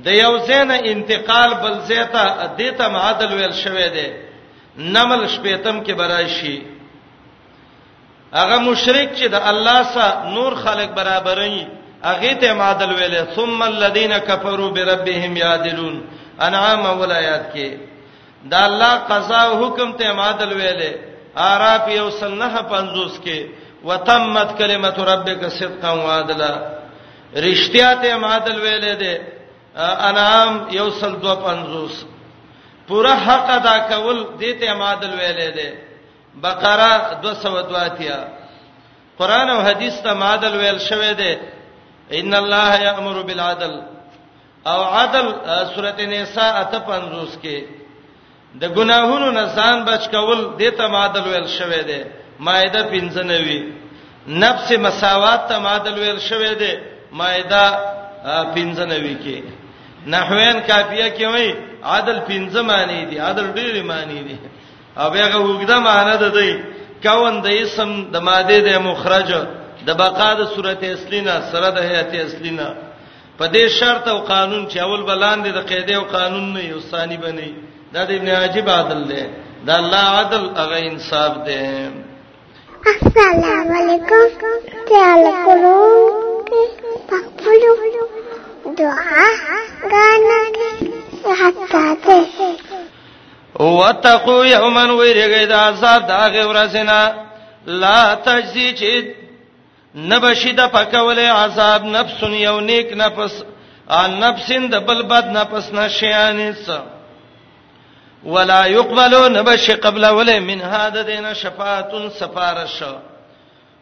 د 0.05 0.07
یو 0.17 0.33
زین 0.47 0.69
انتقال 0.91 1.49
بل 1.61 1.75
زیتا 1.91 2.23
دیتم 2.59 2.93
عادل 3.03 3.31
ویل 3.39 3.53
شوی 3.63 3.87
دی 3.95 4.07
نمل 4.95 5.21
شپیتم 5.35 5.77
کې 5.85 5.91
برایشي 6.01 6.57
هغه 8.39 8.57
مشرک 8.69 9.07
چې 9.17 9.25
د 9.35 9.37
الله 9.53 9.79
سره 9.95 10.09
نور 10.37 10.51
خلق 10.65 10.89
برابرني 10.99 11.63
اغه 12.11 12.33
ته 12.41 12.49
معادل 12.59 12.91
ویل 12.95 13.15
ثم 13.39 13.59
الذين 13.63 14.13
كفروا 14.17 14.69
بربهم 14.69 15.31
يعدلون 15.43 15.97
انعام 16.41 16.83
ولایات 17.01 17.53
کې 17.53 17.77
دا 18.51 18.65
الله 18.65 18.93
قضا 19.09 19.41
او 19.41 19.65
حکم 19.65 19.91
ته 19.91 20.13
معادل 20.13 20.51
ویلې 20.53 20.91
اعراف 21.37 21.87
یو 21.89 22.09
سنه 22.09 22.61
50 22.61 23.23
کې 23.23 23.47
وتمت 23.83 24.57
کلمت 24.57 24.99
ربک 24.99 25.47
صدقا 25.59 25.91
وعدلا 25.91 26.53
رښتیا 27.35 27.95
ته 28.01 28.17
معادل 28.17 28.59
ویلې 28.59 28.95
ده 29.01 29.13
انعام 30.09 30.67
یو 30.71 30.89
سل 30.91 31.15
250 31.15 32.05
پورا 32.87 33.13
حق 33.25 33.49
ادا 33.49 33.77
کول 33.89 34.25
دې 34.39 34.61
ته 34.61 34.73
معادل 34.73 35.13
ویلې 35.13 35.51
ده 35.57 35.79
بقره 36.41 37.19
202 37.23 37.87
تیا 37.97 38.25
قران 39.17 39.49
او 39.49 39.61
حدیث 39.61 40.01
ته 40.01 40.13
معادل 40.13 40.55
ویل 40.57 40.79
شوې 40.79 41.13
ده 41.19 41.39
ان 42.11 42.33
الله 42.33 42.79
یامر 42.81 43.21
بالعدل 43.21 43.94
او 44.71 44.79
عدل 44.95 45.27
سورته 45.75 46.05
نساء 46.15 46.51
55 46.71 47.37
کې 47.43 47.57
د 48.61 48.63
ګناهونو 48.77 49.27
نه 49.37 49.43
ځان 49.57 49.77
بچ 49.87 50.03
کول 50.13 50.39
د 50.59 50.61
تمادل 50.81 51.23
ویل 51.31 51.47
شوی 51.57 51.81
دی 51.89 52.01
مائده 52.45 52.81
95 52.81 53.63
نفس 54.43 54.67
مساوات 54.85 55.41
تمادل 55.51 55.93
ویل 56.01 56.19
شوی 56.29 56.53
دی 56.61 56.73
مائده 57.19 57.65
95 58.55 59.09
کې 59.23 59.37
نحوین 60.11 60.57
کافیه 60.69 61.07
کې 61.17 61.25
وایي 61.31 61.51
عدل 61.91 62.17
15 62.19 62.61
معنی 62.71 62.99
دي 63.09 63.17
عدل 63.27 63.47
ډېری 63.57 63.83
معنی 63.91 64.19
دي 64.27 64.37
او 65.01 65.07
هغه 65.15 65.37
وګړه 65.41 65.77
معنی 65.89 66.15
ده 66.23 66.27
دی 66.37 66.51
کاون 67.03 67.33
د 67.45 67.47
اسم 67.63 67.91
د 68.13 68.15
ماده 68.27 68.57
د 68.67 68.69
مخرج 68.89 69.29
د 69.87 69.89
بقا 70.01 70.29
د 70.39 70.41
صورت 70.55 70.81
اصلینا 70.95 71.33
سره 71.51 71.69
د 71.77 71.79
هيئت 71.89 72.11
اصلینا 72.27 72.69
په 73.39 73.45
دې 73.53 73.65
شرط 73.79 74.05
او 74.13 74.19
قانون 74.33 74.63
چې 74.71 74.77
اول 74.85 75.01
بلاندې 75.09 75.49
د 75.51 75.59
قاعده 75.69 75.95
او 75.97 76.03
قانون 76.17 76.53
نه 76.53 76.61
یو 76.71 76.79
ثاني 76.91 77.17
بنئ 77.17 77.51
دا 77.93 78.01
د 78.07 78.11
ابن 78.11 78.29
عجیب 78.41 78.69
عدل 78.69 79.01
دی 79.11 79.23
دا 79.65 79.73
الله 79.81 80.03
عدل 80.19 80.43
هغه 80.59 80.77
انصاف 80.89 81.31
دی 81.45 81.63
السلام 82.95 83.67
علیکم 83.79 84.25
تعال 84.91 85.23
کولو 85.45 85.79
پخپلو 87.09 87.73
دعا 88.77 89.25
غانکه 89.93 91.33
حتا 91.43 91.85
ته 92.05 92.55
وتقو 93.63 94.45
یوما 94.45 94.85
ویرګی 94.85 95.45
دا 95.49 95.57
عذاب 95.59 96.07
دا 96.07 96.27
غورسنا 96.29 96.99
لا 97.67 98.15
تجزی 98.15 98.69
چې 98.79 98.91
نبشد 99.95 100.59
پکول 100.71 101.19
عذاب 101.19 101.85
نفس 101.85 102.23
یو 102.39 102.59
نیک 102.59 102.91
نفس 102.97 103.43
ان 103.89 104.11
نفس 104.19 104.51
د 104.71 104.83
بل 104.85 105.01
بد 105.09 105.27
نفس 105.37 105.71
نشیانس 105.73 106.69
ولا 108.23 108.65
يقبل 108.65 109.15
نبش 109.37 109.71
قبل 109.71 110.05
ولا 110.05 110.39
من 110.39 110.61
هذا 110.61 111.01
دين 111.01 111.33
شفاعت 111.33 111.91
سفارش 112.19 112.83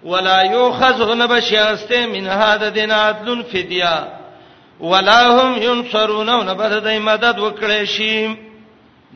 ولا 0.04 0.42
يؤخذ 0.42 1.16
نبش 1.16 1.54
است 1.54 1.92
من 1.92 2.28
هذا 2.28 2.70
دين 2.70 2.92
عدل 2.92 3.44
فديه 3.44 4.08
ولا 4.80 5.28
هم 5.28 5.62
ينصرون 5.62 6.30
نبد 6.50 6.84
دای 6.84 7.00
مدد 7.00 7.36
وکړي 7.40 7.86
شي 7.88 8.36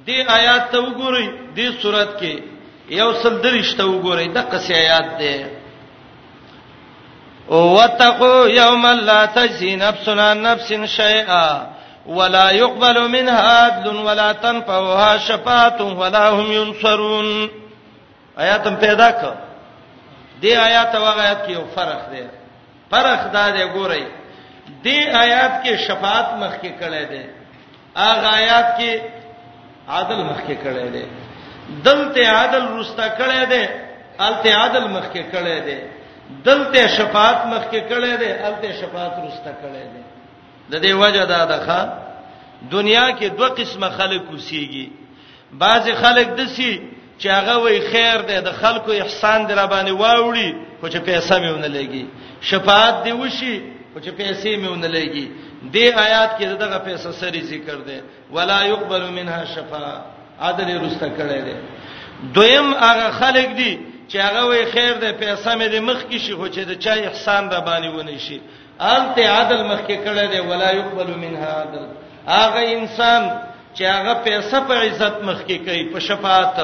دی 0.05 0.23
آیات 0.37 0.71
ته 0.71 0.79
وګورئ 0.81 1.53
دی 1.55 1.69
صورت 1.81 2.09
کې 2.19 2.41
یو 2.89 3.11
سل 3.21 3.41
درشته 3.41 3.83
وګورئ 3.85 4.27
د 4.33 4.37
قصې 4.37 4.71
آیات 4.73 5.17
ده 5.19 5.56
وتقوا 7.49 8.47
يوما 8.47 8.93
لا 8.93 9.25
تجزي 9.25 9.75
نفس 9.75 10.09
عن 10.09 10.41
نفس 10.41 10.73
شيئا 10.83 11.67
ولا 12.05 12.49
يقبل 12.51 13.09
منها 13.09 13.63
عدل 13.63 13.95
ولا 13.95 14.31
تنفعها 14.31 15.17
شفاعه 15.17 15.97
ولا 15.99 16.29
هم 16.29 16.51
ينصرون 16.51 17.49
آیاتم 18.39 18.75
پیدا 18.75 19.09
کړ 19.11 19.33
دې 20.41 20.57
آیات 20.63 20.95
او 20.95 21.05
آیات 21.05 21.47
کې 21.47 21.51
یو 21.51 21.63
فرق 21.75 22.09
دی 22.11 22.23
فرق 22.91 23.31
دا 23.33 23.49
دی 23.49 23.63
ګورئ 23.73 24.03
دې 24.83 25.15
آیات 25.15 25.63
کې 25.63 25.75
شفاعت 25.87 26.33
مخکې 26.33 26.81
کړی 26.81 27.09
دی 27.11 27.25
اغه 27.97 28.33
آیات 28.35 28.77
کې 28.77 28.99
عادل 29.89 30.21
مخکې 30.29 30.55
کړی 30.63 30.91
دی 30.93 31.05
دلته 31.85 32.29
عادل 32.31 32.67
رستا 32.79 33.07
کړی 33.17 33.49
دی 33.49 33.69
الته 34.27 34.55
عادل 34.57 34.87
مخکې 34.87 35.33
کړی 35.33 35.59
دی 35.69 35.79
دلته 36.45 36.87
شفاعت 36.87 37.45
مخکې 37.45 37.79
کړي 37.89 38.13
دي 38.19 38.31
الته 38.47 38.71
شفاعت 38.81 39.13
رسته 39.27 39.51
کړي 39.63 39.83
دي 39.93 40.03
د 40.71 40.81
دې 40.83 40.91
وجه 41.01 41.25
دا 41.25 41.45
ده 41.45 41.91
دنیا 42.71 43.07
کې 43.19 43.25
دوه 43.37 43.49
قسمه 43.59 43.89
خلک 43.89 44.21
وسیږي 44.31 44.87
بعضی 45.63 45.91
خلک 46.03 46.27
دسی 46.37 46.81
چې 47.19 47.27
هغه 47.27 47.53
وای 47.63 47.79
خیر 47.91 48.17
دی 48.27 48.37
د 48.41 48.51
خلکو 48.61 48.91
احسان 48.91 49.45
در 49.47 49.67
باندې 49.67 49.91
واوړي 49.99 50.49
خو 50.81 50.87
چې 50.89 50.97
پیسې 51.09 51.31
میونه 51.43 51.67
لګي 51.67 52.05
شفاعت 52.41 52.95
دی 53.05 53.11
وشي 53.11 53.57
خو 53.93 53.99
چې 53.99 54.09
پیسې 54.21 54.47
میونه 54.63 54.87
لګي 54.87 55.27
دې 55.73 55.85
آیات 56.05 56.37
کې 56.39 56.43
دغه 56.45 56.77
پیسې 56.87 57.11
سری 57.11 57.41
ذکر 57.41 57.75
دی 57.87 58.01
ولا 58.31 58.63
يقبل 58.63 59.03
منها 59.11 59.45
شفاعه 59.45 60.01
عادل 60.41 60.67
رسته 60.85 61.07
کړي 61.17 61.39
دي 61.47 61.55
دویم 62.33 62.67
هغه 62.73 63.07
خلک 63.11 63.47
دي 63.57 63.71
چې 64.11 64.17
هغه 64.27 64.41
وي 64.49 64.63
خیر 64.71 64.93
دې 65.01 65.11
پیسې 65.21 65.51
مې 65.59 65.67
دې 65.73 65.79
مخ 65.89 65.99
کې 66.09 66.17
شي 66.23 66.33
خو 66.39 66.47
چې 66.55 66.61
د 66.69 66.73
چا 66.83 66.93
احسان 67.07 67.43
را 67.53 67.59
باندې 67.69 67.89
ونی 67.95 68.19
شي 68.25 68.37
انت 68.95 69.17
عدل 69.19 69.59
مخ 69.71 69.79
کې 69.87 69.97
کړه 70.05 70.23
دې 70.33 70.39
ولا 70.49 70.69
يقبل 70.79 71.09
منها 71.23 71.49
عدل 71.61 71.83
هغه 72.39 72.61
انسان 72.79 73.21
چې 73.77 73.83
هغه 73.95 74.13
پیسې 74.25 74.59
په 74.67 74.73
عزت 74.87 75.15
مخ 75.29 75.39
کې 75.47 75.57
کوي 75.65 75.83
په 75.93 75.99
شفاعت 75.99 76.57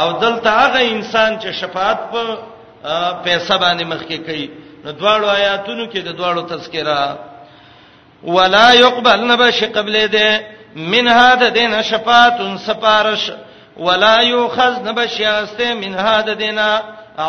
او 0.00 0.08
دلته 0.24 0.50
هغه 0.62 0.80
انسان 0.96 1.38
چې 1.40 1.50
شفاعت 1.62 2.00
په 2.12 2.22
پیسې 3.24 3.54
باندې 3.62 3.84
مخ 3.92 4.02
کې 4.08 4.18
کوي 4.26 4.48
نو 4.84 4.92
دواړو 4.92 5.26
آیاتونو 5.38 5.84
کې 5.92 5.98
د 6.08 6.10
دواړو 6.18 6.42
تذکرہ 6.50 7.16
ولا 8.36 8.72
يقبل 8.72 9.20
نبش 9.32 9.64
قبل 9.64 10.08
دې 10.08 10.42
من 10.92 11.08
هذا 11.08 11.48
دین 11.58 11.82
شفاعت 11.92 12.38
سپارش 12.66 13.30
ولا 13.78 14.16
یوخذ 14.32 14.74
نبشیاسته 14.88 15.66
من 15.74 15.94
هذا 16.06 16.34
دینا 16.42 16.70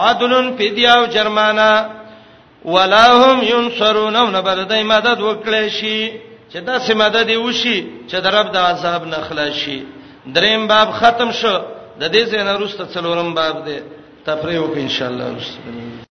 عدل 0.09 0.33
فدیا 0.57 0.93
او 0.99 1.05
جرمانه 1.15 1.73
ولا 2.75 3.05
هم 3.23 3.39
ينصرون 3.53 4.17
نبدای 4.35 4.83
مدد 4.93 5.19
وکړي 5.27 5.65
شي 5.79 5.99
چې 6.53 6.57
دا 6.67 6.75
سه 6.85 6.93
مدد 7.03 7.29
وشي 7.45 7.77
چې 8.09 8.15
د 8.23 8.27
رب 8.35 8.49
د 8.53 8.57
عذاب 8.71 9.01
نه 9.11 9.17
خلاصي 9.29 9.77
دریم 10.35 10.67
باب 10.71 10.89
ختم 10.99 11.31
شو 11.39 11.55
د 12.01 12.11
دې 12.13 12.23
څخه 12.31 12.51
وروسته 12.57 12.83
څلورم 12.93 13.31
باب 13.39 13.55
دی 13.65 13.77
تفریح 14.25 14.59
وکړو 14.61 14.77
ان 14.83 14.89
شاء 14.97 15.09
الله 15.09 16.05